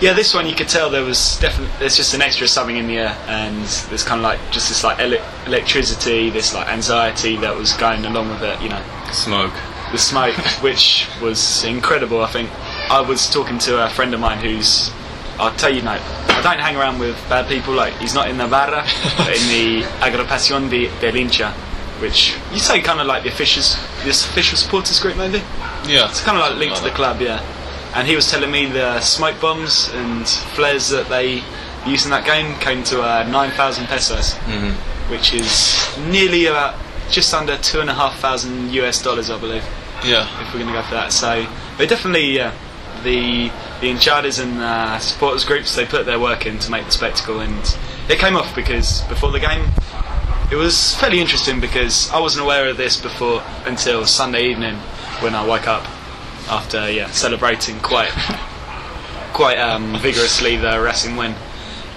yeah, 0.00 0.12
this 0.12 0.32
one 0.34 0.46
you 0.46 0.54
could 0.54 0.68
tell 0.68 0.90
there 0.90 1.02
was 1.02 1.38
definitely 1.40 1.74
there's 1.80 1.96
just 1.96 2.14
an 2.14 2.22
extra 2.22 2.46
something 2.46 2.76
in 2.76 2.86
the 2.86 2.98
air, 2.98 3.18
and 3.26 3.64
there's 3.88 4.04
kind 4.04 4.20
of 4.20 4.24
like 4.24 4.38
just 4.52 4.68
this 4.68 4.84
like 4.84 5.00
ele- 5.00 5.24
electricity, 5.46 6.30
this 6.30 6.54
like 6.54 6.68
anxiety 6.68 7.36
that 7.38 7.56
was 7.56 7.72
going 7.72 8.04
along 8.04 8.28
with 8.28 8.42
it. 8.42 8.60
You 8.62 8.68
know, 8.68 8.82
Smoke. 9.12 9.52
the 9.92 9.98
smoke, 9.98 10.34
which 10.62 11.06
was 11.22 11.64
incredible. 11.64 12.22
I 12.22 12.28
think 12.28 12.50
I 12.90 13.00
was 13.00 13.28
talking 13.30 13.58
to 13.60 13.84
a 13.84 13.88
friend 13.90 14.12
of 14.14 14.20
mine 14.20 14.38
who's, 14.38 14.90
I'll 15.38 15.54
tell 15.56 15.72
you, 15.72 15.82
no, 15.82 15.92
I 15.92 16.40
don't 16.42 16.58
hang 16.58 16.76
around 16.76 16.98
with 16.98 17.16
bad 17.28 17.48
people. 17.48 17.74
Like 17.74 17.94
he's 17.94 18.14
not 18.14 18.28
in 18.28 18.36
Navarra, 18.38 18.84
but 19.16 19.28
in 19.28 19.48
the 19.48 19.82
Agrupación 20.00 20.68
de, 20.70 20.88
del 21.00 21.12
Hincha, 21.14 21.52
which 22.00 22.36
you 22.52 22.58
say 22.58 22.80
kind 22.80 23.00
of 23.00 23.06
like 23.06 23.22
the 23.22 23.28
officials, 23.30 23.76
this 24.04 24.26
official 24.26 24.56
supporters 24.58 24.98
group 25.00 25.16
maybe. 25.16 25.38
Yeah. 25.86 26.08
It's 26.08 26.20
kind 26.22 26.36
of 26.36 26.42
like 26.48 26.58
linked 26.58 26.76
to 26.78 26.82
the 26.84 26.90
club, 26.90 27.20
yeah. 27.20 27.40
And 27.94 28.06
he 28.06 28.14
was 28.16 28.30
telling 28.30 28.50
me 28.50 28.66
the 28.66 29.00
smoke 29.00 29.40
bombs 29.40 29.88
and 29.94 30.28
flares 30.28 30.88
that 30.90 31.08
they 31.08 31.42
used 31.86 32.04
in 32.04 32.10
that 32.10 32.26
game 32.26 32.58
came 32.58 32.82
to 32.84 33.00
uh, 33.00 33.22
9,000 33.30 33.86
pesos, 33.86 34.34
Mhm. 34.46 34.72
which 35.10 35.32
is 35.32 35.96
nearly 36.10 36.46
about 36.46 36.74
just 37.10 37.32
under 37.34 37.56
two 37.58 37.80
and 37.80 37.88
a 37.90 37.94
half 37.94 38.18
thousand 38.18 38.70
US 38.72 39.02
dollars, 39.02 39.30
I 39.30 39.38
believe 39.38 39.64
Yeah. 40.04 40.28
if 40.42 40.52
we're 40.52 40.60
going 40.60 40.72
to 40.72 40.72
go 40.72 40.82
for 40.82 40.94
that. 40.94 41.12
So, 41.12 41.46
but 41.78 41.88
definitely, 41.88 42.30
yeah, 42.36 42.52
the 43.02 43.50
the 43.80 43.90
Inchadas 43.92 44.42
and 44.42 44.58
uh, 44.58 44.98
supporters 44.98 45.44
groups 45.44 45.74
they 45.76 45.84
put 45.84 46.06
their 46.06 46.18
work 46.18 46.46
in 46.46 46.58
to 46.60 46.70
make 46.70 46.84
the 46.86 46.90
spectacle, 46.92 47.40
and 47.40 47.78
it 48.08 48.18
came 48.18 48.36
off 48.36 48.54
because 48.54 49.02
before 49.02 49.30
the 49.32 49.40
game, 49.40 49.68
it 50.50 50.56
was 50.56 50.94
fairly 50.96 51.20
interesting 51.20 51.60
because 51.60 52.10
I 52.10 52.18
wasn't 52.20 52.44
aware 52.44 52.68
of 52.68 52.76
this 52.76 53.00
before 53.00 53.42
until 53.66 54.06
Sunday 54.06 54.48
evening 54.48 54.76
when 55.20 55.34
I 55.34 55.44
woke 55.46 55.66
up 55.68 55.84
after 56.48 56.90
yeah 56.90 57.10
celebrating 57.10 57.78
quite 57.80 58.10
quite 59.32 59.58
um, 59.58 59.98
vigorously 60.00 60.56
the 60.56 60.80
Racing 60.80 61.16
win 61.16 61.34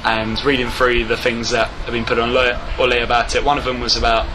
and 0.03 0.41
reading 0.43 0.69
through 0.69 1.05
the 1.05 1.17
things 1.17 1.49
that 1.51 1.67
have 1.67 1.91
been 1.91 2.05
put 2.05 2.17
on 2.19 2.29
Ole 2.79 3.03
about 3.03 3.35
it. 3.35 3.43
One 3.43 3.57
of 3.57 3.65
them 3.65 3.79
was 3.79 3.95
about 3.97 4.25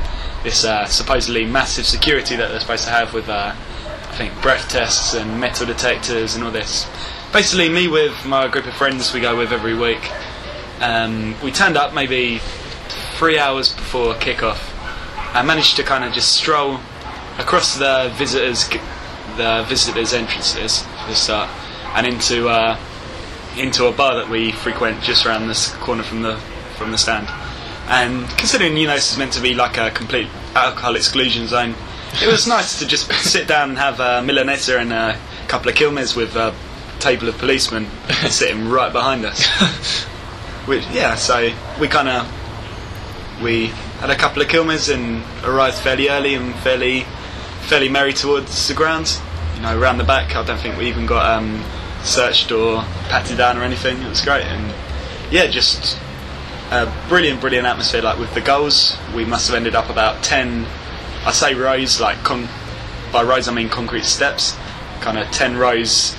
this 0.44 0.64
uh, 0.64 0.86
supposedly 0.86 1.44
massive 1.44 1.86
security 1.86 2.36
that 2.36 2.48
they're 2.48 2.60
supposed 2.60 2.84
to 2.84 2.90
have 2.90 3.12
with, 3.12 3.28
uh, 3.28 3.52
I 3.54 4.16
think, 4.16 4.40
breath 4.40 4.68
tests 4.68 5.14
and 5.14 5.40
metal 5.40 5.66
detectors 5.66 6.36
and 6.36 6.44
all 6.44 6.52
this. 6.52 6.88
Basically, 7.32 7.68
me 7.68 7.88
with 7.88 8.24
my 8.24 8.46
group 8.46 8.66
of 8.66 8.74
friends 8.74 9.12
we 9.12 9.20
go 9.20 9.36
with 9.36 9.52
every 9.52 9.76
week. 9.76 10.08
Um, 10.80 11.34
we 11.42 11.50
turned 11.50 11.76
up 11.76 11.92
maybe 11.92 12.38
three 13.16 13.38
hours 13.38 13.72
before 13.72 14.14
kickoff 14.14 14.70
I 15.34 15.42
managed 15.42 15.74
to 15.78 15.82
kind 15.82 16.04
of 16.04 16.12
just 16.12 16.30
stroll 16.32 16.78
across 17.38 17.76
the 17.76 18.12
visitors 18.14 18.68
the 19.36 19.64
visitors 19.68 20.12
entrances 20.12 20.82
for 20.82 21.08
the 21.08 21.14
start 21.16 21.50
and 21.96 22.06
into 22.06 22.48
uh, 22.48 22.78
into 23.56 23.86
a 23.86 23.92
bar 23.92 24.14
that 24.14 24.28
we 24.28 24.52
frequent 24.52 25.02
just 25.02 25.26
around 25.26 25.48
this 25.48 25.74
corner 25.78 26.04
from 26.04 26.22
the 26.22 26.36
from 26.78 26.92
the 26.92 26.98
stand. 26.98 27.26
And 27.88 28.26
considering 28.30 28.76
you 28.76 28.86
know 28.86 28.94
this 28.94 29.12
is 29.12 29.18
meant 29.18 29.32
to 29.34 29.42
be 29.42 29.54
like 29.54 29.76
a 29.76 29.90
complete 29.90 30.28
alcohol 30.54 30.96
exclusion 30.96 31.46
zone, 31.46 31.74
it 32.22 32.26
was 32.26 32.46
nice 32.46 32.78
to 32.78 32.86
just 32.86 33.12
sit 33.12 33.46
down 33.46 33.70
and 33.70 33.78
have 33.78 34.00
a 34.00 34.22
milanesa 34.26 34.80
and 34.80 34.92
a 34.92 35.18
couple 35.48 35.68
of 35.68 35.74
Quilmes 35.74 36.16
with 36.16 36.34
a 36.36 36.54
table 36.98 37.28
of 37.28 37.36
policemen 37.38 37.86
sitting 38.28 38.68
right 38.68 38.92
behind 38.92 39.24
us. 39.24 39.44
Which 40.66 40.86
yeah, 40.92 41.14
so 41.16 41.52
we 41.78 41.88
kind 41.88 42.08
of 42.08 43.42
we 43.42 43.66
had 44.00 44.10
a 44.10 44.16
couple 44.16 44.40
of 44.40 44.48
Quilmes 44.48 44.92
and 44.92 45.22
arrived 45.44 45.76
fairly 45.76 46.08
early 46.08 46.34
and 46.34 46.54
fairly 46.56 47.04
fairly 47.62 47.88
merry 47.88 48.12
towards 48.12 48.68
the 48.68 48.74
ground. 48.74 49.20
You 49.56 49.62
know, 49.62 49.78
around 49.78 49.98
the 49.98 50.04
back, 50.04 50.34
I 50.34 50.44
don't 50.44 50.58
think 50.58 50.78
we 50.78 50.86
even 50.86 51.06
got 51.06 51.26
um, 51.26 51.62
searched 52.02 52.50
or 52.52 52.82
patted 53.08 53.36
down 53.38 53.58
or 53.58 53.62
anything. 53.62 54.00
It 54.02 54.08
was 54.08 54.22
great, 54.22 54.44
and 54.44 54.74
yeah, 55.30 55.46
just 55.46 55.98
a 56.74 57.08
brilliant, 57.08 57.40
brilliant 57.40 57.66
atmosphere. 57.66 58.02
Like 58.02 58.18
with 58.18 58.32
the 58.34 58.40
goals, 58.40 58.96
we 59.14 59.24
must 59.24 59.46
have 59.48 59.56
ended 59.56 59.74
up 59.74 59.88
about 59.90 60.22
ten. 60.22 60.66
I 61.24 61.32
say 61.32 61.54
rows, 61.54 62.00
like 62.00 62.18
con- 62.24 62.48
by 63.12 63.22
rows 63.22 63.48
I 63.48 63.52
mean 63.52 63.68
concrete 63.68 64.04
steps, 64.04 64.56
kind 65.00 65.18
of 65.18 65.26
ten 65.30 65.56
rows 65.56 66.14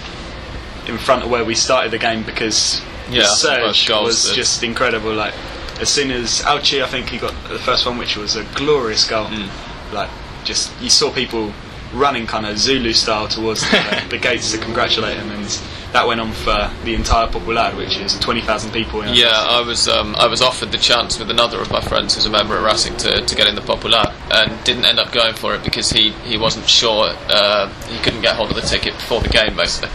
in 0.87 0.97
front 0.97 1.23
of 1.23 1.29
where 1.29 1.43
we 1.43 1.55
started 1.55 1.91
the 1.91 1.97
game 1.97 2.23
because 2.23 2.81
Yeah, 3.09 3.21
the 3.21 3.25
surge 3.27 3.89
was 3.89 4.25
did. 4.27 4.35
just 4.35 4.63
incredible. 4.63 5.13
Like 5.13 5.33
as 5.79 5.89
soon 5.89 6.11
as 6.11 6.41
Hauche, 6.41 6.81
I 6.81 6.87
think 6.87 7.09
he 7.09 7.17
got 7.17 7.33
the 7.49 7.59
first 7.59 7.85
one, 7.85 7.97
which 7.97 8.15
was 8.17 8.35
a 8.35 8.43
glorious 8.55 9.07
goal. 9.07 9.25
Mm. 9.25 9.93
Like 9.93 10.09
just 10.43 10.71
you 10.81 10.89
saw 10.89 11.11
people 11.11 11.51
running 11.95 12.27
kind 12.27 12.45
of 12.45 12.57
Zulu 12.57 12.93
style 12.93 13.27
towards 13.27 13.61
the, 13.61 14.05
the 14.09 14.17
gates 14.17 14.51
to 14.51 14.57
congratulate 14.57 15.17
him, 15.17 15.31
and 15.31 15.45
that 15.93 16.05
went 16.07 16.19
on 16.19 16.33
for 16.33 16.69
the 16.83 16.93
entire 16.93 17.27
Popular, 17.27 17.71
which 17.75 17.97
is 17.97 18.19
twenty 18.19 18.41
thousand 18.41 18.71
people. 18.71 19.01
In 19.01 19.15
Yeah, 19.15 19.31
I 19.31 19.61
was 19.61 19.87
um, 19.87 20.15
I 20.17 20.27
was 20.27 20.41
offered 20.41 20.71
the 20.71 20.77
chance 20.77 21.17
with 21.17 21.29
another 21.31 21.59
of 21.59 21.71
my 21.71 21.81
friends 21.81 22.15
who's 22.15 22.25
a 22.25 22.29
member 22.29 22.57
at 22.57 22.63
Racing 22.63 22.97
to, 22.97 23.21
to 23.21 23.35
get 23.35 23.47
in 23.47 23.55
the 23.55 23.61
Popular 23.61 24.03
and 24.31 24.63
didn't 24.63 24.85
end 24.85 24.99
up 24.99 25.11
going 25.11 25.33
for 25.33 25.55
it 25.55 25.63
because 25.63 25.89
he, 25.89 26.11
he 26.23 26.37
wasn't 26.37 26.67
sure 26.67 27.13
uh, 27.29 27.69
he 27.87 27.97
couldn't 27.99 28.21
get 28.21 28.35
hold 28.35 28.49
of 28.49 28.55
the 28.55 28.61
ticket 28.61 28.93
before 28.93 29.21
the 29.21 29.29
game 29.29 29.55
basically, 29.55 29.89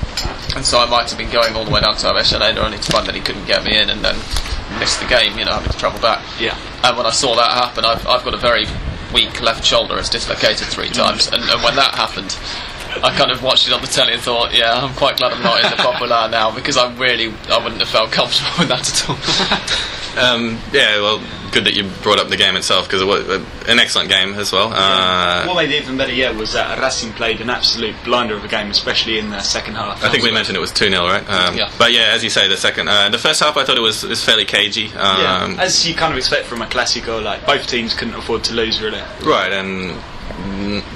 and 0.56 0.64
so 0.64 0.78
I 0.78 0.88
might 0.88 1.08
have 1.10 1.18
been 1.18 1.30
going 1.30 1.54
all 1.54 1.64
the 1.64 1.70
way 1.70 1.80
down 1.80 1.96
to 1.96 2.06
Avellaneda 2.06 2.58
only 2.58 2.78
to 2.78 2.92
find 2.92 3.06
that 3.06 3.14
he 3.14 3.20
couldn't 3.20 3.46
get 3.46 3.64
me 3.64 3.76
in 3.76 3.90
and 3.90 4.02
then 4.02 4.16
miss 4.78 4.96
the 4.96 5.06
game, 5.06 5.38
you 5.38 5.44
know, 5.44 5.52
having 5.52 5.70
to 5.70 5.78
travel 5.78 6.00
back. 6.00 6.24
Yeah. 6.40 6.56
And 6.82 6.96
when 6.96 7.06
I 7.06 7.10
saw 7.10 7.34
that 7.36 7.50
happen, 7.50 7.84
I've, 7.84 8.06
I've 8.06 8.24
got 8.24 8.34
a 8.34 8.38
very 8.38 8.64
weak 9.12 9.40
left 9.40 9.64
shoulder. 9.64 9.98
It's 9.98 10.08
dislocated 10.10 10.68
three 10.68 10.88
times, 10.88 11.28
and, 11.28 11.42
and 11.42 11.62
when 11.62 11.76
that 11.76 11.94
happened, 11.94 12.36
I 13.02 13.16
kind 13.16 13.30
of 13.30 13.42
watched 13.42 13.68
it 13.68 13.72
on 13.72 13.80
the 13.80 13.86
telly 13.86 14.12
and 14.14 14.22
thought, 14.22 14.52
yeah, 14.52 14.72
I'm 14.74 14.94
quite 14.94 15.16
glad 15.16 15.32
I'm 15.32 15.42
not 15.42 15.64
in 15.64 15.70
the 15.70 15.76
Popular 15.82 16.28
now 16.28 16.54
because 16.54 16.76
I 16.76 16.92
really 16.96 17.32
I 17.48 17.58
wouldn't 17.58 17.80
have 17.80 17.88
felt 17.88 18.12
comfortable 18.12 18.50
with 18.58 18.68
that 18.68 18.88
at 18.88 19.08
all. 19.08 19.86
Um, 20.18 20.58
yeah, 20.72 21.00
well, 21.00 21.22
good 21.52 21.64
that 21.64 21.74
you 21.74 21.84
brought 22.02 22.18
up 22.18 22.28
the 22.28 22.36
game 22.36 22.56
itself 22.56 22.86
because 22.86 23.02
it 23.02 23.06
was 23.06 23.28
uh, 23.28 23.44
an 23.68 23.78
excellent 23.78 24.08
game 24.08 24.34
as 24.34 24.52
well. 24.52 24.72
Uh, 24.72 25.44
what 25.46 25.56
made 25.56 25.70
it 25.70 25.82
even 25.82 25.96
better, 25.96 26.12
yeah, 26.12 26.30
was 26.30 26.52
that 26.52 26.78
Racing 26.78 27.12
played 27.12 27.40
an 27.40 27.50
absolute 27.50 27.94
blinder 28.04 28.34
of 28.36 28.44
a 28.44 28.48
game, 28.48 28.70
especially 28.70 29.18
in 29.18 29.30
the 29.30 29.40
second 29.40 29.74
half. 29.74 30.02
I 30.04 30.08
think 30.10 30.22
we 30.24 30.30
mentioned 30.32 30.56
it 30.56 30.60
was 30.60 30.72
2 30.72 30.90
0, 30.90 31.04
right? 31.04 31.28
Um, 31.28 31.56
Yeah. 31.56 31.70
But 31.78 31.92
yeah, 31.92 32.12
as 32.14 32.22
you 32.24 32.30
say, 32.30 32.48
the 32.48 32.56
second. 32.56 32.88
Uh, 32.88 33.08
the 33.10 33.18
first 33.18 33.40
half 33.40 33.56
I 33.56 33.64
thought 33.64 33.76
it 33.76 33.80
was, 33.82 34.02
was 34.04 34.24
fairly 34.24 34.44
cagey. 34.44 34.90
Yeah, 34.94 35.42
Um, 35.44 35.58
as 35.58 35.86
you 35.86 35.94
kind 35.94 36.12
of 36.12 36.18
expect 36.18 36.46
from 36.46 36.62
a 36.62 36.66
Classico, 36.66 37.22
like 37.22 37.44
both 37.46 37.66
teams 37.66 37.94
couldn't 37.94 38.14
afford 38.14 38.44
to 38.44 38.54
lose, 38.54 38.80
really. 38.80 39.02
Right, 39.24 39.52
and 39.52 40.00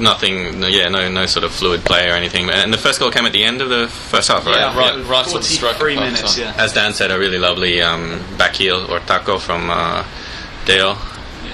nothing, 0.00 0.60
no- 0.60 0.66
yeah, 0.68 0.88
no 0.88 1.08
no 1.10 1.26
sort 1.26 1.44
of 1.44 1.52
fluid 1.52 1.84
play 1.84 2.08
or 2.08 2.12
anything. 2.12 2.48
And 2.50 2.72
the 2.72 2.78
first 2.78 3.00
goal 3.00 3.10
came 3.10 3.26
at 3.26 3.32
the 3.32 3.44
end 3.44 3.60
of 3.60 3.68
the 3.68 3.88
first 3.88 4.28
half, 4.28 4.46
right? 4.46 4.56
Yeah, 4.56 4.76
right- 4.76 5.04
right 5.06 5.26
on 5.26 5.34
the 5.34 5.42
stroke 5.42 5.76
Forty-three 5.76 5.96
minutes, 5.96 6.38
yeah. 6.38 6.54
As 6.56 6.72
Dan 6.72 6.92
said, 6.94 7.10
a 7.10 7.18
really 7.18 7.38
lovely 7.38 7.82
um, 7.82 8.22
back 8.38 8.54
heel 8.56 8.86
or 8.90 9.00
taco 9.00 9.38
from 9.38 9.70
uh, 9.70 10.04
Teo, 10.66 10.94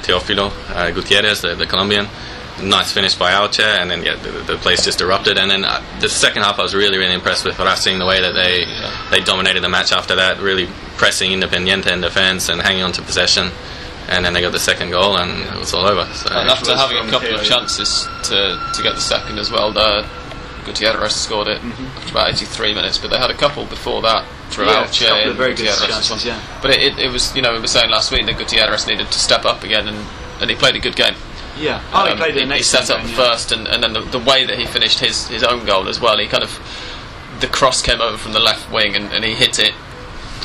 Teofilo 0.02 0.50
uh, 0.74 0.90
Gutierrez, 0.90 1.40
the, 1.42 1.54
the 1.54 1.66
Colombian. 1.66 2.06
Nice 2.62 2.92
finish 2.92 3.14
by 3.14 3.30
Hauche, 3.30 3.60
and 3.60 3.90
then 3.90 4.02
yeah, 4.02 4.16
the, 4.16 4.30
the 4.30 4.56
place 4.56 4.84
just 4.84 5.00
erupted. 5.00 5.38
And 5.38 5.50
then 5.50 5.64
uh, 5.64 5.82
the 6.00 6.08
second 6.10 6.42
half, 6.42 6.58
I 6.58 6.62
was 6.62 6.74
really, 6.74 6.98
really 6.98 7.14
impressed 7.14 7.44
with 7.46 7.58
Racing, 7.58 7.98
the 7.98 8.04
way 8.04 8.20
that 8.20 8.32
they 8.32 8.66
they 9.10 9.24
dominated 9.24 9.62
the 9.62 9.70
match 9.70 9.92
after 9.92 10.14
that, 10.16 10.40
really 10.40 10.66
pressing 10.98 11.30
Independiente 11.30 11.90
in 11.90 12.02
defense 12.02 12.50
and 12.50 12.60
hanging 12.60 12.82
on 12.82 12.92
to 12.92 13.02
possession. 13.02 13.50
And 14.08 14.24
then 14.24 14.34
they 14.34 14.40
got 14.42 14.52
the 14.52 14.58
second 14.58 14.90
goal, 14.90 15.16
and 15.16 15.30
it 15.54 15.58
was 15.58 15.72
all 15.72 15.86
over. 15.86 16.04
So 16.12 16.28
And 16.34 16.50
after 16.50 16.76
having 16.76 16.98
a 16.98 17.08
couple 17.08 17.34
of 17.34 17.42
chances 17.44 18.06
to, 18.24 18.60
to 18.74 18.82
get 18.82 18.94
the 18.96 19.00
second 19.00 19.38
as 19.38 19.50
well, 19.50 19.72
the 19.72 20.04
Gutierrez 20.66 21.14
scored 21.14 21.48
it 21.48 21.62
Mm-hmm. 21.62 21.84
after 21.98 22.10
about 22.10 22.28
83 22.30 22.74
minutes, 22.74 22.98
but 22.98 23.08
they 23.08 23.18
had 23.18 23.30
a 23.30 23.36
couple 23.36 23.64
before 23.66 24.02
that 24.02 24.26
Yeah, 24.50 24.86
throughout. 24.86 24.94
a 24.94 25.06
couple 25.16 25.30
of 25.30 25.36
very 25.36 25.54
good 25.54 25.66
chances, 25.66 26.24
well. 26.24 26.36
yeah. 26.36 26.58
But 26.62 26.70
it, 26.72 26.80
it, 26.82 26.98
it 26.98 27.08
was, 27.10 27.34
you 27.36 27.42
know, 27.42 27.52
we 27.52 27.60
were 27.60 27.66
saying 27.66 27.90
last 27.90 28.10
week 28.12 28.26
that 28.26 28.36
Gutierrez 28.38 28.86
needed 28.86 29.06
to 29.06 29.18
step 29.18 29.44
up 29.44 29.62
again, 29.62 29.88
and, 29.88 29.98
and 30.40 30.50
he 30.50 30.56
played 30.56 30.76
a 30.76 30.80
good 30.80 30.96
game. 30.96 31.14
Yeah. 31.58 31.82
Oh, 31.92 32.06
he 32.06 32.12
Um, 32.12 32.18
played 32.18 32.34
the 32.34 32.40
he, 32.40 32.46
next 32.46 32.68
set 32.68 32.88
game, 32.88 32.98
up 32.98 33.08
yeah. 33.10 33.16
first, 33.16 33.52
and, 33.52 33.66
and 33.68 33.82
then 33.82 33.92
the, 33.92 34.00
the 34.00 34.18
way 34.18 34.44
that 34.46 34.58
he 34.58 34.66
finished 34.66 35.00
his, 35.00 35.28
his 35.28 35.42
own 35.42 35.66
goal 35.66 35.88
as 35.88 36.00
well. 36.00 36.16
He 36.18 36.26
kind 36.26 36.42
of 36.44 36.58
the 37.40 37.46
cross 37.48 37.80
came 37.82 38.00
over 38.00 38.16
from 38.18 38.32
the 38.32 38.40
left 38.40 38.70
wing, 38.72 38.94
and, 38.96 39.12
and 39.12 39.24
he 39.24 39.34
hit 39.34 39.58
it 39.58 39.72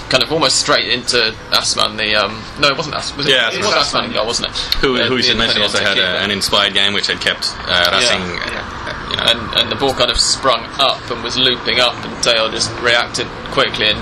kind 0.10 0.22
of 0.24 0.32
almost 0.32 0.58
straight 0.60 0.88
into 0.88 1.34
Assmann. 1.52 1.98
The 1.98 2.16
um, 2.16 2.42
no, 2.60 2.68
it 2.70 2.78
wasn't 2.78 2.96
Assmann. 2.96 3.18
Was 3.18 3.28
Yeah, 3.28 3.48
it, 3.50 3.56
it 3.56 3.60
it 3.60 3.66
was 3.66 3.74
was 3.76 3.92
Assmann 3.92 4.10
Assmann, 4.10 4.14
goal, 4.14 4.26
wasn't 4.28 4.50
it? 4.50 4.56
Who, 4.82 4.98
Uh, 5.02 5.06
who 5.08 5.16
we 5.16 5.24
should 5.24 5.38
mention 5.38 5.62
also 5.62 5.80
had 5.80 5.98
a, 5.98 6.20
an 6.20 6.32
inspired 6.32 6.74
game 6.74 6.94
which 6.94 7.08
had 7.08 7.20
kept 7.22 7.54
uh, 7.68 7.90
Racing, 7.92 8.22
Yeah. 8.54 8.75
And, 9.18 9.40
and 9.58 9.72
the 9.72 9.76
ball 9.76 9.94
kind 9.94 10.12
of 10.12 10.20
sprung 10.20 10.64
up 10.80 11.10
and 11.10 11.24
was 11.24 11.38
looping 11.38 11.80
up, 11.80 11.94
and 12.06 12.24
Dale 12.24 12.50
just 12.52 12.72
reacted 12.82 13.28
quickly 13.52 13.88
and 13.90 14.02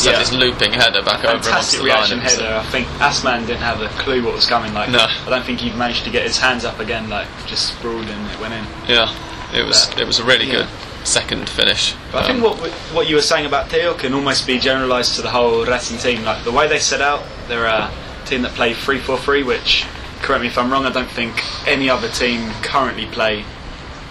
sent 0.00 0.14
Yeah. 0.16 0.18
this 0.18 0.32
looping 0.32 0.72
header 0.72 1.02
back 1.02 1.24
over 1.24 1.42
Fantastic 1.42 1.80
the 1.80 1.86
line. 1.86 1.96
reaction 1.96 2.18
It 2.18 2.24
header. 2.24 2.56
I 2.56 2.64
think 2.70 2.86
Assmann 2.98 3.46
didn't 3.46 3.62
have 3.62 3.80
a 3.80 3.88
clue 4.02 4.24
what 4.24 4.34
was 4.34 4.46
coming. 4.46 4.74
Like, 4.74 4.90
No. 4.90 4.98
I 5.06 5.30
don't 5.30 5.44
think 5.44 5.60
he 5.60 5.70
managed 5.70 6.04
to 6.04 6.10
get 6.10 6.24
his 6.24 6.38
hands 6.38 6.64
up 6.64 6.80
again. 6.80 7.08
Like, 7.08 7.28
just 7.46 7.68
sprawled 7.68 8.08
and 8.08 8.30
it 8.30 8.40
went 8.40 8.54
in. 8.54 8.64
Yeah, 8.88 9.12
it 9.54 9.62
was 9.64 9.86
But- 9.86 10.00
it 10.00 10.06
was 10.06 10.18
a 10.18 10.24
really 10.24 10.46
yeah. 10.46 10.52
good 10.52 10.66
second 11.04 11.48
finish. 11.48 11.94
But 12.10 12.24
I 12.24 12.26
think 12.26 12.38
Um, 12.38 12.44
what 12.44 12.56
what 12.92 13.06
you 13.08 13.14
were 13.16 13.22
saying 13.22 13.44
about 13.46 13.70
Teo 13.70 13.92
can 13.94 14.14
almost 14.14 14.46
be 14.46 14.58
generalised 14.58 15.14
to 15.16 15.22
the 15.22 15.30
whole 15.30 15.64
Racing 15.64 15.98
team. 15.98 16.24
Like 16.24 16.42
the 16.44 16.50
way 16.52 16.66
they 16.66 16.78
set 16.78 17.00
out, 17.02 17.22
they're 17.46 17.66
a 17.66 17.90
team 18.26 18.42
that 18.42 18.54
play 18.54 18.72
3-4-3, 18.74 19.42
which 19.44 19.84
correct 20.22 20.40
me 20.42 20.48
if 20.48 20.56
I'm 20.58 20.72
wrong. 20.72 20.86
I 20.86 20.90
don't 20.90 21.10
think 21.10 21.44
any 21.66 21.88
other 21.90 22.08
team 22.08 22.50
currently 22.62 23.04
play 23.06 23.44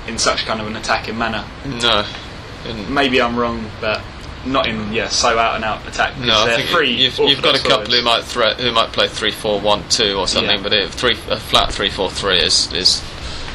in 0.08 0.18
such 0.18 0.46
kind 0.46 0.60
of 0.62 0.68
an 0.68 0.76
attacking 0.76 1.18
manner. 1.18 1.46
No. 1.66 2.06
And 2.66 2.90
Maybe 2.94 3.22
I'm 3.22 3.36
wrong, 3.36 3.70
but 3.82 4.02
not 4.46 4.68
in 4.68 4.92
yeah 4.92 5.08
so 5.08 5.40
out 5.40 5.56
and 5.56 5.64
out 5.64 5.88
attack. 5.88 6.18
no, 6.18 6.44
I 6.44 6.56
think 6.56 6.68
three 6.70 6.92
you've, 6.92 7.18
you've 7.18 7.42
got 7.42 7.56
a 7.58 7.64
couple 7.66 7.94
who 7.94 8.02
might 8.02 8.24
threat, 8.26 8.60
who 8.60 8.72
might 8.74 8.92
play 8.92 9.08
three 9.08 9.32
four 9.32 9.60
one 9.62 9.88
two 9.90 10.18
or 10.18 10.28
something, 10.28 10.58
Yeah. 10.58 10.64
but 10.64 10.74
it, 10.74 10.90
three 10.92 11.14
a 11.30 11.40
flat 11.40 11.72
three 11.74 11.90
four 11.90 12.10
three 12.12 12.40
is 12.40 12.72
is 12.74 13.02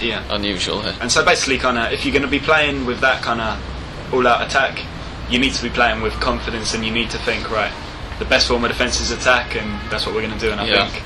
yeah. 0.00 0.22
unusual 0.30 0.80
here. 0.80 0.94
And 1.00 1.10
so 1.12 1.24
basically, 1.24 1.58
kind 1.58 1.76
of, 1.76 1.92
if 1.92 2.04
you're 2.04 2.12
going 2.12 2.22
to 2.22 2.28
be 2.28 2.38
playing 2.38 2.86
with 2.86 3.00
that 3.00 3.22
kind 3.22 3.40
of 3.40 4.14
all-out 4.14 4.46
attack, 4.46 4.80
you 5.28 5.38
need 5.38 5.52
to 5.54 5.62
be 5.62 5.68
playing 5.70 6.00
with 6.02 6.12
confidence, 6.20 6.72
and 6.72 6.84
you 6.84 6.90
need 6.92 7.10
to 7.10 7.18
think, 7.18 7.50
right, 7.50 7.72
the 8.18 8.24
best 8.24 8.46
form 8.48 8.64
of 8.64 8.70
defence 8.70 9.00
is 9.00 9.10
attack, 9.10 9.56
and 9.56 9.68
that's 9.90 10.06
what 10.06 10.14
we're 10.14 10.22
going 10.22 10.32
to 10.32 10.38
do. 10.38 10.52
And 10.52 10.60
I 10.60 10.66
Yeah. 10.66 10.88
think, 10.88 11.02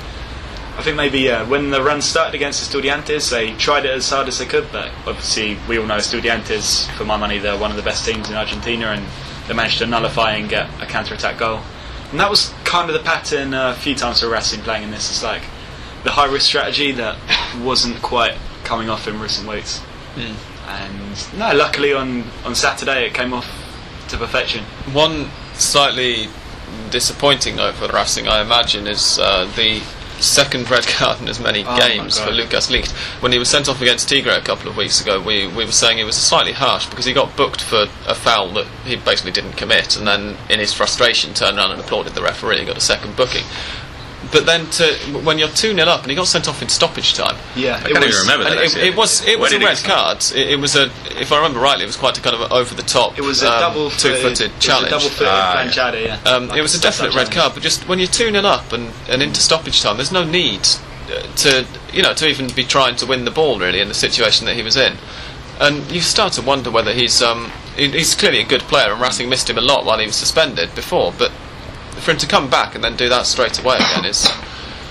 I 0.75 0.81
think 0.81 0.97
maybe 0.97 1.19
yeah, 1.19 1.47
when 1.47 1.69
the 1.69 1.83
run 1.83 2.01
started 2.01 2.33
against 2.33 2.67
Estudiantes, 2.67 3.29
they 3.29 3.53
tried 3.53 3.85
it 3.85 3.91
as 3.91 4.09
hard 4.09 4.27
as 4.27 4.39
they 4.39 4.45
could, 4.45 4.71
but 4.71 4.91
obviously 5.05 5.57
we 5.69 5.77
all 5.77 5.85
know 5.85 5.97
Estudiantes, 5.97 6.91
for 6.97 7.05
my 7.05 7.15
money, 7.15 7.37
they're 7.37 7.57
one 7.57 7.69
of 7.69 7.77
the 7.77 7.83
best 7.83 8.05
teams 8.05 8.29
in 8.29 8.35
Argentina, 8.35 8.87
and 8.87 9.05
they 9.47 9.53
managed 9.53 9.77
to 9.77 9.85
nullify 9.85 10.31
and 10.31 10.49
get 10.49 10.67
a 10.81 10.85
counter-attack 10.85 11.37
goal. 11.37 11.61
And 12.11 12.19
that 12.19 12.29
was 12.29 12.53
kind 12.63 12.89
of 12.89 12.95
the 12.95 13.03
pattern 13.03 13.53
uh, 13.53 13.71
a 13.71 13.79
few 13.79 13.95
times 13.95 14.21
for 14.21 14.29
Racing 14.29 14.61
playing 14.61 14.83
in 14.83 14.91
this. 14.91 15.09
It's 15.09 15.23
like 15.23 15.43
the 16.03 16.11
high-risk 16.11 16.45
strategy 16.45 16.91
that 16.93 17.17
wasn't 17.63 18.01
quite 18.01 18.35
coming 18.63 18.89
off 18.89 19.07
in 19.07 19.19
recent 19.19 19.47
weeks. 19.47 19.81
And 20.67 21.37
no, 21.37 21.53
luckily 21.53 21.93
on, 21.93 22.23
on 22.45 22.55
Saturday 22.55 23.05
it 23.07 23.13
came 23.13 23.33
off 23.33 23.47
to 24.09 24.17
perfection. 24.17 24.63
One 24.91 25.29
slightly 25.53 26.27
disappointing 26.89 27.57
note 27.57 27.75
for 27.75 27.87
Racing, 27.87 28.27
I 28.27 28.41
imagine, 28.41 28.87
is 28.87 29.19
uh, 29.19 29.45
the 29.55 29.81
second 30.19 30.69
red 30.69 30.85
card 30.87 31.21
in 31.21 31.27
as 31.27 31.39
many 31.39 31.63
Oh 31.65 31.77
games 31.77 32.19
for 32.19 32.31
Lucas 32.31 32.69
Licht. 32.69 32.91
When 33.21 33.31
he 33.31 33.39
was 33.39 33.49
sent 33.49 33.67
off 33.69 33.81
against 33.81 34.09
Tigre 34.09 34.31
a 34.31 34.41
couple 34.41 34.69
of 34.69 34.77
weeks 34.77 35.01
ago, 35.01 35.21
we, 35.21 35.47
we 35.47 35.65
were 35.65 35.71
saying 35.71 35.99
it 35.99 36.05
was 36.05 36.15
slightly 36.15 36.53
harsh 36.53 36.87
because 36.87 37.05
he 37.05 37.13
got 37.13 37.35
booked 37.35 37.61
for 37.61 37.87
a 38.07 38.15
foul 38.15 38.51
that 38.53 38.67
he 38.85 38.95
basically 38.95 39.31
didn't 39.31 39.53
commit, 39.53 39.97
and 39.97 40.07
then 40.07 40.37
in 40.49 40.59
his 40.59 40.73
frustration 40.73 41.33
turned 41.33 41.57
around 41.57 41.71
and 41.71 41.81
applauded 41.81 42.13
the 42.13 42.21
referee 42.21 42.57
and 42.57 42.67
got 42.67 42.77
a 42.77 42.81
second 42.81 43.15
booking. 43.15 43.45
But 44.33 44.45
then 44.45 44.65
to 44.71 44.85
when 45.23 45.37
you're 45.37 45.47
two 45.47 45.73
0 45.73 45.87
up 45.87 46.01
and 46.01 46.09
he 46.09 46.15
got 46.15 46.27
sent 46.27 46.47
off 46.49 46.61
in 46.61 46.67
stoppage 46.69 47.13
time, 47.13 47.37
Yeah, 47.55 47.75
I 47.77 47.81
can't 47.91 48.03
even 48.03 48.15
remember 48.21 48.43
that. 48.45 48.57
it, 48.57 48.65
actually. 48.65 48.87
it 48.89 48.95
was 48.97 49.21
it 49.25 49.39
Where 49.39 49.49
was 49.49 49.53
a 49.53 49.59
red 49.59 49.77
get 49.77 49.83
card. 49.85 50.17
It, 50.35 50.51
it 50.53 50.59
was 50.59 50.75
a, 50.75 50.91
if 51.21 51.31
I 51.31 51.37
remember 51.37 51.59
rightly, 51.59 51.83
it 51.83 51.87
was 51.87 51.95
quite 51.97 52.17
a 52.17 52.21
kind 52.21 52.35
of 52.35 52.51
over 52.51 52.73
the 52.75 52.81
top. 52.83 53.17
It 53.17 53.21
was 53.21 53.43
a 53.43 53.47
um, 53.51 53.59
double 53.59 53.89
two-footed 53.91 54.59
challenge. 54.59 54.89
double 54.89 55.07
footed 55.09 55.27
Ah, 55.29 55.63
yeah. 55.63 55.91
yeah. 55.95 56.19
Um, 56.29 56.47
Like 56.49 56.57
it 56.59 56.61
was 56.61 56.75
a 56.75 56.81
definite 56.81 57.09
red 57.15 57.27
challenge. 57.31 57.35
card, 57.35 57.53
but 57.53 57.63
just 57.63 57.87
when 57.87 57.99
you're 57.99 58.07
2 58.07 58.31
0 58.31 58.43
up 58.43 58.73
and, 58.73 58.91
and 59.07 59.21
into 59.21 59.39
stoppage 59.39 59.81
time, 59.81 59.97
there's 59.97 60.11
no 60.11 60.23
need 60.23 60.61
uh, 61.11 61.21
to 61.37 61.65
you 61.93 62.01
know 62.01 62.13
to 62.13 62.27
even 62.27 62.47
be 62.55 62.63
trying 62.63 62.95
to 62.97 63.05
win 63.05 63.25
the 63.25 63.31
ball 63.31 63.59
really 63.59 63.79
in 63.81 63.87
the 63.87 63.93
situation 63.93 64.45
that 64.47 64.55
he 64.55 64.63
was 64.63 64.75
in. 64.75 64.97
And 65.59 65.89
you 65.91 66.01
start 66.01 66.33
to 66.33 66.41
wonder 66.41 66.71
whether 66.71 66.91
he's 66.93 67.21
um, 67.21 67.51
he- 67.77 67.91
he's 67.91 68.15
clearly 68.15 68.39
a 68.41 68.45
good 68.45 68.61
player, 68.61 68.91
and 68.91 68.99
Racing 69.01 69.29
missed 69.29 69.49
him 69.49 69.57
a 69.57 69.61
lot 69.61 69.85
while 69.85 69.99
he 69.99 70.07
was 70.07 70.15
suspended 70.15 70.73
before. 70.73 71.13
But 71.17 71.31
for 72.01 72.11
him 72.11 72.17
to 72.17 72.27
come 72.27 72.49
back 72.49 72.75
and 72.75 72.83
then 72.83 72.95
do 72.95 73.09
that 73.09 73.25
straight 73.25 73.59
away 73.59 73.75
again 73.77 74.05
is 74.05 74.29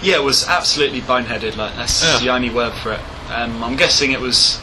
Yeah, 0.03 0.17
it 0.17 0.23
was 0.23 0.47
absolutely 0.49 1.01
boneheaded. 1.01 1.57
Like 1.57 1.77
that's 1.77 2.03
Yeah. 2.03 2.19
the 2.19 2.29
only 2.31 2.51
word 2.51 2.73
for 2.75 2.93
it. 2.93 3.01
Um, 3.31 3.63
I'm 3.63 3.77
guessing 3.77 4.13
it 4.13 4.21
was. 4.21 4.61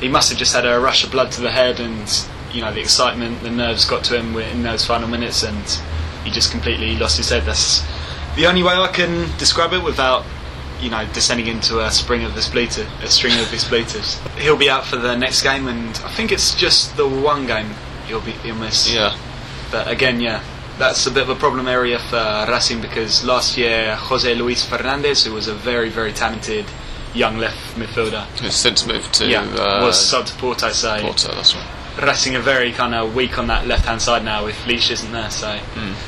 He 0.00 0.08
must 0.08 0.28
have 0.30 0.38
just 0.38 0.52
had 0.52 0.66
a 0.66 0.78
rush 0.80 1.04
of 1.04 1.10
blood 1.12 1.30
to 1.32 1.40
the 1.40 1.50
head, 1.50 1.78
and 1.80 2.26
you 2.52 2.60
know 2.60 2.72
the 2.72 2.80
excitement, 2.80 3.42
the 3.42 3.50
nerves 3.50 3.84
got 3.84 4.04
to 4.04 4.18
him 4.18 4.36
in 4.36 4.62
those 4.62 4.84
final 4.84 5.08
minutes, 5.08 5.42
and 5.44 5.64
he 6.24 6.30
just 6.30 6.50
completely 6.50 6.96
lost 6.96 7.16
his 7.16 7.28
head. 7.30 7.44
That's 7.44 7.82
the 8.36 8.46
only 8.46 8.62
way 8.62 8.74
I 8.74 8.88
can 8.88 9.28
describe 9.38 9.72
it 9.72 9.82
without, 9.82 10.24
you 10.80 10.90
know, 10.90 11.06
descending 11.14 11.46
into 11.46 11.80
a 11.80 11.90
spring 11.90 12.24
of 12.24 12.34
the 12.34 12.42
splinter, 12.42 12.86
a 13.02 13.06
string 13.08 13.38
of 13.38 13.52
expletives. 13.54 14.18
He'll 14.38 14.56
be 14.56 14.68
out 14.68 14.84
for 14.84 14.96
the 14.96 15.14
next 15.16 15.42
game, 15.42 15.68
and 15.68 15.90
I 16.04 16.08
think 16.10 16.32
it's 16.32 16.54
just 16.54 16.96
the 16.96 17.06
one 17.08 17.46
game 17.46 17.70
he'll 18.08 18.20
be 18.20 18.32
he'll 18.32 18.56
miss. 18.56 18.92
yeah. 18.92 19.16
But 19.70 19.88
again, 19.88 20.20
yeah, 20.20 20.42
that's 20.78 21.06
a 21.06 21.10
bit 21.10 21.22
of 21.22 21.28
a 21.28 21.34
problem 21.34 21.68
area 21.68 21.98
for 21.98 22.46
Racing 22.48 22.80
because 22.80 23.24
last 23.24 23.56
year 23.56 23.94
Jose 23.96 24.34
Luis 24.34 24.64
Fernandez, 24.64 25.24
who 25.24 25.32
was 25.32 25.48
a 25.48 25.54
very, 25.54 25.88
very 25.88 26.12
talented 26.12 26.66
young 27.14 27.38
left 27.38 27.76
midfielder, 27.76 28.24
Who's 28.40 28.54
since 28.56 28.86
moved 28.86 29.14
to 29.14 29.26
yeah, 29.26 29.42
uh, 29.42 29.84
was 29.84 29.96
subbed 29.96 30.26
to 30.26 30.34
Porto. 30.34 30.70
So 30.70 30.98
Porto. 31.00 31.34
That's 31.34 31.54
right. 31.54 32.02
Racing 32.02 32.34
are 32.34 32.40
very 32.40 32.72
kind 32.72 32.92
of 32.94 33.14
weak 33.14 33.38
on 33.38 33.46
that 33.46 33.66
left 33.68 33.84
hand 33.86 34.02
side 34.02 34.24
now 34.24 34.46
if 34.46 34.66
Licht 34.66 34.90
isn't 34.90 35.12
there. 35.12 35.30
So 35.30 35.58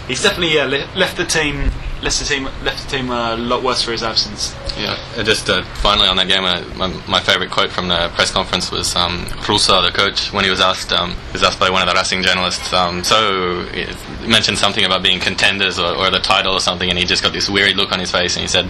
he's 0.08 0.22
definitely 0.22 0.54
yeah 0.54 0.64
le- 0.64 0.98
left 0.98 1.16
the 1.16 1.24
team. 1.24 1.70
Left 2.02 2.18
the 2.18 2.24
team. 2.24 2.44
Left 2.62 2.84
the 2.84 2.96
team 2.96 3.10
a 3.10 3.36
lot 3.36 3.62
worse 3.62 3.82
for 3.82 3.92
his 3.92 4.02
absence. 4.02 4.54
Yeah. 4.76 4.98
Just 5.22 5.48
uh, 5.48 5.62
finally 5.76 6.08
on 6.08 6.16
that 6.16 6.28
game, 6.28 6.44
uh, 6.44 6.62
my, 6.76 6.88
my 7.08 7.20
favourite 7.20 7.50
quote 7.50 7.70
from 7.70 7.88
the 7.88 8.10
press 8.14 8.30
conference 8.30 8.70
was 8.70 8.94
um, 8.94 9.24
the 9.24 9.92
coach, 9.94 10.32
when 10.32 10.44
he 10.44 10.50
was 10.50 10.60
asked, 10.60 10.92
um, 10.92 11.10
he 11.10 11.32
was 11.32 11.42
asked 11.42 11.58
by 11.58 11.70
one 11.70 11.80
of 11.80 11.88
the 11.88 11.94
Racing 11.94 12.22
journalists, 12.22 12.72
um, 12.74 13.02
so 13.02 13.64
he 13.72 13.86
mentioned 14.28 14.58
something 14.58 14.84
about 14.84 15.02
being 15.02 15.20
contenders 15.20 15.78
or, 15.78 15.96
or 15.96 16.10
the 16.10 16.18
title 16.18 16.52
or 16.52 16.60
something, 16.60 16.90
and 16.90 16.98
he 16.98 17.06
just 17.06 17.22
got 17.22 17.32
this 17.32 17.48
weary 17.48 17.72
look 17.72 17.92
on 17.92 17.98
his 17.98 18.10
face, 18.10 18.36
and 18.36 18.42
he 18.42 18.48
said, 18.48 18.66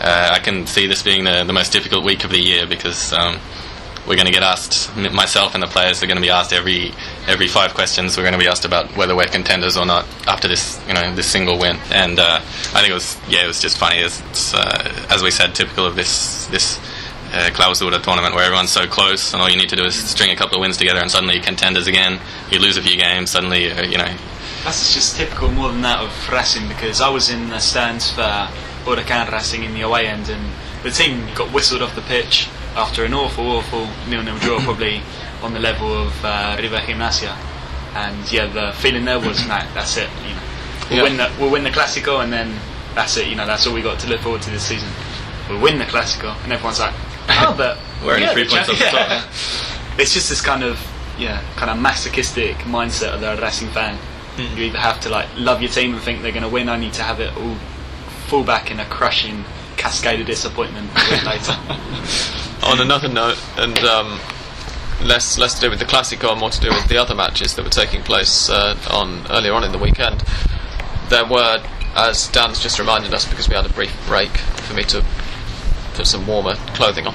uh, 0.00 0.30
"I 0.32 0.40
can 0.40 0.66
see 0.66 0.88
this 0.88 1.02
being 1.02 1.24
the, 1.24 1.44
the 1.44 1.52
most 1.52 1.72
difficult 1.72 2.04
week 2.04 2.24
of 2.24 2.30
the 2.30 2.40
year 2.40 2.66
because." 2.66 3.12
Um, 3.12 3.38
we're 4.06 4.14
going 4.14 4.26
to 4.26 4.32
get 4.32 4.42
asked, 4.42 4.94
myself 4.96 5.54
and 5.54 5.62
the 5.62 5.66
players 5.66 6.02
are 6.02 6.06
going 6.06 6.16
to 6.16 6.22
be 6.22 6.30
asked 6.30 6.52
every 6.52 6.92
every 7.26 7.48
five 7.48 7.74
questions. 7.74 8.16
We're 8.16 8.22
going 8.22 8.34
to 8.34 8.38
be 8.38 8.46
asked 8.46 8.64
about 8.64 8.96
whether 8.96 9.16
we're 9.16 9.26
contenders 9.26 9.76
or 9.76 9.84
not 9.84 10.06
after 10.28 10.46
this, 10.46 10.80
you 10.86 10.94
know, 10.94 11.14
this 11.14 11.26
single 11.26 11.58
win. 11.58 11.76
And 11.90 12.18
uh, 12.18 12.38
I 12.38 12.80
think 12.80 12.90
it 12.90 12.94
was, 12.94 13.18
yeah, 13.28 13.44
it 13.44 13.48
was 13.48 13.60
just 13.60 13.78
funny. 13.78 13.98
It's, 13.98 14.54
uh, 14.54 15.06
as 15.10 15.22
we 15.22 15.30
said, 15.30 15.54
typical 15.54 15.84
of 15.84 15.96
this 15.96 16.46
this 16.46 16.78
uh, 17.32 17.50
tournament 17.50 18.34
where 18.34 18.44
everyone's 18.44 18.70
so 18.70 18.86
close, 18.86 19.32
and 19.32 19.42
all 19.42 19.50
you 19.50 19.56
need 19.56 19.68
to 19.70 19.76
do 19.76 19.84
is 19.84 19.96
string 19.96 20.30
a 20.30 20.36
couple 20.36 20.56
of 20.56 20.60
wins 20.60 20.76
together, 20.76 21.00
and 21.00 21.10
suddenly 21.10 21.34
you're 21.34 21.44
contenders 21.44 21.88
again. 21.88 22.20
You 22.50 22.60
lose 22.60 22.76
a 22.76 22.82
few 22.82 22.96
games, 22.96 23.30
suddenly, 23.30 23.72
uh, 23.72 23.82
you 23.82 23.98
know, 23.98 24.14
That's 24.62 24.94
just 24.94 25.16
typical 25.16 25.50
more 25.50 25.70
than 25.70 25.82
that 25.82 26.00
of 26.00 26.30
Racing 26.30 26.68
because 26.68 27.00
I 27.00 27.08
was 27.08 27.28
in 27.28 27.48
the 27.48 27.58
stands 27.58 28.10
for 28.10 28.48
Huracan 28.84 29.32
Racing 29.32 29.64
in 29.64 29.74
the 29.74 29.80
away 29.80 30.06
end 30.06 30.28
and 30.28 30.52
the 30.84 30.90
team 30.90 31.26
got 31.34 31.52
whistled 31.52 31.82
off 31.82 31.96
the 31.96 32.02
pitch 32.02 32.48
after 32.76 33.04
an 33.04 33.14
awful, 33.14 33.46
awful 33.50 33.88
nil-nil 34.08 34.38
draw, 34.38 34.60
probably 34.60 35.00
on 35.42 35.52
the 35.52 35.60
level 35.60 35.92
of 35.92 36.12
uh, 36.24 36.56
River 36.60 36.78
Gimnasia. 36.78 37.34
And 37.94 38.30
yeah, 38.30 38.46
the 38.46 38.72
feeling 38.78 39.04
there 39.06 39.18
was, 39.18 39.46
nah, 39.48 39.64
that's 39.74 39.96
it. 39.96 40.08
You 40.22 40.34
know, 40.34 40.40
we'll 40.90 40.96
Yeah. 40.98 41.02
win 41.02 41.16
the 41.16 41.32
we'll 41.40 41.50
win 41.50 41.64
the 41.64 41.70
Clasico 41.70 42.22
and 42.22 42.32
then 42.32 42.54
that's 42.94 43.16
it. 43.16 43.26
You 43.28 43.34
know, 43.36 43.46
that's 43.46 43.66
all 43.66 43.74
we 43.74 43.82
got 43.82 43.98
to 44.00 44.08
look 44.08 44.20
forward 44.20 44.42
to 44.42 44.50
this 44.50 44.64
season. 44.66 44.88
We'll 45.48 45.60
win 45.60 45.78
the 45.78 45.84
Clasico, 45.86 46.34
and 46.44 46.52
everyone's 46.52 46.80
like, 46.80 46.92
oh, 47.30 47.54
but 47.56 47.78
We're 48.04 48.14
only 48.14 48.24
yeah, 48.26 48.32
three 48.34 48.46
points 48.48 48.68
off 48.68 48.78
the 48.78 48.84
top. 48.84 48.92
yeah. 49.08 49.24
It's 49.98 50.12
just 50.12 50.28
this 50.28 50.42
kind 50.42 50.62
of 50.62 50.78
yeah, 51.18 51.40
kind 51.56 51.70
of 51.70 51.78
masochistic 51.78 52.56
mindset 52.68 53.14
of 53.14 53.20
the 53.22 53.38
Racing 53.40 53.68
fan. 53.68 53.98
You 54.36 54.64
either 54.64 54.78
have 54.78 55.00
to 55.00 55.08
like 55.08 55.26
love 55.38 55.62
your 55.62 55.70
team 55.70 55.94
and 55.94 56.02
think 56.02 56.20
they're 56.20 56.30
going 56.32 56.42
to 56.42 56.48
win, 56.50 56.68
only 56.68 56.90
to 56.90 57.02
have 57.02 57.20
it 57.20 57.34
all 57.38 57.54
fall 58.28 58.44
back 58.44 58.70
in 58.70 58.78
a 58.80 58.84
crushing 58.84 59.44
cascade 59.78 60.20
of 60.20 60.26
disappointment 60.26 60.92
later. 61.24 61.56
On 62.62 62.80
another 62.80 63.08
note, 63.08 63.38
and 63.56 63.78
um, 63.80 64.18
less 65.02 65.38
less 65.38 65.54
to 65.54 65.60
do 65.60 65.70
with 65.70 65.78
the 65.78 65.84
Classico 65.84 66.30
and 66.30 66.40
more 66.40 66.50
to 66.50 66.60
do 66.60 66.68
with 66.68 66.88
the 66.88 66.96
other 66.96 67.14
matches 67.14 67.54
that 67.54 67.64
were 67.64 67.70
taking 67.70 68.02
place 68.02 68.48
uh, 68.48 68.76
on 68.90 69.26
earlier 69.30 69.52
on 69.52 69.62
in 69.62 69.72
the 69.72 69.78
weekend, 69.78 70.22
there 71.08 71.26
were, 71.26 71.62
as 71.94 72.28
Dan's 72.28 72.60
just 72.60 72.78
reminded 72.78 73.14
us, 73.14 73.28
because 73.28 73.48
we 73.48 73.54
had 73.54 73.66
a 73.66 73.72
brief 73.72 73.94
break 74.06 74.36
for 74.36 74.74
me 74.74 74.82
to 74.84 75.04
put 75.94 76.06
some 76.06 76.26
warmer 76.26 76.54
clothing 76.74 77.06
on. 77.06 77.14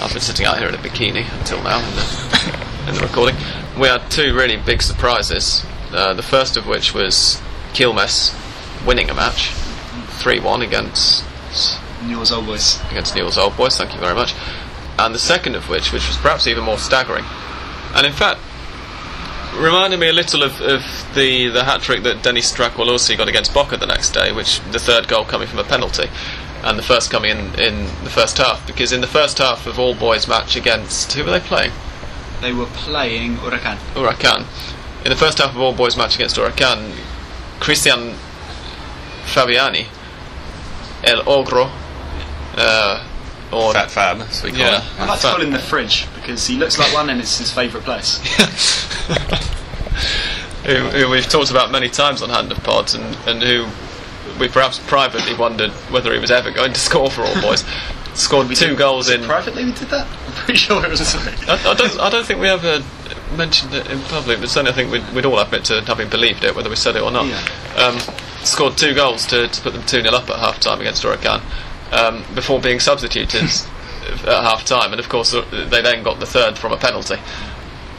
I've 0.00 0.12
been 0.12 0.20
sitting 0.20 0.46
out 0.46 0.58
here 0.58 0.68
in 0.68 0.74
a 0.74 0.78
bikini 0.78 1.26
until 1.38 1.62
now 1.62 1.78
in 1.78 1.94
the, 1.94 2.66
in 2.88 2.94
the 2.94 3.00
recording. 3.00 3.36
We 3.78 3.88
had 3.88 4.10
two 4.10 4.34
really 4.34 4.56
big 4.56 4.82
surprises. 4.82 5.64
Uh, 5.92 6.14
the 6.14 6.22
first 6.22 6.56
of 6.56 6.66
which 6.66 6.94
was 6.94 7.40
Quilmes 7.72 8.34
winning 8.86 9.10
a 9.10 9.14
match, 9.14 9.50
3-1 10.22 10.66
against 10.66 11.24
News 12.04 12.32
old 12.32 12.46
boys. 12.46 12.80
against 12.90 13.14
Newell's 13.14 13.38
Old 13.38 13.56
Boys, 13.56 13.76
thank 13.76 13.94
you 13.94 14.00
very 14.00 14.14
much. 14.14 14.34
And 15.04 15.14
the 15.14 15.18
second 15.18 15.56
of 15.56 15.68
which, 15.68 15.92
which 15.92 16.06
was 16.06 16.16
perhaps 16.16 16.46
even 16.46 16.62
more 16.62 16.78
staggering, 16.78 17.24
and 17.94 18.06
in 18.06 18.12
fact 18.12 18.40
reminded 19.56 20.00
me 20.00 20.08
a 20.08 20.12
little 20.12 20.42
of, 20.42 20.60
of 20.60 20.82
the, 21.14 21.48
the 21.48 21.64
hat 21.64 21.82
trick 21.82 22.02
that 22.04 22.22
Denis 22.22 22.52
Stracqualursi 22.52 23.16
got 23.18 23.28
against 23.28 23.52
Boca 23.52 23.76
the 23.76 23.86
next 23.86 24.10
day, 24.10 24.32
which 24.32 24.60
the 24.70 24.78
third 24.78 25.08
goal 25.08 25.24
coming 25.24 25.48
from 25.48 25.58
a 25.58 25.64
penalty, 25.64 26.08
and 26.62 26.78
the 26.78 26.82
first 26.82 27.10
coming 27.10 27.32
in, 27.32 27.38
in 27.60 27.84
the 28.04 28.10
first 28.10 28.38
half, 28.38 28.66
because 28.66 28.92
in 28.92 29.00
the 29.00 29.06
first 29.06 29.38
half 29.38 29.66
of 29.66 29.78
All 29.78 29.94
Boys 29.94 30.28
match 30.28 30.56
against, 30.56 31.12
who 31.12 31.24
were 31.24 31.30
they 31.30 31.40
playing? 31.40 31.72
They 32.40 32.52
were 32.52 32.66
playing 32.66 33.36
Huracan. 33.36 33.76
Huracan. 33.94 34.46
In 35.04 35.10
the 35.10 35.16
first 35.16 35.38
half 35.38 35.50
of 35.50 35.60
All 35.60 35.74
Boys 35.74 35.96
match 35.96 36.14
against 36.14 36.36
Huracan, 36.36 36.92
Cristian 37.58 38.14
Fabbiani, 39.24 39.86
El 41.04 41.22
Ogro, 41.24 41.70
uh, 42.56 43.08
or 43.52 43.72
Fat 43.72 43.90
Fab, 43.90 44.20
as 44.20 44.42
we 44.42 44.50
call 44.50 44.60
Yeah. 44.60 44.78
it. 44.78 45.00
I 45.00 45.06
like 45.06 45.20
to 45.20 45.26
call 45.28 45.40
him 45.40 45.50
the 45.50 45.58
fridge 45.58 46.06
because 46.14 46.46
he 46.46 46.56
looks 46.56 46.78
like 46.78 46.92
one 46.94 47.10
and 47.10 47.20
it's 47.20 47.38
his 47.38 47.52
favourite 47.52 47.84
place. 47.84 48.18
who, 50.64 50.74
who 50.76 51.10
we've 51.10 51.28
talked 51.28 51.50
about 51.50 51.70
many 51.70 51.88
times 51.88 52.22
on 52.22 52.30
Hand 52.30 52.52
of 52.52 52.62
Pods, 52.64 52.94
and, 52.94 53.16
and 53.26 53.42
who 53.42 53.66
we 54.38 54.48
perhaps 54.48 54.78
privately 54.78 55.34
wondered 55.34 55.70
whether 55.90 56.12
he 56.12 56.18
was 56.18 56.30
ever 56.30 56.50
going 56.50 56.72
to 56.72 56.80
score 56.80 57.10
for 57.10 57.22
All 57.22 57.40
Boys. 57.42 57.64
scored 58.14 58.54
two 58.54 58.76
goals 58.76 59.10
in. 59.10 59.22
Privately, 59.24 59.64
we 59.64 59.72
did 59.72 59.88
that. 59.88 60.06
I'm 60.26 60.32
pretty 60.32 60.58
sure 60.58 60.84
it 60.84 60.90
was. 60.90 61.14
I, 61.14 61.70
I 61.70 61.74
don't. 61.74 62.00
I 62.00 62.10
don't 62.10 62.24
think 62.24 62.40
we 62.40 62.48
ever 62.48 62.82
mentioned 63.36 63.74
it 63.74 63.90
in 63.90 64.00
public, 64.02 64.40
but 64.40 64.48
certainly 64.48 64.72
I 64.72 64.74
think 64.74 64.92
we'd, 64.92 65.14
we'd 65.14 65.26
all 65.26 65.38
admit 65.38 65.64
to 65.66 65.80
having 65.82 66.08
believed 66.08 66.44
it, 66.44 66.54
whether 66.54 66.70
we 66.70 66.76
said 66.76 66.96
it 66.96 67.02
or 67.02 67.10
not. 67.10 67.26
Yeah. 67.26 67.42
Um, 67.76 67.98
scored 68.44 68.76
two 68.76 68.94
goals 68.94 69.26
to, 69.26 69.48
to 69.48 69.60
put 69.62 69.72
them 69.72 69.82
2 69.84 70.02
0 70.02 70.14
up 70.14 70.28
at 70.28 70.38
half 70.38 70.60
time 70.60 70.80
against 70.80 71.02
Huracan 71.04 71.40
um, 71.92 72.24
before 72.34 72.60
being 72.60 72.80
substituted 72.80 73.42
at 73.42 74.42
half 74.42 74.64
time, 74.64 74.92
and 74.92 75.00
of 75.00 75.08
course, 75.08 75.32
they 75.32 75.82
then 75.82 76.02
got 76.02 76.20
the 76.20 76.26
third 76.26 76.58
from 76.58 76.72
a 76.72 76.76
penalty 76.76 77.16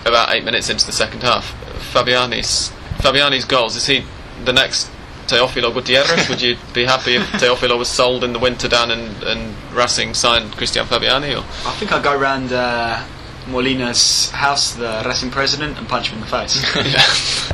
about 0.05 0.33
eight 0.33 0.43
minutes 0.43 0.69
into 0.69 0.85
the 0.85 0.91
second 0.91 1.23
half. 1.23 1.53
Fabbiani's, 1.93 2.69
Fabbiani's 2.97 3.45
goals, 3.45 3.75
is 3.75 3.85
he 3.85 4.03
the 4.43 4.53
next 4.53 4.89
Teofilo 5.27 5.73
Gutierrez? 5.73 6.29
Would 6.29 6.41
you 6.41 6.57
be 6.73 6.85
happy 6.85 7.15
if 7.15 7.23
Teofilo 7.33 7.77
was 7.77 7.87
sold 7.87 8.23
in 8.23 8.33
the 8.33 8.39
winter 8.39 8.67
down 8.67 8.91
and, 8.91 9.23
and 9.23 9.55
Racing 9.73 10.13
signed 10.13 10.51
Cristian 10.53 10.85
Fabbiani? 10.85 11.35
Or? 11.35 11.45
I 11.67 11.73
think 11.75 11.91
I'd 11.91 12.03
go 12.03 12.17
round 12.17 12.51
uh, 12.51 13.03
Molina's 13.47 14.29
house, 14.31 14.73
the 14.73 15.03
Racing 15.05 15.31
president, 15.31 15.77
and 15.77 15.87
punch 15.87 16.09
him 16.09 16.15
in 16.15 16.21
the 16.21 16.27
face. 16.27 16.61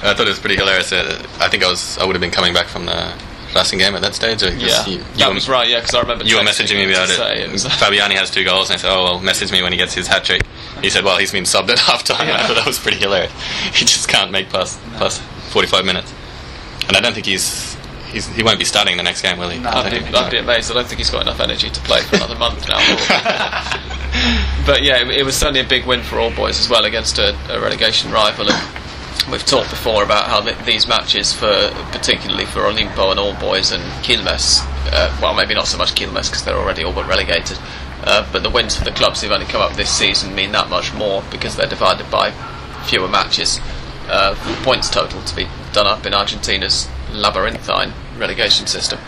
I 0.00 0.14
thought 0.14 0.26
it 0.26 0.30
was 0.30 0.38
pretty 0.38 0.56
hilarious. 0.56 0.92
Uh, 0.92 1.26
I 1.40 1.48
think 1.48 1.64
I 1.64 1.68
was 1.68 1.98
I 1.98 2.06
would 2.06 2.14
have 2.14 2.20
been 2.20 2.30
coming 2.30 2.54
back 2.54 2.66
from 2.66 2.86
the 2.86 3.14
Racing 3.54 3.78
game 3.78 3.94
at 3.94 4.02
that 4.02 4.14
stage. 4.14 4.42
or 4.42 4.50
Yeah, 4.50 4.84
you, 4.86 4.98
you 4.98 5.04
that 5.16 5.28
were- 5.28 5.34
was 5.34 5.48
right. 5.48 5.68
Yeah, 5.68 5.80
because 5.80 5.94
I 5.94 6.00
remember 6.00 6.24
You 6.24 6.36
were 6.36 6.42
messaging 6.42 6.76
me 6.76 6.92
about 6.92 7.08
it. 7.10 7.40
it 7.40 7.50
was- 7.50 7.64
Fabbiani 7.80 8.12
has 8.14 8.30
two 8.30 8.44
goals, 8.44 8.68
and 8.70 8.78
I 8.78 8.82
said, 8.82 8.90
"Oh 8.92 9.04
well, 9.04 9.20
message 9.20 9.50
me 9.52 9.62
when 9.62 9.72
he 9.72 9.78
gets 9.78 9.94
his 9.94 10.06
hat 10.06 10.24
trick." 10.24 10.42
He 10.82 10.90
said, 10.90 11.02
"Well, 11.04 11.16
he's 11.18 11.32
been 11.32 11.44
subbed 11.44 11.70
at 11.70 11.78
half 11.90 12.04
time." 12.04 12.28
And 12.28 12.36
I 12.36 12.46
thought 12.46 12.54
that 12.60 12.66
was 12.66 12.78
pretty 12.78 12.98
hilarious. 12.98 13.32
He 13.74 13.84
just 13.84 14.08
can't 14.08 14.30
make 14.30 14.50
past 14.50 14.78
past 14.98 15.20
forty 15.50 15.66
five 15.68 15.84
minutes, 15.84 16.12
and 16.88 16.96
I 16.96 17.00
don't 17.00 17.14
think 17.14 17.26
he's, 17.26 17.74
he's 18.12 18.26
he 18.28 18.42
won't 18.42 18.58
be 18.58 18.64
starting 18.66 18.96
the 18.96 19.02
next 19.02 19.22
game, 19.22 19.38
will 19.38 19.48
he? 19.48 19.58
No, 19.58 19.70
I'd 19.70 19.90
be. 19.90 20.14
I'd 20.14 20.30
be 20.30 20.38
amazed. 20.38 20.70
I 20.70 20.74
don't 20.74 20.86
think 20.86 20.98
he's 20.98 21.10
got 21.10 21.22
enough 21.22 21.40
energy 21.40 21.70
to 21.70 21.80
play 21.80 22.00
for 22.02 22.16
another 22.16 22.36
month 22.36 22.68
now. 22.68 22.78
but 24.66 24.82
yeah, 24.82 24.98
it, 25.02 25.10
it 25.10 25.22
was 25.24 25.36
certainly 25.36 25.60
a 25.60 25.64
big 25.68 25.86
win 25.86 26.02
for 26.02 26.18
all 26.18 26.30
boys 26.30 26.60
as 26.60 26.68
well 26.68 26.84
against 26.84 27.18
a, 27.18 27.34
a 27.50 27.60
relegation 27.60 28.10
rival. 28.12 28.48
And 28.50 28.77
we've 29.30 29.44
talked 29.44 29.70
before 29.70 30.02
about 30.02 30.26
how 30.26 30.40
th- 30.40 30.58
these 30.64 30.86
matches, 30.86 31.32
for 31.32 31.70
particularly 31.92 32.46
for 32.46 32.60
Olimpo 32.60 33.10
and 33.10 33.20
all 33.20 33.34
boys 33.34 33.72
and 33.72 33.82
Quilmes, 34.04 34.60
uh, 34.92 35.16
well, 35.20 35.34
maybe 35.34 35.54
not 35.54 35.66
so 35.66 35.78
much 35.78 35.94
Quilmes 35.94 36.28
because 36.28 36.44
they're 36.44 36.56
already 36.56 36.84
all 36.84 36.92
but 36.92 37.06
relegated. 37.08 37.58
Uh, 38.04 38.26
but 38.32 38.42
the 38.42 38.50
wins 38.50 38.76
for 38.76 38.84
the 38.84 38.92
clubs 38.92 39.20
who've 39.20 39.32
only 39.32 39.46
come 39.46 39.60
up 39.60 39.76
this 39.76 39.90
season 39.90 40.34
mean 40.34 40.52
that 40.52 40.70
much 40.70 40.94
more 40.94 41.22
because 41.30 41.56
they're 41.56 41.66
divided 41.68 42.10
by 42.10 42.30
fewer 42.86 43.08
matches. 43.08 43.60
Uh, 44.08 44.34
points 44.62 44.88
total 44.88 45.22
to 45.22 45.36
be 45.36 45.46
done 45.72 45.86
up 45.86 46.06
in 46.06 46.14
Argentina's 46.14 46.88
labyrinthine 47.12 47.92
relegation 48.16 48.66
system. 48.66 48.98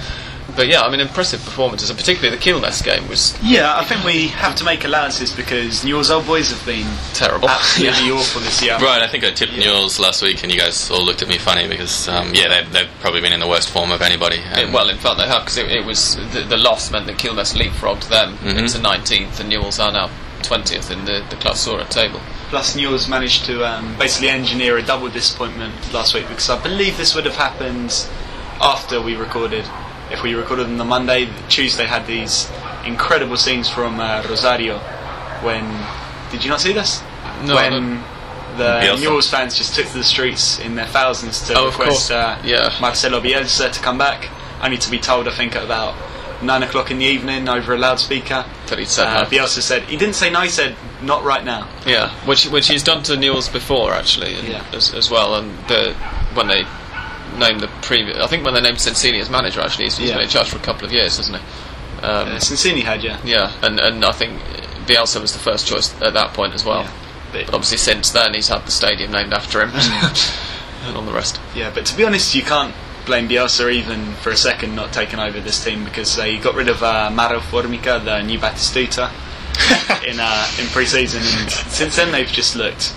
But 0.57 0.69
yeah, 0.69 0.83
I 0.83 0.91
mean, 0.91 1.01
impressive 1.01 1.41
performances, 1.45 1.91
and 1.91 1.99
particularly 1.99 2.37
the 2.37 2.43
Quilmes 2.43 2.83
game 2.85 3.09
was 3.09 3.37
yeah, 3.43 3.77
I 3.77 3.85
think 3.85 4.05
we 4.05 4.29
have 4.29 4.55
to 4.57 4.65
make 4.65 4.85
allowances 4.85 5.33
because 5.33 5.85
Newell's 5.85 6.11
old 6.11 6.27
boys 6.27 6.51
have 6.51 6.65
been 6.67 6.87
terrible. 7.15 7.49
absolutely 7.49 8.09
Yeah. 8.09 8.15
awful 8.19 8.41
this 8.43 8.63
year. 8.63 8.79
Right, 8.79 9.03
I 9.03 9.09
think 9.09 9.25
I 9.25 9.31
tipped 9.31 9.53
Yeah. 9.53 9.67
Newell's 9.67 9.99
last 9.99 10.23
week, 10.23 10.43
and 10.43 10.53
you 10.53 10.59
guys 10.59 10.91
all 10.91 11.05
looked 11.05 11.23
at 11.23 11.29
me 11.29 11.39
funny 11.39 11.67
because, 11.69 12.09
um, 12.09 12.35
yeah, 12.35 12.49
they've, 12.49 12.73
they've 12.73 12.91
probably 13.01 13.21
been 13.21 13.33
in 13.33 13.41
the 13.41 13.49
worst 13.49 13.71
form 13.71 13.91
of 13.93 14.03
anybody. 14.03 14.37
It- 14.39 14.73
well, 14.73 14.89
in 14.89 14.99
fact, 14.99 15.19
they 15.19 15.27
have 15.27 15.43
because 15.43 15.57
it, 15.59 15.71
it 15.71 15.85
was 15.85 16.17
the, 16.33 16.43
the 16.49 16.57
loss 16.57 16.91
meant 16.91 17.07
that 17.07 17.19
Quilmes 17.19 17.55
leapfrogged 17.55 18.09
them 18.09 18.37
Mhm. 18.39 18.59
into 18.59 18.79
19th, 18.79 19.41
and 19.41 19.49
Newell's 19.49 19.79
are 19.79 19.93
now 19.93 20.11
20th 20.43 20.91
in 20.91 21.05
the 21.05 21.23
the 21.29 21.37
Clausura 21.37 21.87
table. 21.89 22.19
Plus, 22.49 22.75
Newell's 22.75 23.07
managed 23.09 23.45
to 23.45 23.65
um, 23.65 23.95
basically 23.99 24.31
engineer 24.31 24.77
a 24.79 24.83
double 24.83 25.09
disappointment 25.09 25.75
last 25.93 26.15
week 26.15 26.27
because 26.29 26.49
I 26.51 26.61
believe 26.63 26.97
this 26.97 27.15
would 27.15 27.25
have 27.27 27.37
happened 27.37 27.93
after 28.61 29.01
we 29.01 29.15
recorded. 29.17 29.65
If 30.11 30.23
we 30.23 30.35
recorded 30.35 30.66
on 30.66 30.77
the 30.77 30.85
Monday, 30.85 31.29
Tuesday 31.49 31.87
had 31.87 32.07
these 32.07 32.51
incredible 32.85 33.37
scenes 33.37 33.68
from 33.68 34.01
uh, 34.01 34.25
Rosario 34.29 34.79
when. 35.42 35.64
Did 36.33 36.44
you 36.44 36.51
not 36.51 36.61
see 36.61 36.73
this? 36.73 37.01
No, 37.44 37.57
I 37.57 37.70
when 37.70 37.94
the 38.57 38.81
Bielsa. 38.83 39.01
Newell's 39.03 39.29
fans 39.29 39.57
just 39.57 39.75
took 39.75 39.87
to 39.87 39.94
the 39.99 40.05
streets 40.05 40.59
in 40.61 40.75
their 40.77 40.87
thousands 40.87 41.40
to 41.49 41.55
Oh, 41.59 41.66
request 41.66 42.11
uh, 42.11 42.38
Yeah. 42.44 42.73
Marcelo 42.81 43.20
Bielsa 43.20 43.73
to 43.73 43.81
come 43.81 43.99
back, 43.99 44.29
only 44.62 44.77
to 44.79 44.90
be 44.90 44.99
told, 44.99 45.27
I 45.27 45.33
think, 45.33 45.57
at 45.57 45.64
about 45.64 45.94
nine 46.42 46.62
o'clock 46.62 46.90
in 46.90 46.99
the 46.99 47.05
evening 47.05 47.49
over 47.49 47.75
a 47.75 47.79
loudspeaker. 47.79 48.44
That 48.68 48.79
he'd 48.79 48.88
said 48.88 49.07
Uh, 49.09 49.23
no. 49.23 49.29
Bielsa 49.29 49.61
said 49.61 49.83
he 49.85 49.96
didn't 49.96 50.14
say 50.14 50.31
no. 50.31 50.40
He 50.42 50.49
said 50.49 50.77
not 51.03 51.25
right 51.25 51.44
now. 51.44 51.68
Yeah, 51.87 52.11
which 52.27 52.46
which 52.46 52.68
he's 52.68 52.83
done 52.83 53.03
to 53.05 53.16
Newell's 53.16 53.49
before 53.49 53.92
actually, 53.92 54.35
and 54.35 54.46
Yeah. 54.49 54.64
as, 54.73 54.92
as 54.94 55.11
well. 55.11 55.35
And 55.35 55.57
the 55.68 55.94
when 56.35 56.46
they 56.49 56.64
named 57.38 57.61
the 57.61 57.69
previous, 57.83 58.19
I 58.19 58.27
think 58.27 58.45
when 58.45 58.55
they 58.55 58.61
named 58.61 58.79
Sensini 58.79 59.21
as 59.21 59.31
manager, 59.31 59.61
actually, 59.61 59.85
he's, 59.87 59.97
he's 59.99 60.09
Yeah. 60.09 60.16
been 60.16 60.25
in 60.25 60.29
charge 60.31 60.49
for 60.49 60.57
a 60.57 60.61
couple 60.62 60.85
of 60.87 60.93
years, 60.93 61.16
hasn't 61.16 61.37
he? 61.38 61.43
Um, 62.03 62.29
Uh, 62.29 62.38
Sensini 62.38 62.83
had 62.83 63.03
yeah. 63.03 63.19
Yeah, 63.25 63.53
and 63.62 63.79
and 63.81 64.05
I 64.05 64.12
think 64.12 64.40
Bielsa 64.87 65.21
was 65.21 65.33
the 65.33 65.38
first 65.38 65.66
choice 65.66 65.95
at 66.03 66.14
that 66.14 66.33
point 66.35 66.55
as 66.55 66.64
well. 66.64 66.83
Yeah. 66.83 66.90
But 67.33 67.55
obviously, 67.55 67.79
since 67.79 68.11
then, 68.11 68.35
he's 68.35 68.49
had 68.49 68.66
the 68.66 68.73
stadium 68.73 69.12
named 69.12 69.33
after 69.33 69.61
him, 69.62 69.71
and 70.85 70.97
all 70.97 71.03
the 71.03 71.12
rest. 71.12 71.40
Yeah, 71.55 71.71
but 71.73 71.87
to 71.87 71.97
be 71.97 72.05
honest, 72.05 72.35
you 72.35 72.43
can't 72.43 72.75
blame 73.07 73.29
Bielsa 73.29 73.73
even 73.73 74.12
for 74.14 74.31
a 74.31 74.37
second 74.37 74.75
not 74.75 74.93
taking 74.93 75.19
over 75.21 75.40
this 75.40 75.62
team 75.64 75.85
because 75.85 76.16
they 76.16 76.38
got 76.38 76.55
rid 76.55 76.69
of 76.69 76.83
uh, 76.83 77.11
Mauro 77.12 77.40
Formica, 77.40 78.01
the 78.05 78.21
new 78.23 78.38
Batistuta, 78.38 79.11
in 80.07 80.19
uh, 80.21 80.47
in 80.59 80.66
pre-season, 80.69 81.23
and 81.23 81.51
since 81.51 81.97
then 81.97 82.11
they've 82.12 82.27
just 82.29 82.57
looked 82.57 82.95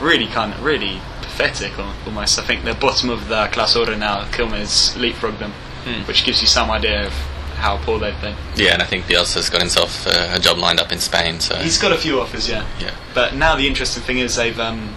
really 0.00 0.26
kind 0.26 0.52
of 0.52 0.62
really 0.62 1.00
pathetic 1.36 1.78
almost. 2.06 2.38
I 2.38 2.42
think 2.42 2.64
they're 2.64 2.74
bottom 2.74 3.10
of 3.10 3.28
the 3.28 3.46
Clausura 3.52 3.98
now. 3.98 4.24
Quilmes 4.32 4.94
leapfrogged 4.96 5.38
them, 5.38 5.52
Hmm. 5.84 6.02
which 6.08 6.24
gives 6.24 6.40
you 6.40 6.46
some 6.46 6.70
idea 6.70 7.06
of 7.06 7.12
how 7.58 7.76
poor 7.78 7.98
they've 7.98 8.20
been. 8.20 8.34
yeah, 8.56 8.72
and 8.74 8.82
I 8.82 8.86
think 8.86 9.04
Bielsa's 9.06 9.48
got 9.50 9.60
himself 9.60 10.06
uh, 10.06 10.32
a 10.34 10.38
job 10.38 10.58
lined 10.58 10.80
up 10.80 10.92
in 10.92 10.98
Spain. 10.98 11.40
So 11.40 11.56
He's 11.56 11.78
got 11.78 11.92
a 11.92 11.96
few 11.96 12.20
offers, 12.20 12.48
yeah. 12.48 12.64
yeah, 12.80 12.90
But 13.14 13.34
now 13.34 13.56
the 13.56 13.66
interesting 13.66 14.02
thing 14.02 14.18
is 14.18 14.36
they've 14.36 14.58
um, 14.58 14.94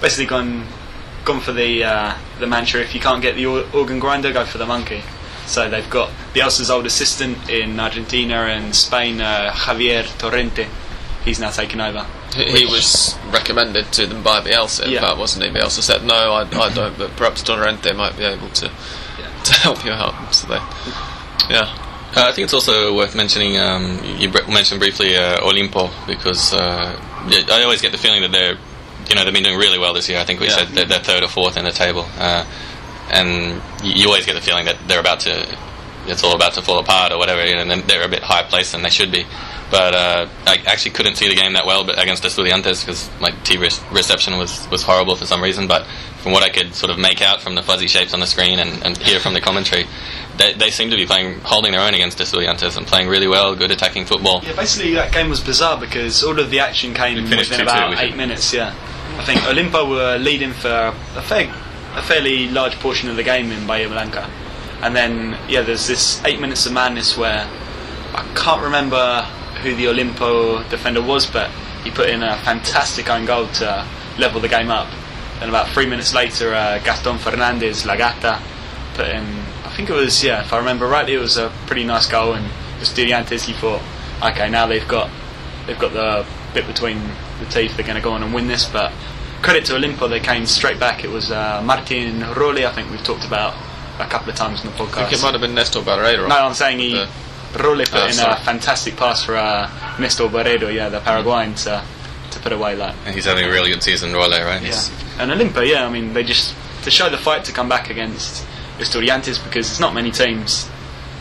basically 0.00 0.26
gone 0.26 0.66
gone 1.24 1.40
for 1.40 1.52
the 1.52 1.84
uh, 1.84 2.14
the 2.40 2.46
mantra: 2.46 2.80
if 2.80 2.94
you 2.94 3.00
can't 3.00 3.22
get 3.22 3.36
the 3.36 3.46
organ 3.46 3.98
grinder, 3.98 4.32
go 4.32 4.44
for 4.44 4.58
the 4.58 4.66
monkey. 4.66 5.02
So 5.46 5.68
they've 5.68 5.88
got 5.90 6.10
Bielsa's 6.34 6.70
old 6.70 6.86
assistant 6.86 7.50
in 7.50 7.78
Argentina 7.78 8.36
and 8.46 8.74
Spain, 8.74 9.20
uh, 9.20 9.50
Javier 9.52 10.02
Torrente. 10.18 10.66
He's 11.24 11.40
now 11.40 11.50
taken 11.50 11.80
over. 11.80 12.06
He, 12.34 12.44
he 12.60 12.66
was 12.66 13.16
recommended 13.30 13.90
to 13.92 14.06
them 14.06 14.22
by 14.22 14.40
Bielsa, 14.40 14.84
in 14.84 14.90
Yeah. 14.92 15.00
fact, 15.00 15.18
wasn't 15.18 15.44
he? 15.46 15.50
Bielsa 15.50 15.82
said, 15.82 16.04
"No, 16.04 16.14
I, 16.34 16.42
I 16.42 16.72
don't, 16.74 16.96
but 16.98 17.16
perhaps 17.16 17.42
Torrente 17.42 17.94
might 17.96 18.16
be 18.16 18.24
able 18.24 18.48
to 18.50 18.68
to 19.44 19.52
help 19.54 19.84
you 19.84 19.92
out." 19.92 20.34
So 20.34 20.46
they, 20.48 20.60
yeah, 21.48 21.72
Uh, 22.16 22.28
I 22.28 22.32
think 22.32 22.44
it's 22.44 22.54
also 22.54 22.94
worth 22.94 23.14
mentioning. 23.14 23.58
Um, 23.58 23.98
you 24.18 24.28
br- 24.30 24.46
mentioned 24.50 24.80
briefly 24.80 25.16
uh, 25.16 25.38
Olimpo 25.38 25.90
because 26.06 26.52
uh, 26.52 26.94
I 27.50 27.62
always 27.62 27.80
get 27.80 27.92
the 27.92 27.98
feeling 27.98 28.20
that 28.22 28.30
they're, 28.30 28.56
you 29.08 29.14
know, 29.14 29.24
they've 29.24 29.32
been 29.34 29.42
doing 29.44 29.58
really 29.58 29.78
well 29.78 29.94
this 29.94 30.08
year. 30.08 30.18
I 30.20 30.24
think 30.24 30.40
we 30.40 30.46
Yeah. 30.48 30.56
said 30.58 30.68
that 30.76 30.88
they're 30.88 31.00
third 31.00 31.22
or 31.22 31.28
fourth 31.28 31.56
in 31.56 31.64
the 31.64 31.72
table, 31.72 32.06
uh, 32.18 32.44
and 33.10 33.62
you, 33.82 33.92
you 34.02 34.06
always 34.08 34.26
get 34.26 34.34
the 34.34 34.40
feeling 34.42 34.66
that 34.66 34.76
they're 34.88 35.00
about 35.00 35.20
to, 35.20 35.56
it's 36.06 36.22
all 36.24 36.34
about 36.34 36.54
to 36.54 36.62
fall 36.62 36.78
apart 36.78 37.12
or 37.12 37.18
whatever, 37.18 37.44
you 37.44 37.54
know, 37.54 37.62
and 37.62 37.70
then 37.70 37.82
they're 37.86 38.04
a 38.04 38.08
bit 38.08 38.22
higher 38.22 38.44
placed 38.44 38.72
than 38.72 38.82
they 38.82 38.90
should 38.90 39.10
be. 39.12 39.24
But 39.70 39.94
uh, 39.94 40.28
I 40.46 40.62
actually 40.66 40.92
couldn't 40.92 41.16
see 41.16 41.28
the 41.28 41.34
game 41.34 41.54
that 41.54 41.66
well, 41.66 41.84
but 41.84 42.00
against 42.00 42.22
Estudiantes 42.22 42.84
because 42.84 43.10
my 43.20 43.30
TV 43.42 43.60
re- 43.62 43.96
reception 43.96 44.36
was 44.38 44.68
was 44.70 44.82
horrible 44.82 45.16
for 45.16 45.26
some 45.26 45.42
reason. 45.42 45.66
But 45.66 45.86
from 46.22 46.32
what 46.32 46.42
I 46.42 46.50
could 46.50 46.74
sort 46.74 46.90
of 46.90 46.98
make 46.98 47.20
out 47.22 47.40
from 47.42 47.54
the 47.54 47.62
fuzzy 47.62 47.88
shapes 47.88 48.14
on 48.14 48.20
the 48.20 48.26
screen 48.26 48.58
and, 48.58 48.84
and 48.84 48.96
hear 48.98 49.18
from 49.20 49.34
the 49.34 49.40
commentary, 49.40 49.86
they, 50.36 50.52
they 50.52 50.70
seem 50.70 50.90
to 50.90 50.96
be 50.96 51.06
playing 51.06 51.40
holding 51.40 51.72
their 51.72 51.80
own 51.80 51.94
against 51.94 52.18
Estudiantes 52.18 52.76
and 52.76 52.86
playing 52.86 53.08
really 53.08 53.26
well, 53.26 53.54
good 53.56 53.70
attacking 53.70 54.04
football. 54.04 54.42
Yeah, 54.44 54.54
basically 54.54 54.94
that 54.94 55.12
game 55.12 55.28
was 55.28 55.40
bizarre 55.40 55.80
because 55.80 56.22
all 56.22 56.38
of 56.38 56.50
the 56.50 56.60
action 56.60 56.94
came 56.94 57.22
within 57.22 57.38
2-2, 57.40 57.62
about 57.62 57.90
we 57.90 57.96
eight 57.96 58.08
should- 58.10 58.16
minutes. 58.16 58.52
Yeah, 58.54 58.68
I 59.18 59.24
think 59.24 59.40
Olimpo 59.40 59.88
were 59.88 60.18
leading 60.18 60.52
for 60.52 60.94
a, 61.16 61.22
fair, 61.22 61.52
a 61.94 62.02
fairly 62.02 62.48
large 62.48 62.74
portion 62.78 63.08
of 63.08 63.16
the 63.16 63.22
game 63.24 63.50
in 63.50 63.66
Bahia 63.66 63.88
Blanca, 63.88 64.30
and 64.84 64.94
then 64.94 65.38
yeah, 65.48 65.62
there's 65.62 65.86
this 65.86 66.22
eight 66.24 66.38
minutes 66.38 66.66
of 66.66 66.72
madness 66.74 67.16
where 67.16 67.48
I 68.14 68.32
can't 68.36 68.62
remember 68.62 69.22
who 69.62 69.74
the 69.74 69.86
Olimpo 69.86 70.68
defender 70.68 71.02
was, 71.02 71.24
but 71.24 71.50
he 71.82 71.90
put 71.90 72.10
in 72.10 72.22
a 72.22 72.36
fantastic 72.38 73.08
own 73.08 73.24
goal 73.24 73.48
to 73.48 73.86
level 74.18 74.42
the 74.42 74.48
game 74.48 74.70
up. 74.70 74.92
And 75.40 75.48
about 75.48 75.70
three 75.70 75.86
minutes 75.86 76.12
later, 76.14 76.52
uh, 76.52 76.80
Gaston 76.80 77.16
Fernandez 77.16 77.84
Lagata 77.84 78.42
put 78.92 79.08
in. 79.08 79.24
I 79.64 79.72
think 79.74 79.88
it 79.88 79.94
was 79.94 80.22
yeah, 80.22 80.42
if 80.42 80.52
I 80.52 80.58
remember 80.58 80.86
rightly, 80.86 81.14
it 81.14 81.18
was 81.18 81.38
a 81.38 81.50
pretty 81.66 81.84
nice 81.84 82.06
goal. 82.06 82.34
And 82.34 82.46
Estudiantes, 82.80 83.46
he 83.46 83.54
thought, 83.54 83.80
okay, 84.22 84.50
now 84.50 84.66
they've 84.66 84.86
got 84.86 85.10
they've 85.66 85.78
got 85.78 85.94
the 85.94 86.26
bit 86.52 86.66
between 86.66 87.00
the 87.40 87.46
teeth. 87.46 87.74
They're 87.74 87.86
going 87.86 87.96
to 87.96 88.02
go 88.02 88.12
on 88.12 88.22
and 88.22 88.34
win 88.34 88.48
this. 88.48 88.66
But 88.68 88.92
credit 89.40 89.64
to 89.66 89.72
Olimpo, 89.72 90.10
they 90.10 90.20
came 90.20 90.44
straight 90.44 90.78
back. 90.78 91.04
It 91.04 91.10
was 91.10 91.30
uh, 91.30 91.62
Martin 91.64 92.20
Rolle, 92.34 92.66
I 92.66 92.72
think 92.72 92.90
we've 92.90 93.02
talked 93.02 93.24
about 93.24 93.54
a 93.98 94.06
couple 94.06 94.30
of 94.30 94.36
times 94.36 94.64
in 94.64 94.70
the 94.70 94.76
I 94.76 94.78
podcast. 94.80 94.94
think 95.08 95.12
it 95.12 95.22
might 95.22 95.32
have 95.32 95.40
been 95.40 95.54
Nestor 95.54 95.80
Bareiro. 95.80 96.28
No, 96.28 96.36
I'm 96.36 96.54
saying 96.54 96.78
he 96.78 96.92
The- 96.94 97.08
Rolle 97.62 97.78
put 97.84 97.94
Oh, 97.94 98.06
in 98.06 98.12
sorry. 98.12 98.32
a 98.32 98.36
fantastic 98.44 98.96
pass 98.96 99.22
for 99.24 99.36
uh, 99.36 99.70
Nestor 100.00 100.24
Bareiro, 100.28 100.72
yeah, 100.74 100.88
the 100.88 101.00
Paraguayan, 101.00 101.54
to, 101.54 101.82
to 102.32 102.38
put 102.40 102.52
away 102.52 102.74
that. 102.74 102.94
And 103.06 103.14
he's 103.14 103.26
having 103.26 103.44
a 103.44 103.48
really 103.48 103.70
good 103.70 103.82
season, 103.82 104.12
Rolle, 104.12 104.30
right? 104.30 104.60
Yeah. 104.60 104.68
He's- 104.68 104.90
And 105.18 105.30
Olimpo, 105.30 105.64
yeah, 105.68 105.86
I 105.86 105.90
mean, 105.90 106.12
they 106.14 106.24
just 106.24 106.54
to 106.82 106.90
show 106.90 107.08
the 107.08 107.16
fight 107.18 107.44
to 107.44 107.52
come 107.52 107.68
back 107.68 107.88
against 107.90 108.44
Estudiantes 108.78 109.42
because 109.44 109.68
there's 109.68 109.80
not 109.80 109.94
many 109.94 110.10
teams 110.10 110.68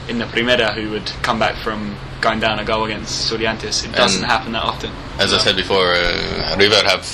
in 0.09 0.17
the 0.17 0.25
Primera 0.25 0.73
who 0.73 0.89
would 0.89 1.05
come 1.21 1.37
back 1.39 1.55
from 1.57 1.95
going 2.23 2.39
down 2.39 2.57
a 2.57 2.63
goal 2.63 2.85
against 2.85 3.11
Estudiantes. 3.31 3.83
It 3.85 3.91
doesn't 3.91 4.23
And- 4.23 4.31
happen 4.31 4.53
that 4.53 4.63
often. 4.63 4.91
As 5.19 5.33
I 5.33 5.37
said 5.37 5.55
before, 5.55 5.93
uh, 5.93 6.55
River 6.57 6.81
have 6.87 7.05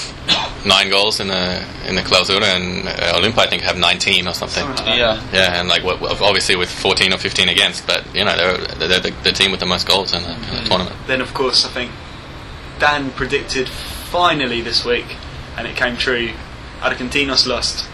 nine 0.66 0.90
goals 0.90 1.20
in 1.20 1.28
the 1.28 1.62
in 1.88 1.96
the 1.96 2.02
Clausura, 2.02 2.44
and 2.56 2.88
uh, 2.88 3.18
Olimpo 3.18 3.40
I 3.40 3.48
think 3.48 3.64
have 3.64 3.78
19 3.78 4.28
or 4.28 4.34
something. 4.34 4.64
Something 4.64 4.86
like 4.86 5.00
Yeah. 5.00 5.20
that. 5.32 5.34
Yeah, 5.34 5.60
and 5.60 5.68
like 5.68 5.84
obviously 5.84 6.56
with 6.56 6.70
14 6.70 7.12
or 7.14 7.18
15 7.18 7.50
against, 7.50 7.86
but 7.88 8.04
you 8.16 8.24
know 8.24 8.36
they're 8.38 8.58
they're 8.88 9.00
the, 9.02 9.14
the 9.24 9.32
team 9.34 9.52
with 9.52 9.60
the 9.60 9.66
most 9.66 9.88
goals 9.88 10.14
in 10.14 10.22
the, 10.24 10.32
in 10.34 10.64
the 10.64 10.70
tournament. 10.70 10.96
Then, 11.08 11.22
of 11.22 11.34
course, 11.34 11.66
I 11.66 11.70
think 11.70 11.92
Dan 12.80 13.12
predicted 13.12 13.68
finally 13.68 14.62
this 14.62 14.86
week, 14.86 15.18
and 15.58 15.68
it 15.68 15.76
came 15.76 15.98
true. 15.98 16.30
Argentinos 16.82 17.46
lost 17.46 17.86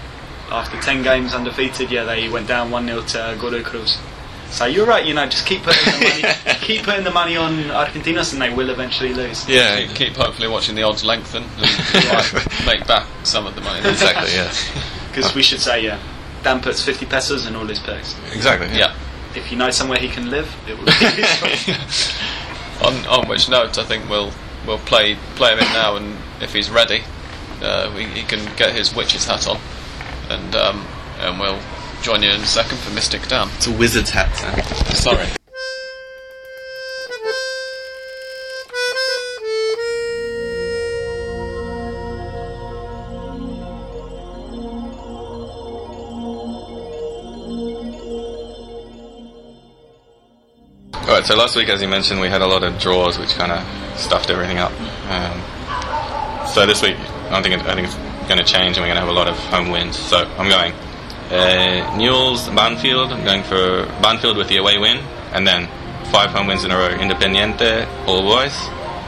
after 0.51 0.79
10 0.79 1.01
games 1.01 1.33
undefeated. 1.33 1.89
Yeah, 1.89 2.03
they 2.03 2.29
went 2.29 2.47
down 2.47 2.69
1 2.69 2.85
0 2.85 3.01
to 3.01 3.37
Godoy 3.41 3.63
Cruz. 3.63 3.97
So 4.51 4.65
you're 4.65 4.85
right, 4.85 5.05
you 5.05 5.13
know, 5.13 5.25
just 5.27 5.45
keep 5.45 5.63
putting 5.63 5.83
the 5.83 5.99
money, 5.99 6.55
keep 6.61 6.83
putting 6.83 7.03
the 7.03 7.11
money 7.11 7.35
on 7.35 7.55
Argentinos, 7.65 8.31
and 8.31 8.41
they 8.41 8.53
will 8.53 8.69
eventually 8.69 9.13
lose. 9.13 9.47
Yeah, 9.49 9.85
Keep, 9.87 9.95
keep 9.95 10.13
hopefully 10.15 10.47
watching 10.47 10.75
the 10.75 10.83
odds 10.83 11.03
lengthen 11.03 11.43
and 11.57 11.67
you 11.93 12.65
make 12.65 12.87
back 12.87 13.05
some 13.23 13.45
of 13.47 13.55
the 13.55 13.61
money. 13.61 13.79
exactly. 13.89 14.31
Yes, 14.31 14.71
Because 15.09 15.33
we 15.35 15.43
should 15.43 15.59
say, 15.59 15.83
yeah, 15.83 15.99
Dan 16.43 16.61
puts 16.61 16.81
50 16.83 17.05
pesos 17.05 17.45
in 17.47 17.55
all 17.55 17.65
his 17.65 17.79
picks. 17.79 18.15
exactly. 18.33 18.67
Yeah. 18.77 18.95
If 19.35 19.51
you 19.51 19.57
know 19.57 19.69
somewhere 19.71 19.99
he 19.99 20.07
can 20.07 20.29
live, 20.29 20.47
it 20.67 20.77
would 20.77 20.85
be 20.85 20.91
this 21.21 22.17
on, 22.81 22.93
on 23.07 23.27
which 23.27 23.49
note, 23.49 23.77
I 23.77 23.83
think 23.83 24.09
we'll 24.09 24.31
we'll 24.65 24.79
play 24.79 25.15
play 25.35 25.53
him 25.53 25.59
in 25.59 25.65
now, 25.73 25.95
and 25.97 26.15
if 26.41 26.53
he's 26.53 26.69
ready, 26.69 27.03
uh, 27.61 27.91
we, 27.95 28.05
he 28.05 28.23
can 28.23 28.39
get 28.55 28.73
his 28.73 28.95
witch's 28.95 29.25
hat 29.25 29.47
on, 29.47 29.59
and 30.29 30.55
um, 30.55 30.85
and 31.19 31.39
we'll 31.39 31.59
join 32.05 32.21
you 32.21 32.29
in 32.29 32.39
a 32.39 32.45
second 32.45 32.77
for 32.77 32.93
Mystic 32.93 33.27
Dan. 33.27 33.49
It's 33.55 33.65
a 33.65 33.71
wizard's 33.71 34.11
hat. 34.11 34.31
Sorry. 34.93 35.25
All 50.93 51.07
right. 51.07 51.25
So 51.25 51.35
last 51.35 51.55
week, 51.55 51.69
as 51.69 51.81
you 51.81 51.87
mentioned, 51.87 52.21
we 52.21 52.27
had 52.27 52.43
a 52.43 52.47
lot 52.47 52.61
of 52.61 52.77
draws, 52.77 53.17
which 53.17 53.33
kind 53.33 53.51
of 53.51 53.99
stuffed 53.99 54.29
everything 54.29 54.59
up. 54.59 54.71
Um, 55.09 56.47
so 56.47 56.67
this 56.67 56.83
week, 56.83 56.97
I 57.31 57.41
think 57.41 57.55
it, 57.55 57.67
I 57.67 57.73
think 57.73 57.87
it's 57.87 57.95
going 58.27 58.37
to 58.37 58.43
change, 58.43 58.77
and 58.77 58.83
we're 58.83 58.93
going 58.93 58.97
to 58.97 59.01
have 59.01 59.09
a 59.09 59.11
lot 59.11 59.27
of 59.27 59.35
home 59.45 59.71
wins. 59.71 59.97
So 59.97 60.17
I'm 60.37 60.47
going 60.47 60.71
uh, 61.31 61.97
Newell's, 61.97 62.49
Banfield. 62.49 63.11
I'm 63.11 63.23
going 63.23 63.43
for 63.43 63.85
Banfield 64.01 64.37
with 64.37 64.47
the 64.47 64.57
away 64.57 64.77
win, 64.77 64.97
and 65.33 65.45
then 65.45 65.67
five 66.11 66.29
home 66.31 66.47
wins 66.47 66.63
in 66.63 66.71
a 66.71 66.77
row: 66.77 66.89
Independiente, 66.89 67.87
All 68.07 68.21
Boys, 68.21 68.53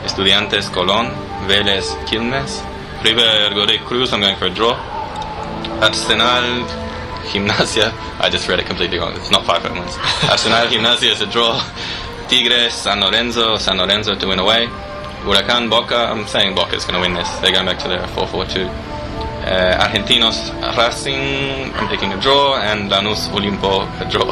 Estudiantes, 0.04 0.70
Colón, 0.70 1.12
Vélez, 1.48 1.86
Quilmes, 2.08 2.64
River 3.04 3.54
Godoy 3.54 3.80
Cruz. 3.80 4.14
I'm 4.14 4.22
going 4.22 4.38
for 4.38 4.46
a 4.48 4.54
draw. 4.54 4.74
Arsenal, 5.82 6.66
Gimnasia. 7.30 7.94
I 8.20 8.30
just 8.30 8.48
read 8.48 8.60
it 8.60 8.66
completely 8.66 8.98
wrong. 8.98 9.14
It's 9.16 9.32
not 9.32 9.46
five 9.46 9.62
home 9.62 9.80
wins. 9.80 9.96
Arsenal, 10.30 10.66
Gimnasia 10.68 11.12
is 11.12 11.22
a 11.22 11.28
draw. 11.28 11.62
Tigres, 12.28 12.74
San 12.74 13.00
Lorenzo, 13.00 13.58
San 13.58 13.78
Lorenzo 13.78 14.16
to 14.16 14.28
win 14.28 14.40
away. 14.40 14.68
Huracan, 15.24 15.70
Boca. 15.70 15.96
I'm 15.96 16.26
saying 16.28 16.56
Boca 16.56 16.76
is 16.76 16.84
going 16.84 16.96
to 16.96 17.02
win 17.02 17.14
this. 17.14 17.30
They're 17.40 17.52
going 17.52 17.66
back 17.66 17.80
to 17.80 17.88
their 17.88 18.00
4-4-2. 18.00 18.87
Uh, 19.48 19.80
Argentinos, 19.86 20.52
Racing. 20.78 21.72
I'm 21.76 21.88
taking 21.88 22.12
a 22.12 22.20
draw, 22.20 22.58
and 22.60 22.92
Lanús, 22.92 23.30
Olimpo 23.30 23.88
a 24.02 24.06
draw. 24.12 24.28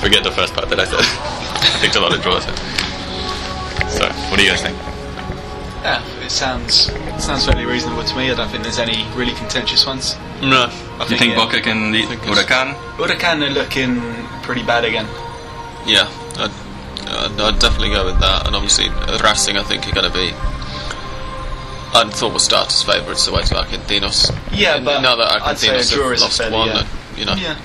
Forget 0.00 0.24
the 0.24 0.32
first 0.32 0.54
part 0.54 0.68
that 0.70 0.80
I 0.80 0.84
said. 0.84 0.98
I 1.74 1.78
picked 1.80 1.94
a 1.96 2.00
lot 2.00 2.12
of 2.12 2.20
draws. 2.22 2.44
So, 3.94 4.08
what 4.28 4.36
do 4.38 4.42
you 4.44 4.50
guys 4.50 4.62
think? 4.62 4.76
yeah, 5.86 6.02
it 6.24 6.30
sounds 6.32 6.88
it 6.90 7.20
sounds 7.20 7.46
fairly 7.46 7.64
reasonable 7.64 8.02
to 8.02 8.16
me. 8.16 8.28
I 8.30 8.34
don't 8.34 8.48
think 8.48 8.64
there's 8.64 8.80
any 8.80 9.06
really 9.14 9.34
contentious 9.34 9.86
ones. 9.86 10.16
No. 10.42 10.66
I 10.98 11.04
Do 11.06 11.12
you 11.14 11.18
think 11.20 11.34
yeah, 11.34 11.44
Boca 11.44 11.60
can 11.60 11.92
beat 11.92 12.08
think 12.08 12.22
it's- 12.26 12.36
Huracan? 12.36 12.74
Huracan 12.98 13.46
are 13.46 13.50
looking 13.54 14.02
pretty 14.42 14.64
bad 14.64 14.84
again. 14.84 15.06
Yeah, 15.86 16.10
I'd, 16.42 16.50
I'd, 17.06 17.40
I'd 17.40 17.58
definitely 17.60 17.90
go 17.90 18.04
with 18.04 18.18
that. 18.18 18.46
And 18.48 18.56
obviously, 18.56 18.88
Racing, 19.22 19.56
I 19.58 19.62
think, 19.62 19.86
are 19.86 19.92
going 19.94 20.10
to 20.10 20.12
be. 20.12 20.34
I 21.96 22.10
thought 22.10 22.30
we'll 22.30 22.38
start 22.38 22.68
as 22.68 22.82
favourites 22.82 23.26
away 23.28 23.42
to 23.42 23.54
Argentinos. 23.54 24.30
Yeah, 24.52 24.76
And 24.76 24.84
but 24.84 25.00
now 25.00 25.16
that 25.16 25.32
I'd 25.42 25.56
Argentinos 25.56 25.90
have 25.92 26.20
lost 26.20 26.40
one, 26.50 26.68
yeah. 26.68 26.86
you 27.16 27.24
know, 27.24 27.34
Yeah. 27.34 27.56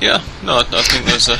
yeah, 0.00 0.22
no, 0.44 0.56
I, 0.56 0.60
I 0.60 0.82
think 0.82 1.04
there's 1.06 1.28
a. 1.34 1.36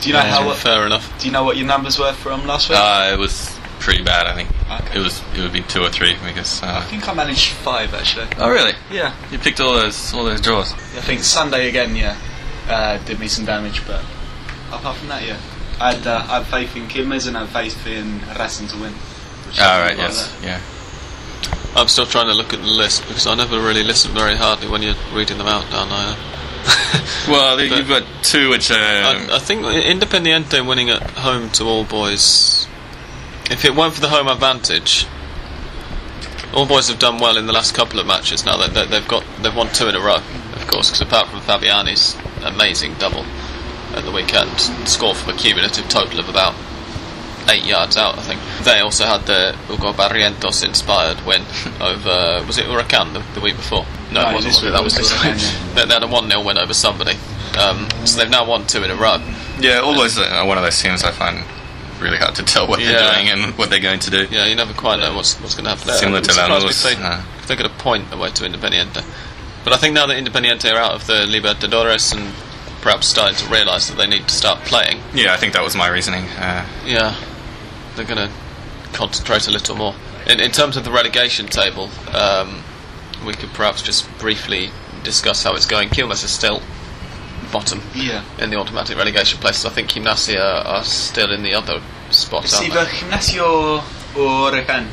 Do 0.00 0.08
you 0.08 0.14
know 0.14 0.20
how? 0.20 0.46
What, 0.46 0.56
fair 0.56 0.84
enough. 0.86 1.06
do 1.20 1.26
you 1.26 1.32
know 1.32 1.44
what 1.44 1.56
your 1.56 1.66
numbers 1.66 1.98
were 1.98 2.12
from 2.12 2.46
last 2.46 2.68
week? 2.68 2.78
Uh, 2.78 3.10
it 3.14 3.18
was 3.18 3.56
pretty 3.78 4.02
bad. 4.02 4.26
I 4.26 4.34
think 4.34 4.48
Okay. 4.70 4.98
it 4.98 5.02
was. 5.02 5.22
It 5.36 5.40
would 5.40 5.52
be 5.52 5.62
two 5.62 5.82
or 5.82 5.90
three 5.90 6.16
because. 6.24 6.62
I 6.62 6.78
Uh, 6.78 6.82
think 6.86 7.08
I 7.08 7.14
managed 7.14 7.50
five 7.52 7.94
actually. 7.94 8.26
oh 8.38 8.50
really? 8.50 8.72
Yeah. 8.90 9.14
You 9.30 9.38
picked 9.38 9.60
all 9.60 9.74
those 9.74 10.12
all 10.14 10.24
those 10.24 10.40
draws. 10.40 10.72
I 10.72 11.00
think 11.02 11.22
Sunday 11.22 11.68
again. 11.68 11.94
Yeah, 11.94 12.16
uh, 12.68 12.98
did 13.04 13.20
me 13.20 13.28
some 13.28 13.44
damage, 13.44 13.86
but 13.86 14.02
apart 14.72 14.96
from 14.96 15.08
that, 15.08 15.22
yeah, 15.26 15.36
I 15.80 15.92
had, 15.94 16.06
uh, 16.06 16.24
I 16.28 16.38
had 16.40 16.46
faith 16.46 16.74
in 16.76 16.88
Quilmes 16.88 17.28
and 17.28 17.36
I 17.36 17.44
had 17.44 17.50
faith 17.50 17.86
in 17.86 18.20
Racing 18.38 18.68
to 18.68 18.76
win. 18.78 18.92
All 19.60 19.64
I 19.68 19.80
right. 19.82 19.88
think 19.96 19.98
like 20.00 20.08
Yes. 20.08 20.38
Yeah. 20.42 20.60
I'm 21.74 21.88
still 21.88 22.06
trying 22.06 22.26
to 22.26 22.34
look 22.34 22.52
at 22.52 22.60
the 22.60 22.66
list 22.66 23.02
because 23.08 23.26
I 23.26 23.34
never 23.34 23.58
really 23.60 23.82
listen 23.82 24.12
very 24.12 24.36
hardly 24.36 24.68
when 24.68 24.82
you're 24.82 24.94
reading 25.12 25.38
them 25.38 25.46
out 25.48 25.70
down 25.70 25.88
there. 25.88 26.16
Well, 27.28 27.56
But- 27.56 27.68
you've 27.70 27.88
got 27.88 28.04
two 28.22 28.50
which. 28.50 28.70
Uh, 28.70 28.74
I, 28.74 29.36
I 29.36 29.38
think 29.38 29.62
Independiente 29.62 30.66
winning 30.66 30.90
at 30.90 31.02
home 31.12 31.50
to 31.50 31.64
All 31.64 31.84
Boys. 31.84 32.66
If 33.50 33.64
it 33.64 33.74
weren't 33.76 33.94
for 33.94 34.00
the 34.00 34.08
home 34.08 34.26
advantage, 34.28 35.06
All 36.52 36.66
Boys 36.66 36.88
have 36.88 36.98
done 36.98 37.18
well 37.18 37.36
in 37.36 37.46
the 37.46 37.52
last 37.52 37.74
couple 37.74 38.00
of 38.00 38.06
matches. 38.06 38.44
Now 38.44 38.56
that 38.58 38.74
they, 38.74 38.86
they've 38.86 39.06
got 39.08 39.24
they've 39.40 39.54
won 39.54 39.68
two 39.72 39.88
in 39.88 39.94
a 39.94 40.00
row, 40.00 40.16
of 40.54 40.66
course, 40.66 40.88
because 40.90 41.00
apart 41.00 41.28
from 41.28 41.40
Fabbiani's 41.40 42.16
amazing 42.44 42.94
double 42.98 43.24
at 43.94 44.04
the 44.04 44.10
weekend, 44.12 44.50
score 44.88 45.14
from 45.14 45.34
a 45.34 45.38
cumulative 45.38 45.88
total 45.88 46.18
of 46.18 46.28
about 46.28 46.54
eight 47.48 47.64
yards 47.64 47.96
out. 47.96 48.18
I 48.18 48.22
think 48.22 48.40
they 48.64 48.80
also 48.80 49.04
had 49.04 49.22
the 49.26 49.56
Hugo 49.68 49.92
Barrientos 49.92 50.64
inspired 50.64 51.20
win 51.26 51.42
over 51.80 52.44
was 52.46 52.58
it 52.58 52.66
Huracan 52.66 53.12
the, 53.12 53.22
the 53.34 53.40
week 53.40 53.56
before? 53.56 53.84
No, 54.12 54.22
No, 54.22 54.30
it 54.30 54.34
wasn't. 54.34 54.68
it? 54.68 54.70
That 54.72 54.82
was 54.82 54.96
was 54.98 55.10
this 55.10 55.24
week. 55.24 55.36
yeah. 55.74 55.84
They, 55.86 55.92
had 55.94 56.02
a 56.02 56.06
one 56.06 56.28
0 56.28 56.42
win 56.44 56.58
over 56.58 56.74
somebody. 56.74 57.16
Um, 57.58 57.88
so 58.06 58.18
they've 58.18 58.30
now 58.30 58.44
won 58.46 58.66
two 58.66 58.82
in 58.82 58.90
a 58.90 58.96
row. 58.96 59.18
yeah. 59.60 59.78
Always 59.80 60.18
uh, 60.18 60.44
one 60.44 60.58
of 60.58 60.64
those 60.64 60.80
teams 60.80 61.02
I 61.04 61.10
find 61.12 61.44
really 62.00 62.18
hard 62.18 62.34
to 62.36 62.42
tell 62.42 62.66
what 62.66 62.80
Yeah. 62.80 62.92
they're 62.92 63.14
doing 63.14 63.28
and 63.30 63.58
what 63.58 63.70
they're 63.70 63.80
going 63.80 64.00
to 64.00 64.10
do. 64.10 64.26
Yeah, 64.30 64.46
you 64.46 64.56
never 64.56 64.72
quite 64.74 64.98
know 64.98 65.14
what's 65.14 65.38
what's 65.40 65.54
going 65.54 65.64
to 65.64 65.70
happen. 65.70 65.86
there. 65.86 65.96
Similar 65.96 66.20
to 66.20 66.30
Lanús, 66.32 66.92
if 66.92 67.00
uh. 67.00 67.22
if 67.40 67.46
they 67.48 67.56
got 67.56 67.66
a 67.66 67.74
point 67.82 68.12
away 68.12 68.30
to 68.30 68.44
Independiente. 68.44 69.04
But 69.64 69.72
I 69.72 69.76
think 69.76 69.94
now 69.94 70.06
that 70.06 70.16
Independiente 70.22 70.72
are 70.72 70.78
out 70.78 70.92
of 70.92 71.06
the 71.06 71.24
Libertadores 71.26 72.12
and 72.16 72.34
perhaps 72.82 73.06
starting 73.06 73.36
to 73.36 73.46
realise 73.52 73.86
that 73.88 73.96
they 73.96 74.08
need 74.08 74.26
to 74.26 74.34
start 74.34 74.58
playing, 74.64 74.98
Yeah, 75.14 75.32
I 75.32 75.36
think 75.36 75.52
that 75.52 75.62
was 75.62 75.76
my 75.76 75.86
reasoning. 75.88 76.24
Uh, 76.30 76.66
yeah, 76.84 77.14
they're 77.94 78.04
going 78.04 78.18
to 78.28 78.30
concentrate 78.92 79.48
a 79.48 79.50
little 79.50 79.76
more. 79.76 79.94
In, 80.26 80.40
in 80.40 80.50
terms 80.50 80.76
of 80.76 80.84
the 80.84 80.90
relegation 80.92 81.46
table, 81.46 81.90
um, 82.12 82.62
we 83.26 83.34
could 83.34 83.50
perhaps 83.50 83.82
just 83.82 84.06
briefly 84.18 84.70
discuss 85.02 85.42
how 85.42 85.54
it's 85.54 85.66
going. 85.66 85.88
Quilmes 85.88 86.24
is 86.24 86.30
still 86.30 86.62
bottom 87.50 87.82
Yeah. 87.94 88.24
in 88.38 88.50
the 88.50 88.56
automatic 88.56 88.96
relegation 88.96 89.38
places. 89.38 89.64
I 89.66 89.70
think 89.70 89.90
Gimnasia 89.90 90.38
are, 90.38 90.64
are 90.66 90.84
still 90.84 91.32
in 91.32 91.42
the 91.42 91.54
other 91.54 91.80
spot, 92.10 92.44
It's 92.44 92.60
either 92.60 92.84
they? 92.84 92.90
Gimnasia 92.90 93.42
or 93.42 93.80
Huracan. 94.14 94.86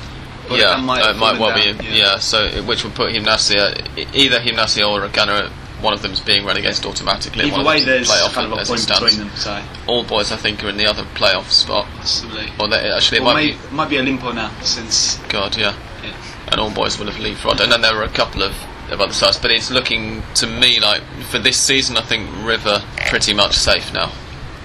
Yeah, 0.50 0.76
Huracan 0.76 0.84
might 0.84 1.06
uh, 1.06 1.12
it 1.12 1.18
might 1.18 1.39
well 1.39 1.56
down, 1.56 1.78
be. 1.78 1.86
Yeah. 1.88 2.18
so 2.18 2.64
which 2.64 2.84
would 2.84 2.95
put 2.95 3.12
Gimnasia, 3.14 4.14
either 4.14 4.39
Gimnasia 4.39 4.88
or 4.89 5.08
Regana, 5.08 5.52
one 5.82 5.94
of 5.94 6.02
them's 6.02 6.20
being 6.20 6.46
relegated 6.46 6.86
automatically. 6.86 7.44
and 7.44 7.52
Either 7.52 7.64
one 7.64 7.76
way, 7.78 7.84
there's 7.84 8.10
playoff 8.10 8.34
kind 8.34 8.52
of 8.52 8.60
a 8.60 8.66
point 8.66 8.88
between 8.88 9.18
them. 9.20 9.30
So 9.36 9.64
All 9.88 10.04
boys, 10.04 10.32
I 10.32 10.36
think, 10.38 10.64
are 10.64 10.70
in 10.70 10.78
the 10.78 10.86
other 10.88 11.04
playoff 11.04 11.50
spot. 11.50 11.86
possibly. 11.98 12.50
Or 12.60 12.68
they, 12.68 12.90
actually, 12.92 13.20
it 13.20 13.22
Or 13.22 13.26
might 13.26 13.36
may, 13.36 13.52
be. 13.52 13.58
might 13.76 13.90
be 13.90 13.96
Olimpo 13.98 14.34
now 14.36 14.52
since 14.62 15.18
God, 15.30 15.56
yeah. 15.58 15.76
yeah. 16.04 16.14
And 16.52 16.60
all 16.60 16.72
boys 16.72 16.98
will 17.00 17.08
have 17.10 17.16
leapfrogged. 17.22 17.62
And 17.62 17.72
then 17.72 17.82
there 17.82 17.96
were 17.96 18.04
a 18.04 18.10
couple 18.10 18.44
of, 18.44 18.56
of 18.92 19.00
other 19.02 19.14
sides. 19.14 19.38
But 19.40 19.52
it's 19.52 19.72
looking 19.72 20.24
to 20.36 20.48
me 20.48 20.80
like 20.80 21.02
for 21.30 21.40
this 21.40 21.58
season, 21.58 21.96
I 21.98 22.02
think 22.02 22.30
River 22.46 22.82
pretty 23.08 23.34
much 23.34 23.54
safe 23.56 23.94
now. 23.94 24.12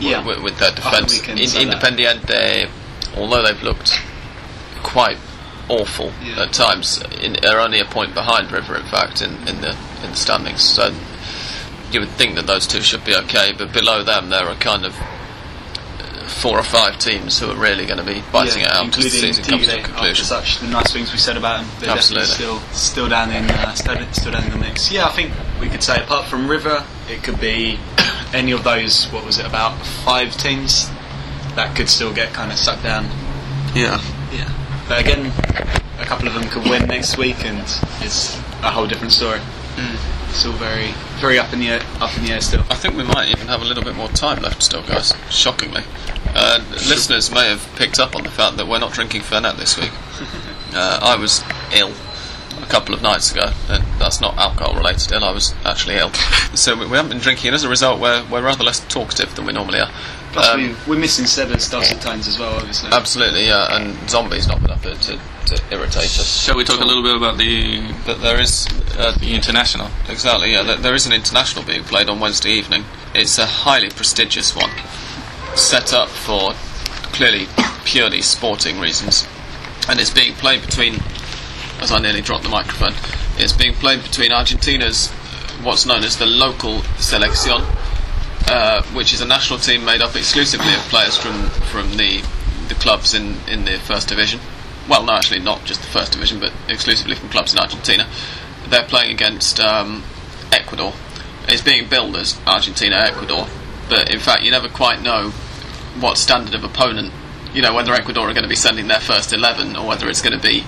Yeah. 0.01 0.25
With, 0.27 0.43
with 0.43 0.59
their 0.59 0.73
defence. 0.73 1.21
In. 1.29 1.37
Independiente, 1.39 2.69
although 3.17 3.43
they've 3.43 3.63
looked 3.63 4.01
quite 4.83 5.19
awful 5.69 6.13
Yeah. 6.23 6.43
at 6.43 6.53
times, 6.53 7.03
in, 7.21 7.37
are 7.45 7.61
only 7.61 7.81
a 7.81 7.85
point 7.85 8.15
behind 8.15 8.51
River, 8.53 8.77
in 8.77 8.87
fact, 8.87 9.23
in, 9.23 9.33
in 9.49 9.61
the 9.61 9.77
in 10.05 10.11
the 10.11 10.17
standings. 10.17 10.63
So 10.63 10.95
you 11.91 12.01
would 12.01 12.11
think 12.11 12.35
that 12.37 12.47
those 12.47 12.67
two 12.67 12.83
should 12.83 13.05
be 13.05 13.15
okay, 13.17 13.53
but 13.57 13.73
below 13.73 14.03
them 14.03 14.29
there 14.31 14.47
are 14.47 14.55
kind 14.57 14.85
of 14.85 14.95
uh, 14.99 16.29
four 16.29 16.59
or 16.59 16.63
five 16.65 16.99
teams 16.99 17.39
who 17.39 17.51
are 17.51 17.57
really 17.57 17.87
going 17.87 17.99
to 17.99 18.05
be 18.05 18.23
biting 18.33 18.63
yeah, 18.63 18.67
it 18.67 18.73
out 18.73 18.87
as 18.89 18.97
the 18.97 19.07
including 19.07 19.11
season 19.35 19.45
comes 19.45 19.67
to 19.69 19.79
a 19.79 19.83
conclusion. 19.83 20.25
such 20.25 20.59
the 20.59 20.67
nice 20.67 20.93
things 20.93 21.13
we 21.13 21.19
said 21.19 21.37
about 21.37 21.61
them, 21.61 21.71
they're 21.81 21.91
Absolutely. 21.91 22.27
definitely 22.29 22.59
still 22.69 22.75
still 22.75 23.09
down 23.09 23.31
in 23.31 23.45
uh, 23.51 23.73
still, 23.75 24.13
still 24.13 24.33
down 24.33 24.45
in 24.45 24.51
the 24.51 24.59
mix. 24.59 24.91
Yeah, 24.91 25.07
I 25.07 25.11
think 25.13 25.33
we 25.61 25.69
could 25.69 25.83
say 25.83 26.03
apart 26.03 26.27
from 26.27 26.49
River, 26.51 26.85
it 27.09 27.23
could 27.23 27.41
be 27.41 27.79
any 28.35 28.53
of 28.53 28.65
those. 28.65 29.07
What 29.07 29.25
was 29.25 29.39
it 29.39 29.47
about 29.47 29.79
five 30.05 30.37
teams 30.37 30.91
that 31.55 31.75
could 31.77 31.89
still 31.89 32.13
get 32.13 32.33
kind 32.35 32.51
of 32.51 32.59
sucked 32.59 32.83
down 32.83 33.05
Yeah. 33.75 34.03
Yeah. 34.33 34.51
But 34.89 35.01
again, 35.01 35.33
a 35.99 36.05
couple 36.05 36.29
of 36.29 36.35
them 36.35 36.45
could 36.49 36.65
win 36.69 36.87
next 36.87 37.17
week, 37.17 37.45
and 37.45 37.59
it's 38.01 38.37
a 38.63 38.71
whole 38.71 38.87
different 38.87 39.13
story. 39.13 39.41
It's 40.29 40.45
all 40.45 40.53
very, 40.53 40.93
very 41.21 41.39
up 41.39 41.53
in 41.53 41.61
the 41.61 41.69
air, 41.69 41.81
up 42.01 42.17
in 42.17 42.25
the 42.25 42.33
air 42.33 42.41
still. 42.41 42.63
I 42.71 42.75
think 42.75 42.97
we 42.97 43.05
might 43.05 43.29
even 43.29 43.47
have 43.49 43.63
a 43.63 43.65
little 43.65 43.85
bit 43.85 43.95
more 43.95 44.09
time 44.09 44.43
left 44.43 44.63
still, 44.63 44.83
guys. 44.83 45.15
Shockingly. 45.31 45.83
Uh, 46.35 46.65
listeners 46.73 47.31
may 47.31 47.49
have 47.49 47.69
picked 47.77 47.99
up 47.99 48.17
on 48.17 48.25
the 48.25 48.31
fact 48.31 48.57
that 48.57 48.67
we're 48.67 48.81
not 48.81 48.93
drinking 48.93 49.23
Fernet 49.23 49.57
this 49.57 49.79
week. 49.79 49.93
Uh, 50.77 50.99
I 51.01 51.15
was 51.15 51.41
ill 51.73 51.93
a 52.61 52.67
couple 52.67 52.97
of 52.97 53.01
nights 53.01 53.31
ago, 53.31 53.53
and 53.69 53.85
that's 54.01 54.21
not 54.21 54.37
alcohol 54.37 54.75
related 54.75 55.13
ill, 55.13 55.23
I 55.23 55.31
was 55.31 55.55
actually 55.65 55.97
ill. 55.97 56.11
So 56.55 56.77
we, 56.77 56.87
we 56.87 56.97
haven't 56.97 57.11
been 57.11 57.19
drinking, 57.21 57.49
and 57.49 57.55
as 57.55 57.65
a 57.65 57.69
result, 57.69 58.01
we're, 58.01 58.25
we're 58.31 58.43
rather 58.43 58.65
less 58.65 58.81
talkative 58.87 59.35
than 59.37 59.45
we 59.47 59.53
normally 59.53 59.81
are. 59.81 59.91
Plus, 60.35 60.49
Um, 60.49 60.61
we, 60.61 60.75
we're 60.89 60.99
missing 61.01 61.27
Seba's 61.27 61.69
dulcet 61.71 62.01
tones 62.01 62.27
as 62.27 62.39
well, 62.39 62.55
obviously. 62.57 62.91
Absolutely, 62.91 63.47
yeah, 63.47 63.77
and 63.77 63.97
zombies 64.11 64.49
not 64.49 64.61
been 64.61 64.73
up 64.73 64.83
here 64.83 64.97
to, 64.97 65.19
to 65.47 65.63
irritate 65.71 66.19
us. 66.19 66.43
Shall 66.43 66.57
we 66.57 66.65
talk 66.65 66.81
a 66.81 66.85
little 66.85 67.05
bit 67.05 67.15
about 67.17 67.39
the 67.39 67.81
But 68.05 68.21
there 68.21 68.41
is 68.41 68.67
uh, 68.99 69.17
the 69.19 69.33
international? 69.33 69.89
Exactly, 70.09 70.51
yeah. 70.53 70.65
There, 70.65 70.77
there 70.77 70.95
is 70.95 71.07
an 71.07 71.13
international 71.13 71.65
being 71.65 71.85
played 71.85 72.09
on 72.09 72.19
Wednesday 72.19 72.51
evening. 72.51 72.85
It's 73.15 73.39
a 73.39 73.47
highly 73.47 73.91
prestigious 73.91 74.57
one, 74.57 74.71
set 75.55 75.93
up 75.93 76.09
for 76.09 76.53
clearly 77.13 77.47
purely 77.85 78.21
sporting 78.21 78.81
reasons, 78.81 79.29
and 79.89 80.01
it's 80.01 80.11
being 80.11 80.35
played 80.35 80.61
between. 80.63 80.97
As 81.81 81.91
I 81.93 81.99
nearly 81.99 82.23
dropped 82.23 82.45
the 82.45 82.49
microphone, 82.49 82.95
it's 83.37 83.53
being 83.53 83.75
played 83.75 84.03
between 84.03 84.33
Argentina's 84.33 85.11
uh, 85.11 85.15
what's 85.63 85.85
known 85.87 86.05
as 86.05 86.17
the 86.17 86.27
local 86.27 86.79
selección, 86.99 87.63
uh, 88.49 88.83
which 88.95 89.13
is 89.13 89.21
a 89.21 89.27
national 89.27 89.59
team 89.59 89.85
made 89.85 90.01
up 90.01 90.15
exclusively 90.17 90.73
of 90.75 90.81
players 90.89 91.17
from 91.17 91.49
from 91.73 91.97
the 91.97 92.23
the 92.69 92.75
clubs 92.75 93.15
in 93.15 93.37
in 93.49 93.65
the 93.65 93.79
first 93.79 94.09
division. 94.09 94.41
Well, 94.89 95.05
no, 95.05 95.15
actually, 95.15 95.41
not 95.41 95.65
just 95.65 95.81
the 95.81 95.89
first 95.89 96.13
division, 96.13 96.41
but 96.41 96.53
exclusively 96.69 97.15
from 97.15 97.31
clubs 97.31 97.53
in 97.55 97.59
Argentina. 97.59 98.07
They're 98.69 98.85
playing 98.85 99.13
against 99.13 99.61
um, 99.61 100.05
Ecuador. 100.53 100.93
It's 101.49 101.63
being 101.63 101.89
billed 101.89 102.17
as 102.17 102.39
Argentina 102.47 102.97
Ecuador, 102.97 103.47
but 103.89 104.11
in 104.13 104.21
fact, 104.21 104.43
you 104.43 104.51
never 104.51 104.69
quite 104.69 105.03
know 105.03 105.31
what 106.01 106.19
standard 106.19 106.55
of 106.55 106.65
opponent. 106.65 107.13
You 107.53 107.63
know 107.63 107.75
whether 107.75 107.95
Ecuador 107.95 108.29
are 108.29 108.35
going 108.35 108.43
to 108.45 108.49
be 108.49 108.57
sending 108.57 108.89
their 108.89 109.01
first 109.01 109.33
eleven, 109.33 109.77
or 109.77 109.87
whether 109.87 110.09
it's 110.09 110.23
going 110.23 110.39
to 110.39 110.43
be 110.43 110.65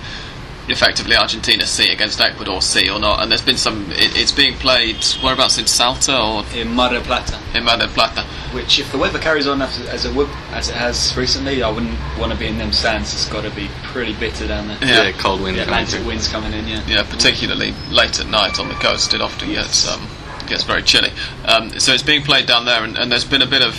effectively 0.68 1.16
Argentina 1.16 1.64
C 1.66 1.90
against 1.90 2.20
Ecuador 2.20 2.60
C 2.60 2.88
or 2.90 2.98
not. 2.98 3.22
And 3.22 3.30
there's 3.30 3.42
been 3.42 3.56
some. 3.56 3.90
It, 3.92 4.16
it's 4.16 4.32
being 4.32 4.54
played 4.54 5.04
whereabouts 5.22 5.58
in 5.58 5.66
Salta 5.66 6.18
or 6.18 6.44
in 6.54 6.74
Mar 6.74 6.90
del 6.90 7.02
Plata, 7.02 7.38
in 7.54 7.64
Mar 7.64 7.78
del 7.78 7.88
Plata. 7.88 8.22
which 8.52 8.78
if 8.78 8.90
the 8.92 8.98
weather 8.98 9.18
carries 9.18 9.46
on 9.46 9.62
as, 9.62 9.78
as, 9.86 10.04
it, 10.04 10.14
would, 10.14 10.28
as 10.50 10.68
it 10.68 10.74
has 10.74 11.16
recently, 11.16 11.62
I 11.62 11.70
wouldn't 11.70 11.98
want 12.18 12.32
to 12.32 12.38
be 12.38 12.46
in 12.46 12.58
them 12.58 12.72
stands. 12.72 13.12
It's 13.12 13.28
got 13.28 13.42
to 13.42 13.54
be 13.54 13.68
pretty 13.84 14.14
bitter 14.14 14.46
down 14.46 14.68
there. 14.68 14.78
Yeah. 14.82 15.12
cold 15.12 15.40
wind. 15.40 15.56
The 15.56 15.62
Atlantic 15.62 16.00
through. 16.00 16.08
winds 16.08 16.28
coming 16.28 16.52
in, 16.52 16.66
yeah. 16.66 16.86
Yeah, 16.86 17.02
particularly 17.02 17.74
late 17.90 18.18
at 18.20 18.26
night 18.26 18.58
on 18.58 18.68
the 18.68 18.74
coast, 18.74 19.14
it 19.14 19.20
often 19.20 19.48
gets 19.50 19.88
um, 19.88 20.06
gets 20.46 20.62
very 20.62 20.82
chilly. 20.82 21.10
Um, 21.44 21.78
so 21.78 21.92
it's 21.92 22.02
being 22.02 22.22
played 22.22 22.46
down 22.46 22.64
there, 22.64 22.84
and, 22.84 22.96
and 22.96 23.10
there's 23.10 23.24
been 23.24 23.42
a 23.42 23.46
bit 23.46 23.62
of 23.62 23.74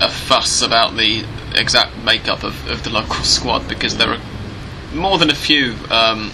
a 0.00 0.08
fuss 0.08 0.62
about 0.62 0.96
the 0.96 1.24
exact 1.54 1.96
makeup 2.04 2.44
of, 2.44 2.68
of 2.68 2.84
the 2.84 2.90
local 2.90 3.16
squad 3.24 3.68
because 3.68 3.96
there 3.96 4.10
are 4.10 4.20
more 4.94 5.18
than 5.18 5.30
a 5.30 5.34
few 5.34 5.74
um, 5.90 6.30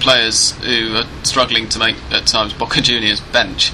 players 0.00 0.52
who 0.58 0.96
are 0.96 1.06
struggling 1.22 1.68
to 1.70 1.78
make 1.78 1.96
at 2.10 2.26
times 2.26 2.52
Boca 2.52 2.80
Juniors 2.80 3.20
bench. 3.20 3.72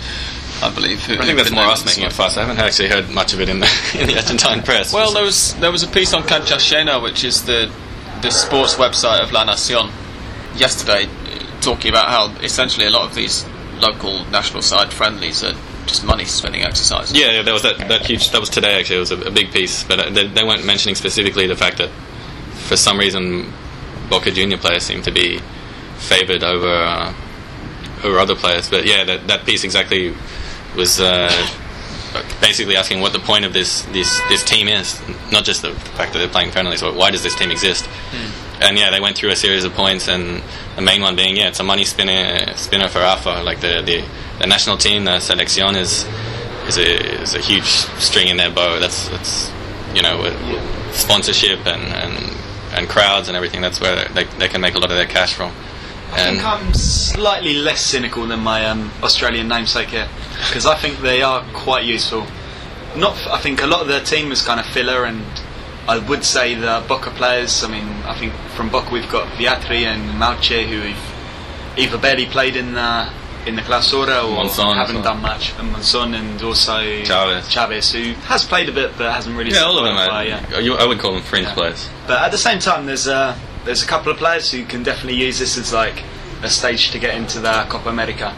I 0.63 0.71
believe. 0.75 1.03
Who, 1.07 1.15
I 1.15 1.25
think 1.25 1.39
that's 1.39 1.51
more 1.51 1.65
us 1.65 1.87
making 1.87 2.05
a 2.05 2.11
fuss. 2.11 2.37
I 2.37 2.43
haven't 2.43 2.59
actually 2.59 2.91
heard 2.91 3.09
much 3.09 3.33
of 3.33 3.41
it 3.41 3.49
in 3.49 3.61
the 3.61 3.91
in 3.99 4.07
the 4.07 4.17
Argentine 4.17 4.63
press. 4.63 4.93
Well, 4.93 5.13
there 5.15 5.25
was 5.25 5.55
there 5.55 5.73
was 5.73 5.83
a 5.83 5.89
piece 5.89 6.13
on 6.13 6.23
Cancha 6.25 6.57
Llena, 6.57 7.03
which 7.03 7.25
is 7.25 7.45
the 7.47 7.73
the 8.21 8.31
sports 8.31 8.75
website 8.75 9.23
of 9.23 9.33
La 9.33 9.45
Nacion, 9.45 9.91
yesterday, 10.55 11.07
uh, 11.07 11.61
talking 11.63 11.91
about 11.91 12.09
how 12.09 12.43
essentially 12.43 12.87
a 12.87 12.91
lot 12.91 13.09
of 13.09 13.15
these 13.15 13.47
local 13.79 14.25
national 14.27 14.61
side 14.61 14.93
friendlies 14.93 15.43
are 15.43 15.55
just 15.87 16.05
money 16.05 16.27
spending 16.27 16.63
exercises. 16.63 17.19
Yeah, 17.19 17.33
yeah, 17.33 17.43
that 17.43 17.53
was 17.53 17.63
that, 17.63 17.79
that 17.89 18.05
huge. 18.05 18.31
That 18.31 18.41
was 18.41 18.51
today 18.51 18.79
actually. 18.79 18.97
It 18.97 19.01
was 19.01 19.13
a, 19.13 19.21
a 19.23 19.31
big 19.31 19.53
piece, 19.53 19.83
but 19.85 19.99
uh, 19.99 20.11
they, 20.11 20.27
they 20.27 20.45
weren't 20.45 20.67
mentioning 20.67 20.95
specifically 20.95 21.47
the 21.47 21.57
fact 21.57 21.79
that 21.79 21.89
for 22.69 22.77
some 22.77 22.99
reason 22.99 23.51
Boca 24.11 24.31
Junior 24.31 24.59
players 24.59 24.83
seem 24.83 25.03
to 25.03 25.11
be 25.11 25.41
favoured 25.97 26.43
over 26.43 26.67
uh, 26.67 27.15
over 28.05 28.19
other 28.19 28.35
players. 28.35 28.69
But 28.69 28.85
yeah, 28.85 29.05
that 29.05 29.29
that 29.29 29.47
piece 29.47 29.65
exactly 29.65 30.15
was 30.77 31.01
uh, 31.01 31.31
basically 32.41 32.77
asking 32.77 33.01
what 33.01 33.13
the 33.13 33.19
point 33.21 33.45
of 33.45 33.53
this 33.53 33.83
this 33.93 34.21
this 34.29 34.45
team 34.45 34.69
is, 34.69 35.01
not 35.31 35.45
just 35.45 35.63
the 35.63 35.73
fact 35.73 36.13
that 36.13 36.19
they're 36.19 36.29
playing 36.29 36.51
friendlies, 36.51 36.81
but 36.81 36.95
why 36.95 37.11
does 37.11 37.23
this 37.23 37.35
team 37.35 37.51
exist? 37.51 37.89
And 38.61 38.77
yeah, 38.77 38.91
they 38.91 39.01
went 39.01 39.17
through 39.17 39.31
a 39.31 39.37
series 39.37 39.65
of 39.65 39.73
points, 39.73 40.09
and 40.09 40.43
the 40.77 40.83
main 40.83 41.01
one 41.01 41.17
being 41.17 41.37
yeah, 41.37 41.49
it's 41.49 41.61
a 41.61 41.65
money 41.65 41.85
spinner 41.85 42.55
spinner 42.57 42.89
for 42.89 42.99
AFA. 42.99 43.43
Like 43.43 43.61
the 43.61 43.83
the, 43.83 44.05
the 44.39 44.47
national 44.47 44.77
team, 44.77 45.05
the 45.05 45.19
selección 45.19 45.77
is 45.77 46.05
is 46.69 46.77
a 46.77 47.23
is 47.23 47.35
a 47.35 47.41
huge 47.41 47.69
string 47.99 48.29
in 48.29 48.37
their 48.37 48.51
bow. 48.51 48.79
That's 48.81 49.09
that's 49.09 49.51
you 49.95 50.03
know 50.03 50.21
with 50.21 50.95
sponsorship 50.95 51.67
and, 51.67 51.83
and 51.83 52.40
and 52.73 52.89
crowds 52.89 53.29
and 53.29 53.37
everything. 53.37 53.61
That's 53.61 53.81
where 53.81 54.07
they 54.09 54.25
they 54.39 54.49
can 54.49 54.61
make 54.61 54.75
a 54.75 54.79
lot 54.79 54.91
of 54.91 54.97
their 54.97 55.07
cash 55.07 55.35
from. 55.35 55.53
I 56.13 56.25
think 56.25 56.45
I'm 56.45 56.75
slightly 56.75 57.55
less 57.55 57.81
cynical 57.81 58.27
than 58.27 58.41
my 58.41 58.67
um, 58.67 58.91
Australian 59.03 59.47
namesake 59.47 59.89
here 59.91 60.09
because 60.49 60.67
I 60.67 60.75
think 60.77 60.99
they 61.01 61.23
are 61.23 61.45
quite 61.53 61.85
useful. 61.85 62.27
Not, 62.97 63.13
f- 63.13 63.29
I 63.29 63.39
think 63.39 63.63
a 63.63 63.67
lot 63.67 63.81
of 63.83 63.87
their 63.87 64.01
team 64.03 64.33
is 64.33 64.43
kind 64.43 64.59
of 64.59 64.67
filler, 64.67 65.05
and 65.05 65.23
I 65.87 65.99
would 65.99 66.25
say 66.25 66.57
the 66.57 66.83
Boca 66.89 67.11
players. 67.11 67.63
I 67.63 67.69
mean, 67.71 67.87
I 68.05 68.19
think 68.19 68.33
from 68.57 68.71
Boca 68.71 68.91
we've 68.93 69.09
got 69.11 69.29
Viatri 69.35 69.85
and 69.85 70.19
Mouche 70.21 70.67
who 70.69 70.81
have 70.81 71.79
either 71.79 71.97
barely 71.99 72.27
played 72.27 72.57
in 72.57 72.73
the 72.73 73.09
in 73.47 73.57
the 73.57 73.63
Clausura 73.63 74.23
or 74.25 74.45
Monzon 74.45 74.75
haven't 74.75 75.03
done 75.03 75.21
much, 75.23 75.53
and 75.59 75.75
Monzon 75.75 76.15
and 76.15 76.41
also 76.43 77.03
Chavez. 77.05 77.49
Chavez, 77.49 77.93
who 77.93 78.13
has 78.29 78.45
played 78.45 78.69
a 78.69 78.73
bit 78.73 78.93
but 78.99 79.13
hasn't 79.13 79.37
really. 79.37 79.51
yeah, 79.53 79.63
all 79.63 79.79
of 79.79 79.85
them. 79.85 79.95
qualified 79.95 80.27
Are, 80.27 80.53
yet. 80.57 80.63
you, 80.65 80.75
I 80.75 80.87
would 80.87 80.99
call 80.99 81.13
them 81.15 81.23
fringe 81.23 81.47
Yeah. 81.47 81.55
players. 81.55 81.89
But 82.07 82.23
at 82.23 82.31
the 82.33 82.39
same 82.39 82.59
time, 82.59 82.87
there's 82.87 83.07
a 83.07 83.39
there's 83.65 83.83
a 83.83 83.87
couple 83.87 84.11
of 84.13 84.19
players 84.19 84.51
who 84.51 84.65
can 84.65 84.83
definitely 84.83 85.15
use 85.21 85.39
this 85.39 85.57
as 85.59 85.73
like 85.73 86.03
a 86.43 86.49
stage 86.51 86.91
to 86.93 86.99
get 86.99 87.15
into 87.15 87.41
the 87.41 87.67
Copa 87.69 87.89
America. 87.89 88.35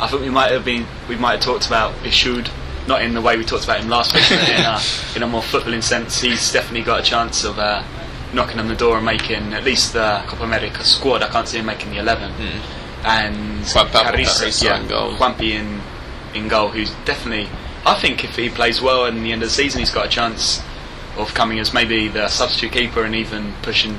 I 0.00 0.08
think 0.08 0.22
we 0.22 0.30
might 0.30 0.50
have 0.52 0.64
been 0.64 0.86
we 1.08 1.16
might 1.16 1.32
have 1.32 1.40
talked 1.40 1.66
about 1.66 1.94
Pillud, 2.02 2.48
not 2.86 3.02
in 3.02 3.14
the 3.14 3.20
way 3.20 3.36
we 3.36 3.44
talked 3.44 3.64
about 3.64 3.80
him 3.80 3.88
last 3.88 4.14
week, 4.14 4.24
but 4.28 4.48
in 4.48 4.64
a 4.64 4.80
in 5.16 5.22
a 5.22 5.26
more 5.26 5.42
footballing 5.42 5.82
sense. 5.82 6.20
He's 6.20 6.52
definitely 6.52 6.82
got 6.82 7.00
a 7.00 7.02
chance 7.02 7.44
of 7.44 7.58
uh, 7.58 7.82
knocking 8.32 8.58
on 8.58 8.68
the 8.68 8.76
door 8.76 8.96
and 8.96 9.04
making 9.06 9.52
at 9.54 9.64
least 9.64 9.92
the 9.94 10.22
Copa 10.26 10.44
America 10.44 10.82
squad. 10.84 11.22
I 11.22 11.28
can't 11.28 11.46
see 11.48 11.58
him 11.58 11.66
making 11.66 11.90
the 11.90 11.98
eleven. 11.98 12.32
And 13.06 13.64
Juan 13.72 13.88
Pablo 13.88 14.12
Carrizo, 14.12 14.62
yeah, 14.64 14.80
in 14.80 14.88
goal. 14.88 15.12
Juanpi 15.16 15.50
in 15.52 15.80
in 16.34 16.48
goal, 16.48 16.68
who's 16.68 16.90
definitely. 17.04 17.48
I 17.86 17.94
think 17.94 18.24
if 18.24 18.34
he 18.36 18.48
plays 18.50 18.82
well 18.82 19.06
in 19.06 19.22
the 19.22 19.30
end 19.32 19.42
of 19.42 19.48
the 19.48 19.54
season, 19.54 19.78
he's 19.78 19.92
got 19.92 20.06
a 20.06 20.08
chance 20.08 20.60
of 21.16 21.32
coming 21.34 21.60
as 21.60 21.72
maybe 21.72 22.08
the 22.08 22.28
substitute 22.28 22.72
keeper 22.72 23.04
and 23.04 23.14
even 23.14 23.52
pushing 23.62 23.96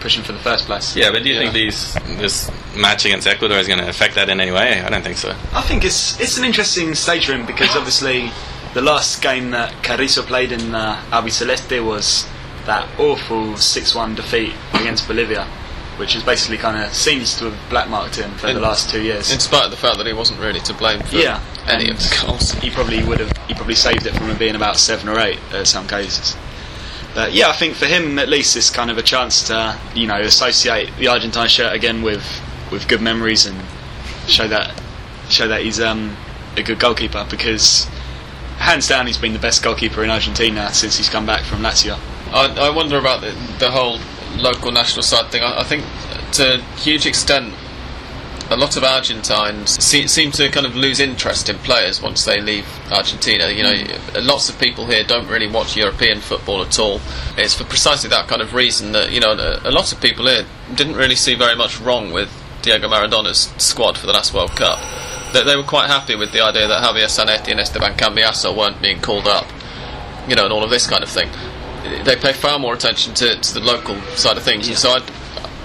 pushing 0.00 0.22
for 0.22 0.30
the 0.30 0.38
first 0.38 0.66
place. 0.66 0.94
Yeah, 0.94 1.10
but 1.10 1.24
do 1.24 1.28
you 1.28 1.34
Yeah. 1.34 1.40
think 1.50 1.54
these 1.54 1.94
this 2.16 2.48
match 2.76 3.04
against 3.04 3.26
Ecuador 3.26 3.58
is 3.58 3.66
going 3.66 3.80
to 3.80 3.88
affect 3.88 4.14
that 4.14 4.28
in 4.28 4.40
any 4.40 4.52
way? 4.52 4.80
I 4.80 4.88
don't 4.88 5.02
think 5.02 5.16
so. 5.18 5.34
I 5.52 5.62
think 5.62 5.84
it's 5.84 6.18
it's 6.20 6.38
an 6.38 6.44
interesting 6.44 6.94
stage 6.94 7.26
for 7.26 7.32
him 7.32 7.44
because 7.44 7.74
obviously 7.74 8.30
the 8.74 8.80
last 8.82 9.20
game 9.20 9.50
that 9.50 9.72
Carrizo 9.82 10.22
played 10.22 10.52
in 10.52 10.74
uh, 10.74 11.02
Albiceleste 11.10 11.84
was 11.84 12.26
that 12.66 12.86
awful 13.00 13.54
6-1 13.54 14.14
defeat 14.14 14.52
against 14.74 15.08
Bolivia, 15.08 15.46
which 15.98 16.14
is 16.14 16.22
basically 16.22 16.56
kind 16.56 16.82
of 16.82 16.94
seems 16.94 17.36
to 17.38 17.50
have 17.50 17.70
blackmarked 17.70 18.16
him 18.16 18.30
for 18.38 18.52
the 18.52 18.60
last 18.60 18.88
two 18.88 19.02
years. 19.02 19.32
In 19.32 19.40
spite 19.40 19.64
of 19.64 19.70
the 19.70 19.76
fact 19.76 19.98
that 19.98 20.06
he 20.06 20.12
wasn't 20.12 20.40
really 20.40 20.60
to 20.60 20.74
blame 20.74 21.00
for 21.00 21.16
Yeah, 21.16 21.42
any 21.66 21.90
of 21.90 21.98
the 21.98 22.24
goals. 22.24 22.52
He 22.52 22.70
probably 22.70 23.02
would 23.04 23.20
have. 23.20 23.36
He 23.48 23.54
probably 23.54 23.74
saved 23.74 24.06
it 24.06 24.14
from 24.14 24.28
him 24.30 24.38
being 24.38 24.54
about 24.54 24.78
seven 24.78 25.08
or 25.08 25.18
eight 25.18 25.38
at 25.52 25.66
some 25.66 25.86
cases. 25.88 26.36
But 27.14 27.32
yeah, 27.32 27.48
I 27.48 27.52
think 27.52 27.74
for 27.74 27.86
him 27.86 28.18
at 28.18 28.28
least 28.28 28.56
it's 28.56 28.70
kind 28.70 28.90
of 28.90 28.98
a 28.98 29.02
chance 29.02 29.42
to 29.48 29.78
you 29.94 30.06
know 30.06 30.20
associate 30.20 30.90
the 30.98 31.08
Argentine 31.08 31.48
shirt 31.48 31.74
again 31.74 32.02
with 32.02 32.24
with 32.70 32.86
good 32.86 33.00
memories 33.00 33.44
and 33.46 33.60
show 34.28 34.46
that 34.46 34.80
show 35.28 35.48
that 35.48 35.62
he's 35.62 35.80
um, 35.80 36.16
a 36.56 36.62
good 36.62 36.78
goalkeeper 36.78 37.26
because 37.28 37.84
hands 38.58 38.86
down 38.88 39.06
he's 39.06 39.18
been 39.18 39.32
the 39.32 39.38
best 39.38 39.62
goalkeeper 39.62 40.04
in 40.04 40.10
Argentina 40.10 40.72
since 40.72 40.96
he's 40.96 41.08
come 41.08 41.26
back 41.26 41.44
from 41.44 41.60
Lazio. 41.60 41.98
I, 42.32 42.68
I 42.68 42.70
wonder 42.70 42.98
about 42.98 43.20
the, 43.20 43.30
the 43.58 43.70
whole 43.70 43.98
local 44.38 44.72
national 44.72 45.02
side 45.02 45.30
thing. 45.30 45.42
I, 45.42 45.60
I 45.60 45.64
think 45.64 45.84
to 46.32 46.54
a 46.54 46.62
huge 46.78 47.06
extent, 47.06 47.54
a 48.50 48.56
lot 48.56 48.76
of 48.76 48.84
Argentines 48.84 49.82
se- 49.82 50.06
seem 50.06 50.30
to 50.32 50.48
kind 50.48 50.64
of 50.64 50.74
lose 50.74 51.00
interest 51.00 51.48
in 51.48 51.56
players 51.58 52.00
once 52.00 52.24
they 52.24 52.40
leave 52.40 52.66
Argentina. 52.90 53.50
You 53.50 53.62
know, 53.62 53.76
hmm. 53.76 54.26
lots 54.26 54.48
of 54.48 54.58
people 54.58 54.86
here 54.86 55.04
don't 55.04 55.28
really 55.28 55.48
watch 55.48 55.76
European 55.76 56.20
football 56.20 56.62
at 56.62 56.78
all. 56.78 57.00
It's 57.36 57.54
for 57.54 57.64
precisely 57.64 58.08
that 58.10 58.28
kind 58.28 58.40
of 58.40 58.54
reason 58.54 58.92
that 58.92 59.10
you 59.10 59.20
know 59.20 59.32
a, 59.32 59.68
a 59.68 59.72
lot 59.72 59.92
of 59.92 60.00
people 60.00 60.26
here 60.26 60.46
didn't 60.74 60.96
really 60.96 61.16
see 61.16 61.34
very 61.34 61.56
much 61.56 61.80
wrong 61.80 62.12
with 62.12 62.30
Diego 62.62 62.88
Maradona's 62.88 63.52
squad 63.58 63.98
for 63.98 64.06
the 64.06 64.12
last 64.12 64.32
World 64.32 64.56
Cup. 64.56 64.78
They, 65.32 65.44
they 65.44 65.56
were 65.56 65.62
quite 65.62 65.88
happy 65.88 66.14
with 66.14 66.32
the 66.32 66.40
idea 66.40 66.66
that 66.66 66.82
Javier 66.82 67.06
Zanetti 67.06 67.50
and 67.50 67.60
Esteban 67.60 67.96
Cambiaso 67.96 68.56
weren't 68.56 68.80
being 68.80 69.00
called 69.00 69.28
up 69.28 69.46
you 70.28 70.36
know, 70.36 70.44
and 70.44 70.52
all 70.52 70.62
of 70.62 70.70
this 70.70 70.86
kind 70.86 71.02
of 71.02 71.08
thing. 71.08 71.28
They 72.04 72.16
pay 72.16 72.32
far 72.32 72.58
more 72.58 72.74
attention 72.74 73.14
to, 73.14 73.36
to 73.40 73.54
the 73.54 73.60
local 73.60 74.00
side 74.16 74.36
of 74.36 74.42
things. 74.42 74.68
Yeah. 74.68 74.76
So 74.76 74.90
I'd, 74.90 75.10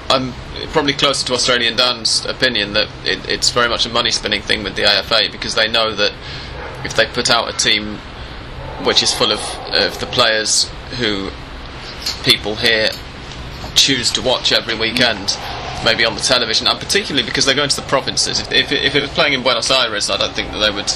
I'm 0.10 0.34
probably 0.72 0.94
closer 0.94 1.26
to 1.28 1.34
Australian 1.34 1.76
Dan's 1.76 2.26
opinion 2.26 2.74
that 2.74 2.88
it, 3.06 3.28
it's 3.28 3.50
very 3.50 3.70
much 3.70 3.86
a 3.86 3.90
money 3.90 4.12
spinning 4.12 4.42
thing 4.42 4.64
with 4.64 4.76
the 4.76 4.86
AFA 4.86 5.30
because 5.32 5.56
they 5.56 5.68
know 5.68 5.94
that 5.94 6.14
if 6.86 6.96
they 6.96 7.06
put 7.06 7.30
out 7.30 7.54
a 7.54 7.58
team 7.58 7.98
which 8.84 9.02
is 9.02 9.14
full 9.14 9.32
of, 9.32 9.40
of 9.72 10.00
the 10.00 10.06
players 10.08 10.70
who 11.00 11.30
people 12.24 12.56
here 12.56 12.90
choose 13.76 14.12
to 14.12 14.22
watch 14.22 14.52
every 14.52 14.76
weekend, 14.76 15.38
maybe 15.84 16.06
on 16.06 16.16
the 16.16 16.22
television, 16.22 16.68
and 16.68 16.80
particularly 16.80 17.26
because 17.26 17.46
they're 17.46 17.56
going 17.56 17.70
to 17.70 17.76
the 17.76 17.88
provinces. 17.88 18.40
If, 18.40 18.52
if, 18.52 18.72
if 18.72 18.96
it 18.96 19.02
was 19.02 19.12
playing 19.12 19.34
in 19.34 19.42
Buenos 19.42 19.72
Aires, 19.72 20.10
I 20.10 20.18
don't 20.18 20.34
think 20.34 20.52
that 20.52 20.60
they 20.60 20.72
would 20.72 20.92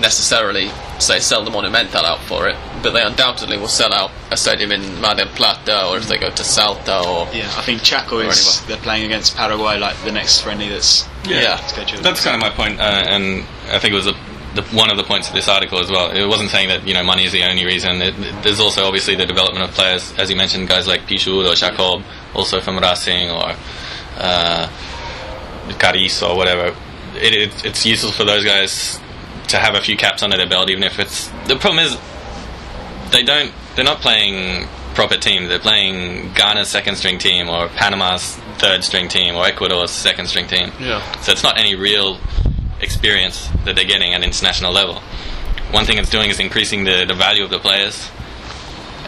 necessarily 0.00 0.70
say 0.98 1.18
sell 1.18 1.44
the 1.44 1.50
Monumental 1.50 2.04
out 2.04 2.20
for 2.20 2.48
it, 2.48 2.56
but 2.82 2.90
they 2.92 3.02
undoubtedly 3.02 3.56
will 3.58 3.68
sell 3.68 3.92
out 3.92 4.10
a 4.30 4.36
stadium 4.36 4.70
in 4.72 5.00
Mar 5.00 5.14
del 5.14 5.26
Plata, 5.28 5.86
or 5.86 5.96
if 5.98 6.08
they 6.08 6.18
go 6.18 6.30
to 6.30 6.44
Salta, 6.44 6.98
or 7.06 7.28
Yeah, 7.32 7.46
I 7.56 7.62
think 7.62 7.82
Chaco 7.82 8.18
is 8.20 8.38
anywhere. 8.38 8.68
they're 8.68 8.82
playing 8.84 9.04
against 9.06 9.36
Paraguay 9.36 9.78
like 9.78 9.96
the 10.04 10.12
next 10.12 10.40
friendly 10.42 10.68
that's 10.68 11.06
Yeah. 11.24 11.56
scheduled. 11.66 12.02
That's 12.04 12.22
kind 12.22 12.34
of 12.36 12.40
my 12.40 12.50
point, 12.50 12.80
uh, 12.80 12.82
and 12.84 13.44
I 13.72 13.78
think 13.78 13.92
it 13.92 13.96
was 13.96 14.06
a, 14.06 14.14
the, 14.54 14.62
one 14.74 14.90
of 14.90 14.96
the 14.96 15.04
points 15.04 15.28
of 15.28 15.34
this 15.34 15.48
article 15.48 15.78
as 15.80 15.90
well. 15.90 16.10
It 16.10 16.26
wasn't 16.26 16.50
saying 16.50 16.68
that 16.68 16.86
you 16.86 16.94
know 16.94 17.02
money 17.02 17.24
is 17.24 17.32
the 17.32 17.42
only 17.44 17.64
reason. 17.64 18.00
It, 18.02 18.18
it- 18.18 18.42
there's 18.42 18.60
also 18.60 18.84
obviously 18.86 19.14
the 19.16 19.26
development 19.26 19.64
of 19.68 19.74
players, 19.74 20.12
as 20.18 20.30
you 20.30 20.36
mentioned, 20.36 20.68
guys 20.68 20.86
like 20.86 21.02
Pillud 21.06 21.44
or 21.50 21.54
Yacob, 21.54 22.02
also 22.34 22.60
from 22.60 22.78
Racing 22.78 23.30
or 23.30 23.54
uh, 24.18 24.68
Caris 25.78 26.22
or 26.22 26.36
whatever. 26.36 26.74
It, 27.16 27.32
it, 27.34 27.64
it's 27.64 27.84
useful 27.86 28.12
for 28.12 28.24
those 28.24 28.44
guys 28.44 29.00
to 29.48 29.58
have 29.58 29.74
a 29.74 29.80
few 29.80 29.96
caps 29.96 30.22
under 30.22 30.36
their 30.36 30.48
belt, 30.48 30.70
even 30.70 30.82
if 30.82 30.98
it's 30.98 31.28
the 31.46 31.56
problem 31.56 31.84
is 31.84 31.96
they 33.10 33.22
don't 33.22 33.52
they're 33.74 33.84
not 33.84 34.00
playing 34.00 34.66
proper 34.94 35.16
teams. 35.16 35.48
They're 35.48 35.58
playing 35.58 36.32
Ghana's 36.34 36.68
second 36.68 36.96
string 36.96 37.18
team 37.18 37.48
or 37.48 37.68
Panama's 37.68 38.36
third 38.58 38.82
string 38.82 39.08
team 39.08 39.34
or 39.36 39.46
Ecuador's 39.46 39.90
second 39.90 40.26
string 40.26 40.46
team. 40.46 40.72
Yeah. 40.80 41.02
So 41.20 41.32
it's 41.32 41.42
not 41.42 41.58
any 41.58 41.74
real 41.74 42.18
experience 42.80 43.48
that 43.64 43.76
they're 43.76 43.84
getting 43.84 44.14
at 44.14 44.22
international 44.22 44.72
level. 44.72 45.00
One 45.70 45.84
thing 45.84 45.98
it's 45.98 46.10
doing 46.10 46.30
is 46.30 46.40
increasing 46.40 46.84
the, 46.84 47.04
the 47.06 47.14
value 47.14 47.44
of 47.44 47.50
the 47.50 47.58
players. 47.58 48.08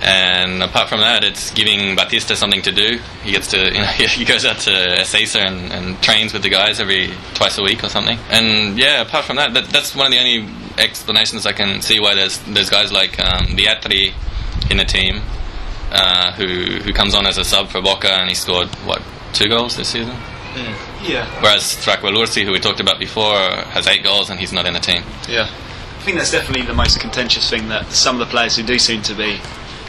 And 0.00 0.62
apart 0.62 0.88
from 0.88 1.00
that, 1.00 1.24
it's 1.24 1.50
giving 1.50 1.96
Batista 1.96 2.34
something 2.34 2.62
to 2.62 2.72
do. 2.72 2.98
He 3.22 3.32
gets 3.32 3.48
to, 3.48 3.56
you 3.66 3.80
know, 3.80 3.86
he 3.86 4.24
goes 4.24 4.44
out 4.44 4.58
to 4.60 4.70
Ezeiza 4.70 5.40
and, 5.40 5.72
and 5.72 6.02
trains 6.02 6.32
with 6.32 6.42
the 6.42 6.48
guys 6.50 6.80
every 6.80 7.10
twice 7.34 7.58
a 7.58 7.62
week 7.62 7.82
or 7.84 7.88
something. 7.88 8.18
And 8.30 8.78
yeah, 8.78 9.00
apart 9.02 9.24
from 9.24 9.36
that, 9.36 9.54
that 9.54 9.66
that's 9.70 9.94
one 9.94 10.06
of 10.06 10.12
the 10.12 10.18
only 10.18 10.48
explanations 10.78 11.46
I 11.46 11.52
can 11.52 11.82
see 11.82 11.98
why 12.00 12.14
there's 12.14 12.38
there's 12.46 12.70
guys 12.70 12.92
like 12.92 13.18
um, 13.18 13.46
Viatri 13.48 14.14
in 14.70 14.76
the 14.76 14.84
team 14.84 15.22
uh, 15.90 16.32
who 16.32 16.78
who 16.80 16.92
comes 16.92 17.14
on 17.14 17.26
as 17.26 17.38
a 17.38 17.44
sub 17.44 17.68
for 17.68 17.80
Boca 17.82 18.10
and 18.12 18.28
he 18.28 18.34
scored 18.34 18.68
what 18.86 19.02
two 19.32 19.48
goals 19.48 19.76
this 19.76 19.88
season. 19.88 20.16
yeah, 21.02 21.26
Whereas 21.42 21.62
Stracqualursi, 21.62 22.44
who 22.44 22.52
we 22.52 22.58
talked 22.60 22.80
about 22.80 22.98
before, 22.98 23.36
has 23.72 23.86
eight 23.86 24.02
goals 24.02 24.30
and 24.30 24.40
he's 24.40 24.52
not 24.52 24.66
in 24.66 24.72
the 24.74 24.80
team. 24.80 25.02
yeah, 25.28 25.44
I 25.50 26.02
think 26.02 26.16
that's 26.16 26.30
definitely 26.32 26.66
the 26.66 26.74
most 26.74 26.98
contentious 27.00 27.48
thing 27.50 27.68
that 27.68 27.90
some 27.92 28.20
of 28.20 28.26
the 28.26 28.30
players 28.30 28.56
who 28.56 28.62
do 28.62 28.78
seem 28.78 29.02
to 29.02 29.14
be 29.14 29.38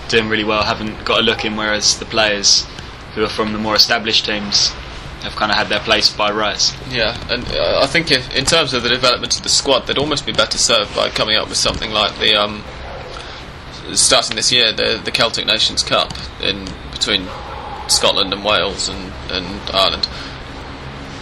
doing 0.10 0.28
really 0.30 0.44
well 0.44 0.64
haven't 0.64 1.06
got 1.06 1.20
a 1.20 1.24
look 1.24 1.46
in, 1.46 1.56
whereas 1.56 2.00
the 2.00 2.06
players 2.06 2.66
who 3.16 3.24
are 3.24 3.30
from 3.30 3.54
the 3.54 3.60
more 3.60 3.76
established 3.76 4.26
teams 4.26 4.70
have 5.22 5.36
kind 5.36 5.52
of 5.52 5.58
had 5.58 5.68
their 5.68 5.80
place 5.82 6.10
by 6.16 6.32
rights. 6.32 6.74
yeah. 6.90 7.18
And 7.30 7.44
uh, 7.52 7.82
I 7.84 7.88
think 7.88 8.10
if, 8.12 8.34
in 8.36 8.46
terms 8.46 8.74
of 8.74 8.84
the 8.84 8.90
development 8.90 9.36
of 9.36 9.44
the 9.44 9.50
squad, 9.50 9.86
they'd 9.86 9.98
almost 9.98 10.26
be 10.26 10.32
better 10.32 10.58
served 10.58 10.96
by 10.96 11.10
coming 11.10 11.36
up 11.36 11.50
with 11.50 11.58
something 11.58 11.92
like 11.92 12.18
the 12.20 12.36
um, 12.36 12.64
starting 13.94 14.36
this 14.36 14.52
year 14.52 14.72
the 14.72 15.02
the 15.04 15.12
Celtic 15.12 15.46
Nations 15.46 15.84
Cup 15.84 16.14
in 16.42 16.68
between 16.92 17.28
Scotland 17.88 18.34
and 18.34 18.46
Wales 18.46 18.88
and, 18.88 19.12
and 19.32 19.46
Ireland. 19.72 20.08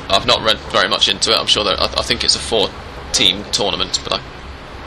I've 0.10 0.26
not 0.26 0.42
read 0.42 0.58
very 0.72 0.88
much 0.88 1.10
into 1.10 1.32
it. 1.32 1.38
I'm 1.38 1.48
sure 1.48 1.64
that 1.64 1.80
I, 1.80 1.86
I 1.86 2.04
think 2.04 2.24
it's 2.24 2.36
a 2.36 2.40
four-team 2.40 3.44
tournament, 3.52 4.00
but 4.04 4.14
I, 4.14 4.22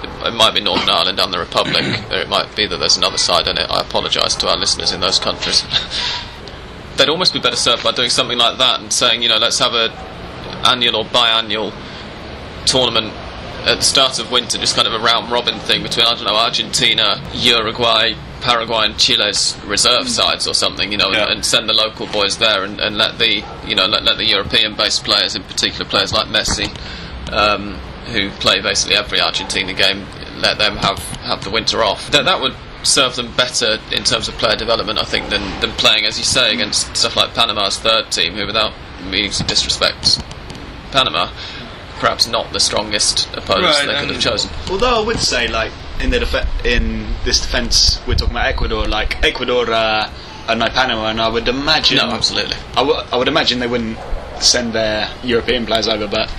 it, 0.03 0.34
might 0.34 0.55
be 0.55 0.61
Northern 0.61 0.88
Ireland 0.88 1.18
and 1.20 1.32
the 1.32 1.38
Republic, 1.38 1.82
or 2.11 2.16
it 2.18 2.28
might 2.28 2.55
be 2.57 2.66
that 2.66 2.76
there's 2.78 2.96
another 2.96 3.18
side 3.18 3.46
in 3.48 3.59
it. 3.59 3.70
I 3.70 3.80
apologise 3.80 4.34
to 4.36 4.48
our 4.48 4.57
listeners 4.57 4.92
in 4.92 5.01
those 5.01 5.18
countries. 5.18 5.64
They'd 6.96 7.09
almost 7.09 7.32
be 7.32 7.40
better 7.40 7.57
served 7.57 7.82
by 7.84 7.92
doing 7.92 8.11
something 8.11 8.36
like 8.38 8.59
that 8.59 8.80
and 8.80 8.92
saying, 8.92 9.22
you 9.22 9.28
know, 9.28 9.38
let's 9.38 9.59
have 9.59 9.72
a 9.74 9.90
annual 10.68 10.96
or 10.96 11.05
biannual 11.05 11.72
tournament 12.66 13.12
at 13.66 13.76
the 13.76 13.82
start 13.82 14.18
of 14.18 14.30
winter, 14.30 14.59
just 14.59 14.74
kind 14.74 14.88
of 14.88 14.94
a 14.94 14.98
round 14.98 15.30
robin 15.30 15.59
thing 15.61 15.82
between 15.82 16.07
I 16.07 16.14
don't 16.14 16.24
know 16.24 16.34
Argentina, 16.36 17.22
Uruguay, 17.34 18.14
Paraguay, 18.40 18.86
and 18.86 18.98
Chile's 18.98 19.59
reserve 19.64 20.09
sides 20.09 20.46
or 20.46 20.55
something, 20.55 20.90
you 20.92 20.98
know, 20.98 21.11
Yeah. 21.12 21.24
and, 21.24 21.32
and 21.32 21.44
send 21.44 21.68
the 21.68 21.74
local 21.74 22.07
boys 22.07 22.38
there 22.38 22.64
and, 22.64 22.80
and 22.80 22.96
let 22.96 23.18
the 23.18 23.44
you 23.66 23.74
know 23.74 23.86
let, 23.86 24.03
let 24.03 24.16
the 24.16 24.24
European-based 24.26 25.05
players, 25.05 25.36
in 25.36 25.42
particular 25.42 25.84
players 25.84 26.12
like 26.12 26.26
Messi, 26.28 26.68
um, 27.32 27.78
who 28.11 28.30
play 28.40 28.61
basically 28.61 28.96
every 28.96 29.20
Argentina 29.20 29.72
game, 29.72 30.06
let 30.38 30.58
them 30.58 30.76
have 30.76 30.98
have 31.22 31.44
the 31.44 31.50
winter 31.50 31.82
off. 31.82 32.11
That 32.11 32.24
that 32.24 32.40
would 32.40 32.54
serve 32.82 33.14
them 33.16 33.34
better 33.36 33.78
in 33.92 34.04
terms 34.04 34.26
of 34.28 34.34
player 34.38 34.56
development, 34.56 34.98
I 34.98 35.04
think, 35.04 35.28
than 35.30 35.42
than 35.61 35.70
playing, 35.72 36.04
as 36.06 36.18
you 36.18 36.24
say, 36.24 36.52
against 36.52 36.96
stuff 36.96 37.16
like 37.16 37.34
Panama's 37.34 37.78
third 37.78 38.11
team, 38.11 38.34
who, 38.34 38.46
without 38.46 38.72
meaning 39.04 39.30
to 39.30 39.44
disrespect 39.44 40.20
Panama, 40.92 41.30
perhaps 41.98 42.26
not 42.26 42.52
the 42.52 42.61
strongest 42.61 43.28
opponents 43.36 43.78
Right, 43.78 43.86
they 43.86 44.00
could 44.00 44.11
have 44.11 44.20
chosen. 44.20 44.50
Although 44.70 45.02
I 45.02 45.06
would 45.06 45.18
say, 45.20 45.48
like 45.48 45.72
in 46.00 46.11
the 46.11 46.20
def- 46.20 46.64
in 46.66 47.06
this 47.24 47.40
defence, 47.40 48.00
we're 48.06 48.14
talking 48.14 48.34
about 48.34 48.46
Ecuador. 48.46 48.86
Like 48.86 49.22
Ecuador 49.22 49.70
uh, 49.70 50.11
are 50.48 50.56
no 50.56 50.68
Panama, 50.70 51.08
and 51.11 51.20
I 51.20 51.28
would 51.28 51.48
imagine. 51.48 51.98
No, 51.98 52.11
absolutely. 52.11 52.56
I, 52.72 52.82
w- 52.86 53.00
I 53.12 53.16
would 53.16 53.28
imagine 53.28 53.58
they 53.61 53.66
wouldn't 53.66 53.98
send 54.40 54.72
their 54.72 55.11
European 55.22 55.66
players 55.66 55.86
over, 55.86 56.08
but 56.08 56.30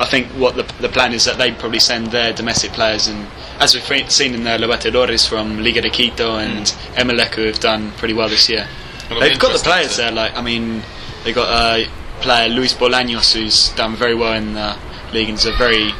I 0.00 0.06
think 0.06 0.28
what 0.28 0.56
the 0.56 0.62
the 0.80 0.88
plan 0.88 1.12
is 1.12 1.26
that 1.26 1.36
they'd 1.36 1.58
probably 1.58 1.78
send 1.78 2.06
their 2.06 2.32
domestic 2.32 2.72
players, 2.72 3.06
and 3.06 3.28
as 3.58 3.74
we've 3.74 4.10
seen 4.10 4.34
in 4.34 4.44
the 4.44 4.50
Libertadores 4.50 5.28
from 5.28 5.62
Liga 5.62 5.82
de 5.82 5.90
Quito 5.90 6.36
and 6.36 6.64
Emelec, 6.96 7.34
who 7.34 7.42
have 7.42 7.60
done 7.60 7.92
pretty 7.92 8.14
well 8.14 8.30
this 8.30 8.48
year. 8.48 8.66
It'll 9.10 9.20
They've 9.20 9.38
got 9.38 9.52
the 9.52 9.62
players 9.62 9.98
there. 9.98 10.10
Like 10.10 10.34
I 10.34 10.40
mean, 10.40 10.82
they 11.24 11.34
got 11.34 11.48
uh, 11.50 11.86
player 12.22 12.48
Luis 12.48 12.72
Bolaños, 12.72 13.34
who's 13.34 13.68
done 13.74 13.94
very 13.94 14.14
well 14.14 14.32
in 14.32 14.54
the 14.54 14.74
league, 15.12 15.28
and 15.28 15.36
is 15.36 15.44
a 15.44 15.52
very 15.52 15.92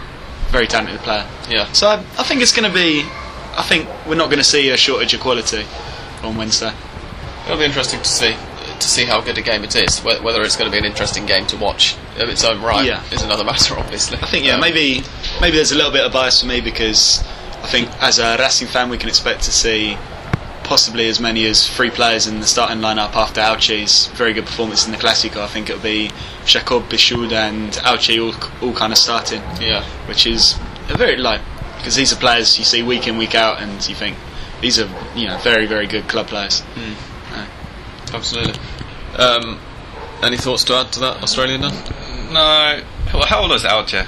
very 0.49 0.67
talented 0.67 1.01
player. 1.01 1.27
Yeah. 1.51 1.71
So 1.73 1.89
I, 1.89 1.97
I 2.19 2.23
think 2.23 2.41
it's 2.41 2.57
going 2.57 2.69
to 2.69 2.75
be. 2.75 3.03
I 3.53 3.63
think 3.69 3.87
we're 4.07 4.15
not 4.15 4.31
going 4.31 4.39
to 4.39 4.45
see 4.45 4.71
a 4.71 4.79
shortage 4.79 5.13
of 5.13 5.21
quality 5.21 5.67
on 6.23 6.39
Wednesday. 6.39 6.73
It'll 7.45 7.59
be 7.59 7.65
interesting 7.65 8.01
to 8.01 8.09
see 8.09 8.35
to 8.81 8.89
see 8.89 9.05
how 9.05 9.21
good 9.21 9.37
a 9.39 9.43
game 9.43 9.63
it 9.65 9.77
is. 9.77 10.01
Whether 10.01 10.43
it's 10.43 10.57
going 10.57 10.71
to 10.71 10.73
be 10.73 10.79
an 10.79 10.85
interesting 10.85 11.27
game 11.27 11.47
to 11.47 11.57
watch 11.57 11.97
of 12.19 12.29
its 12.29 12.45
own 12.45 12.61
right 12.63 12.85
Yeah. 12.87 13.03
is 13.13 13.23
another 13.23 13.45
matter, 13.53 13.75
obviously. 13.79 14.19
I 14.19 14.27
think 14.27 14.45
yeah, 14.47 14.55
Um, 14.55 14.61
maybe 14.61 15.03
maybe 15.41 15.57
there's 15.57 15.73
a 15.73 15.77
little 15.77 15.93
bit 15.93 16.05
of 16.05 16.13
bias 16.13 16.41
for 16.41 16.47
me 16.47 16.61
because 16.61 17.23
I 17.63 17.67
think 17.67 17.89
as 18.03 18.19
a 18.19 18.37
Racing 18.39 18.69
fan 18.69 18.89
we 18.91 18.99
can 18.99 19.09
expect 19.09 19.43
to 19.45 19.53
see 19.53 19.97
possibly 20.65 21.09
as 21.09 21.19
many 21.21 21.45
as 21.47 21.69
three 21.69 21.91
players 21.91 22.27
in 22.29 22.39
the 22.41 22.47
starting 22.47 22.79
lineup 22.79 23.15
after 23.17 23.41
Hauche's 23.43 24.07
very 24.09 24.33
good 24.33 24.47
performance 24.47 24.87
in 24.87 24.93
the 24.93 24.99
Classico. 24.99 25.39
I 25.43 25.49
think 25.49 25.69
it'll 25.69 25.83
be 25.83 26.11
Yacob 26.45 26.83
Pillud 26.89 27.33
and 27.33 27.75
Hauche 27.75 28.19
all, 28.21 28.35
all 28.69 28.75
kind 28.75 28.93
of 28.93 28.99
starting, 28.99 29.43
Yeah. 29.61 29.83
which 30.07 30.27
is 30.27 30.55
a 30.89 30.97
very 30.97 31.17
like 31.17 31.41
because 31.79 31.97
these 31.97 32.13
are 32.13 32.17
players 32.17 32.59
you 32.59 32.65
see 32.65 32.83
week 32.83 33.07
in 33.09 33.17
week 33.17 33.35
out 33.35 33.61
and 33.61 33.73
you 33.89 33.95
think 33.95 34.17
these 34.61 34.79
are 34.79 34.89
you 35.17 35.27
know 35.27 35.39
very 35.39 35.67
very 35.67 35.87
good 35.87 36.07
club 36.09 36.27
players. 36.29 36.63
Absolutely. 38.13 38.55
Um, 39.17 39.59
any 40.23 40.37
thoughts 40.37 40.65
to 40.65 40.75
add 40.75 40.93
to 40.93 41.01
that, 41.01 41.23
Australian? 41.23 41.63
Now? 41.63 41.71
No, 42.31 42.83
well, 43.15 43.27
how 43.27 43.43
old 43.43 43.53
is 43.53 43.65
Hauche? 43.65 44.05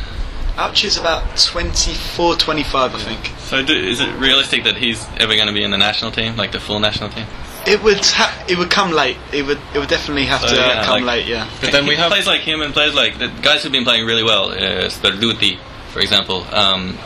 Hauche's 0.56 0.96
about 0.98 1.36
24, 1.38 2.36
25 2.36 2.94
I 2.94 2.98
think. 2.98 3.32
So 3.38 3.64
do, 3.64 3.72
is 3.74 4.00
it 4.00 4.12
realistic 4.18 4.64
that 4.64 4.76
he's 4.76 5.04
ever 5.18 5.34
going 5.34 5.46
to 5.48 5.52
be 5.54 5.62
in 5.64 5.70
the 5.70 5.78
national 5.78 6.10
team, 6.12 6.36
like 6.36 6.52
the 6.52 6.60
full 6.60 6.78
national 6.78 7.08
team? 7.10 7.26
It 7.66 7.82
would 7.82 7.98
ha- 8.04 8.44
it 8.48 8.58
would 8.58 8.70
come 8.70 8.90
late. 8.92 9.16
It 9.32 9.44
would 9.46 9.58
it 9.74 9.78
would 9.78 9.88
definitely 9.88 10.24
have 10.26 10.40
So, 10.42 10.48
to 10.48 10.54
yeah, 10.56 10.84
come 10.84 11.02
like- 11.02 11.04
late. 11.04 11.26
Yeah. 11.26 11.48
But 11.60 11.72
then 11.72 11.86
we 11.86 11.94
have 11.96 12.10
players 12.10 12.26
like 12.26 12.40
him 12.42 12.60
and 12.60 12.72
players 12.74 12.94
like 12.94 13.18
the 13.18 13.28
guys 13.40 13.62
who've 13.62 13.72
been 13.72 13.84
playing 13.84 14.04
really 14.04 14.24
well. 14.24 14.50
Uh, 14.50 14.88
Sperduti, 14.90 15.58
for 15.90 16.00
example. 16.00 16.44
Um, 16.52 16.98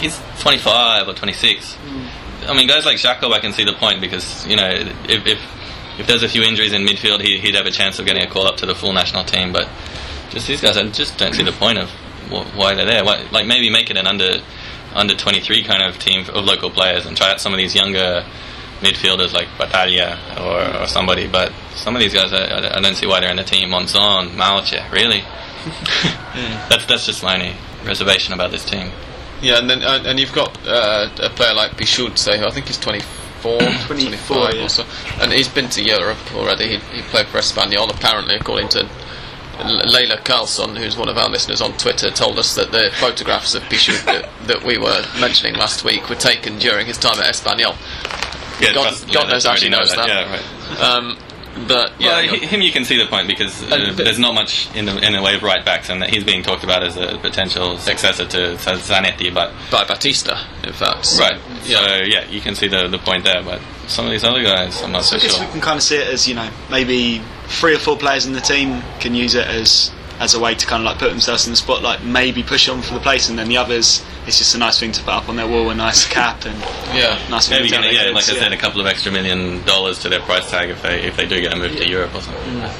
he's 0.00 0.18
25 0.40 1.06
or 1.08 1.14
26. 1.14 1.76
I 2.48 2.54
mean, 2.54 2.66
guys 2.66 2.86
like 2.86 2.96
Yacob, 2.96 3.32
I 3.32 3.38
can 3.40 3.52
see 3.52 3.64
the 3.64 3.74
point 3.74 4.00
because 4.00 4.46
you 4.46 4.56
know 4.56 4.68
if 4.68 5.26
if, 5.26 5.38
if 5.98 6.06
there's 6.06 6.22
a 6.22 6.28
few 6.28 6.42
injuries 6.42 6.72
in 6.72 6.82
midfield, 6.86 7.20
he, 7.20 7.38
he'd 7.38 7.54
have 7.54 7.66
a 7.66 7.70
chance 7.70 7.98
of 7.98 8.06
getting 8.06 8.22
a 8.22 8.30
call 8.30 8.46
up 8.46 8.56
to 8.58 8.66
the 8.66 8.74
full 8.74 8.92
national 8.92 9.24
team. 9.24 9.52
But 9.52 9.68
just 10.30 10.46
these 10.46 10.60
guys, 10.60 10.76
I 10.76 10.86
just 10.88 11.18
don't 11.18 11.34
see 11.34 11.42
the 11.42 11.52
point 11.52 11.78
of 11.78 11.90
wh- 12.30 12.56
why 12.56 12.74
they're 12.74 12.86
there. 12.86 13.04
Why, 13.04 13.26
like 13.32 13.46
maybe 13.46 13.70
make 13.70 13.90
it 13.90 13.96
an 13.96 14.06
under 14.06 14.40
under 14.94 15.14
23 15.14 15.62
kind 15.64 15.82
of 15.82 15.98
team 15.98 16.20
of 16.30 16.44
local 16.44 16.68
players 16.70 17.06
and 17.06 17.16
try 17.16 17.30
out 17.30 17.40
some 17.40 17.52
of 17.52 17.58
these 17.58 17.74
younger 17.76 18.24
midfielders 18.80 19.32
like 19.32 19.46
Battaglia 19.58 20.18
or, 20.40 20.82
or 20.82 20.86
somebody. 20.86 21.28
But 21.28 21.52
some 21.74 21.94
of 21.94 22.00
these 22.00 22.14
guys, 22.14 22.32
I, 22.32 22.44
I- 22.46 22.76
I 22.78 22.80
don't 22.80 22.94
see 22.96 23.06
why 23.06 23.20
they're 23.20 23.30
in 23.30 23.36
the 23.36 23.44
team. 23.44 23.68
Monzon, 23.70 24.30
Mouche, 24.36 24.80
really? 24.92 25.22
That's 26.70 26.86
that's 26.86 27.04
just 27.06 27.22
my 27.22 27.34
only 27.34 27.54
reservation 27.84 28.32
about 28.32 28.50
this 28.50 28.64
team. 28.64 28.90
yeah, 29.42 29.58
and 29.58 29.68
then 29.68 29.82
uh, 29.82 30.02
and 30.06 30.18
you've 30.18 30.32
got 30.32 30.56
uh, 30.66 31.10
a 31.22 31.28
player 31.30 31.52
like 31.54 31.72
Pillud, 31.72 32.16
say, 32.16 32.38
who 32.38 32.46
I 32.46 32.50
think 32.50 32.66
he's 32.68 32.78
24, 32.78 33.06
24, 33.40 33.58
25 33.58 34.54
yeah. 34.54 34.64
or 34.64 34.68
so. 34.68 34.84
And 35.20 35.32
he's 35.32 35.48
been 35.48 35.68
to 35.70 35.82
Europe 35.82 36.18
already. 36.34 36.76
He, 36.76 36.76
he 36.96 37.02
played 37.02 37.26
for 37.26 37.38
Espanyol, 37.38 37.94
apparently, 37.94 38.34
according 38.36 38.68
to 38.70 38.88
Leila 39.64 40.18
Carlson, 40.18 40.76
who's 40.76 40.96
one 40.96 41.08
of 41.08 41.18
our 41.18 41.28
listeners 41.28 41.60
on 41.60 41.72
Twitter, 41.76 42.10
told 42.10 42.38
us 42.38 42.54
that 42.54 42.72
the 42.72 42.90
photographs 42.98 43.54
of 43.54 43.62
Pillud 43.64 44.04
that, 44.06 44.28
that 44.46 44.62
we 44.64 44.78
were 44.78 45.04
mentioning 45.20 45.54
last 45.54 45.84
week 45.84 46.08
were 46.08 46.16
taken 46.16 46.58
during 46.58 46.86
his 46.86 46.98
time 46.98 47.18
at 47.20 47.34
Espanyol. 47.34 47.76
Yeah, 48.60 48.74
God- 48.74 49.12
God 49.12 49.28
knows 49.28 49.44
how 49.44 49.54
she 49.54 49.68
knows 49.68 49.94
that. 49.94 50.08
Yeah, 50.08 50.30
right. 50.30 50.80
Um, 50.80 51.18
but 51.68 51.92
yeah, 52.00 52.08
well, 52.30 52.40
him 52.40 52.60
you 52.62 52.72
can 52.72 52.84
see 52.84 52.96
the 52.96 53.06
point 53.06 53.26
because 53.26 53.62
uh, 53.62 53.74
And- 53.74 53.96
there's 53.96 54.18
not 54.18 54.34
much 54.34 54.68
in 54.74 54.84
the 54.86 54.96
in 55.06 55.12
the 55.12 55.22
way 55.22 55.34
of 55.34 55.42
right 55.42 55.64
backs, 55.64 55.88
and 55.90 56.00
that 56.02 56.10
he's 56.10 56.24
being 56.24 56.42
talked 56.42 56.64
about 56.64 56.82
as 56.82 56.96
a 56.96 57.18
potential 57.18 57.76
successor 57.78 58.26
to 58.26 58.56
Zanetti. 58.56 59.32
But 59.32 59.52
by 59.70 59.84
Batista, 59.84 60.38
in 60.64 60.72
fact. 60.72 61.08
right, 61.18 61.38
Yeah. 61.64 61.84
so 61.86 61.94
yeah, 62.04 62.24
you 62.30 62.40
can 62.40 62.54
see 62.54 62.68
the 62.68 62.88
the 62.88 62.98
point 62.98 63.24
there. 63.24 63.42
But 63.42 63.60
some 63.88 64.06
of 64.06 64.10
these 64.12 64.24
other 64.24 64.42
guys, 64.42 64.82
I'm 64.82 64.92
not 64.92 65.04
So 65.04 65.16
so 65.16 65.16
I 65.16 65.20
guess 65.26 65.36
sure. 65.36 65.46
we 65.46 65.52
can 65.52 65.60
kind 65.60 65.76
of 65.76 65.82
see 65.82 65.96
it 65.96 66.06
as 66.08 66.28
you 66.28 66.34
know 66.34 66.48
maybe 66.70 67.20
three 67.48 67.74
or 67.74 67.78
four 67.78 67.96
players 67.96 68.26
in 68.26 68.32
the 68.32 68.40
team 68.40 68.82
can 69.00 69.14
use 69.14 69.34
it 69.34 69.46
as 69.46 69.90
as 70.20 70.34
a 70.34 70.38
way 70.38 70.54
to 70.54 70.66
kind 70.66 70.82
of 70.82 70.84
like 70.84 70.98
put 70.98 71.08
themselves 71.08 71.46
in 71.46 71.52
the 71.52 71.56
spotlight, 71.56 72.04
maybe 72.04 72.42
push 72.42 72.68
on 72.68 72.82
for 72.82 72.94
the 72.94 73.00
place, 73.00 73.28
and 73.28 73.38
then 73.38 73.48
the 73.48 73.56
others 73.56 74.04
it's 74.26 74.36
just 74.38 74.54
a 74.54 74.58
nice 74.58 74.78
thing 74.78 74.92
to 74.92 75.00
put 75.02 75.14
up 75.14 75.28
on 75.30 75.36
their 75.36 75.48
wall, 75.48 75.70
a 75.70 75.74
nice 75.74 76.06
cap 76.06 76.44
and 76.44 76.56
Yeah. 76.94 77.18
nice 77.30 77.48
thing 77.48 77.56
Maybe 77.58 77.68
to 77.70 77.74
tell 77.74 77.82
gonna, 77.82 77.92
their 77.94 78.08
yeah, 78.08 78.14
like 78.14 78.26
kids, 78.26 78.36
I 78.36 78.40
said, 78.42 78.52
a 78.52 78.56
couple 78.58 78.80
of 78.82 78.86
extra 78.86 79.10
million 79.10 79.64
dollars 79.64 79.98
to 80.00 80.08
their 80.10 80.20
price 80.20 80.48
tag 80.50 80.68
if 80.70 80.82
they 80.82 81.00
if 81.02 81.16
they 81.16 81.26
do 81.26 81.40
get 81.40 81.52
a 81.52 81.56
move 81.56 81.74
to 81.76 81.88
Europe 81.88 82.14
or 82.14 82.20
something. 82.20 82.70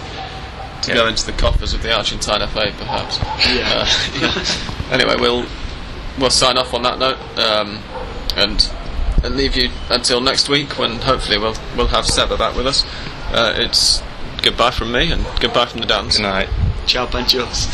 to 0.83 0.95
go 0.95 1.09
into 1.09 1.25
the 1.27 1.33
coffers 1.33 1.73
of 1.75 1.83
the 1.83 1.93
Argentine 1.97 2.47
FA, 2.49 2.73
perhaps. 2.79 3.19
Yeah. 3.49 3.87
Uh, 4.23 4.93
anyway, 4.93 5.17
we'll 5.19 5.47
we'll 6.19 6.31
sign 6.31 6.59
off 6.59 6.75
on 6.75 6.83
that 6.83 6.99
note, 6.99 7.19
um, 7.39 7.79
and 8.37 8.71
and 9.25 9.37
leave 9.37 9.57
you 9.57 9.71
until 9.89 10.21
next 10.21 10.49
week 10.51 10.79
when 10.79 10.97
hopefully 11.01 11.39
we'll 11.39 11.57
we'll 11.77 11.87
have 11.89 12.07
Seba 12.07 12.37
back 12.37 12.55
with 12.55 12.67
us. 12.67 12.85
Uh, 13.33 13.55
it's 13.57 14.03
goodbye 14.43 14.71
from 14.71 14.93
me 14.93 15.11
and 15.11 15.25
goodbye 15.41 15.67
from 15.67 15.81
the 15.81 15.87
Downs. 15.87 16.17
Good 16.19 16.23
night. 16.25 16.49
Ciao, 16.87 17.07
Panchos. 17.07 17.69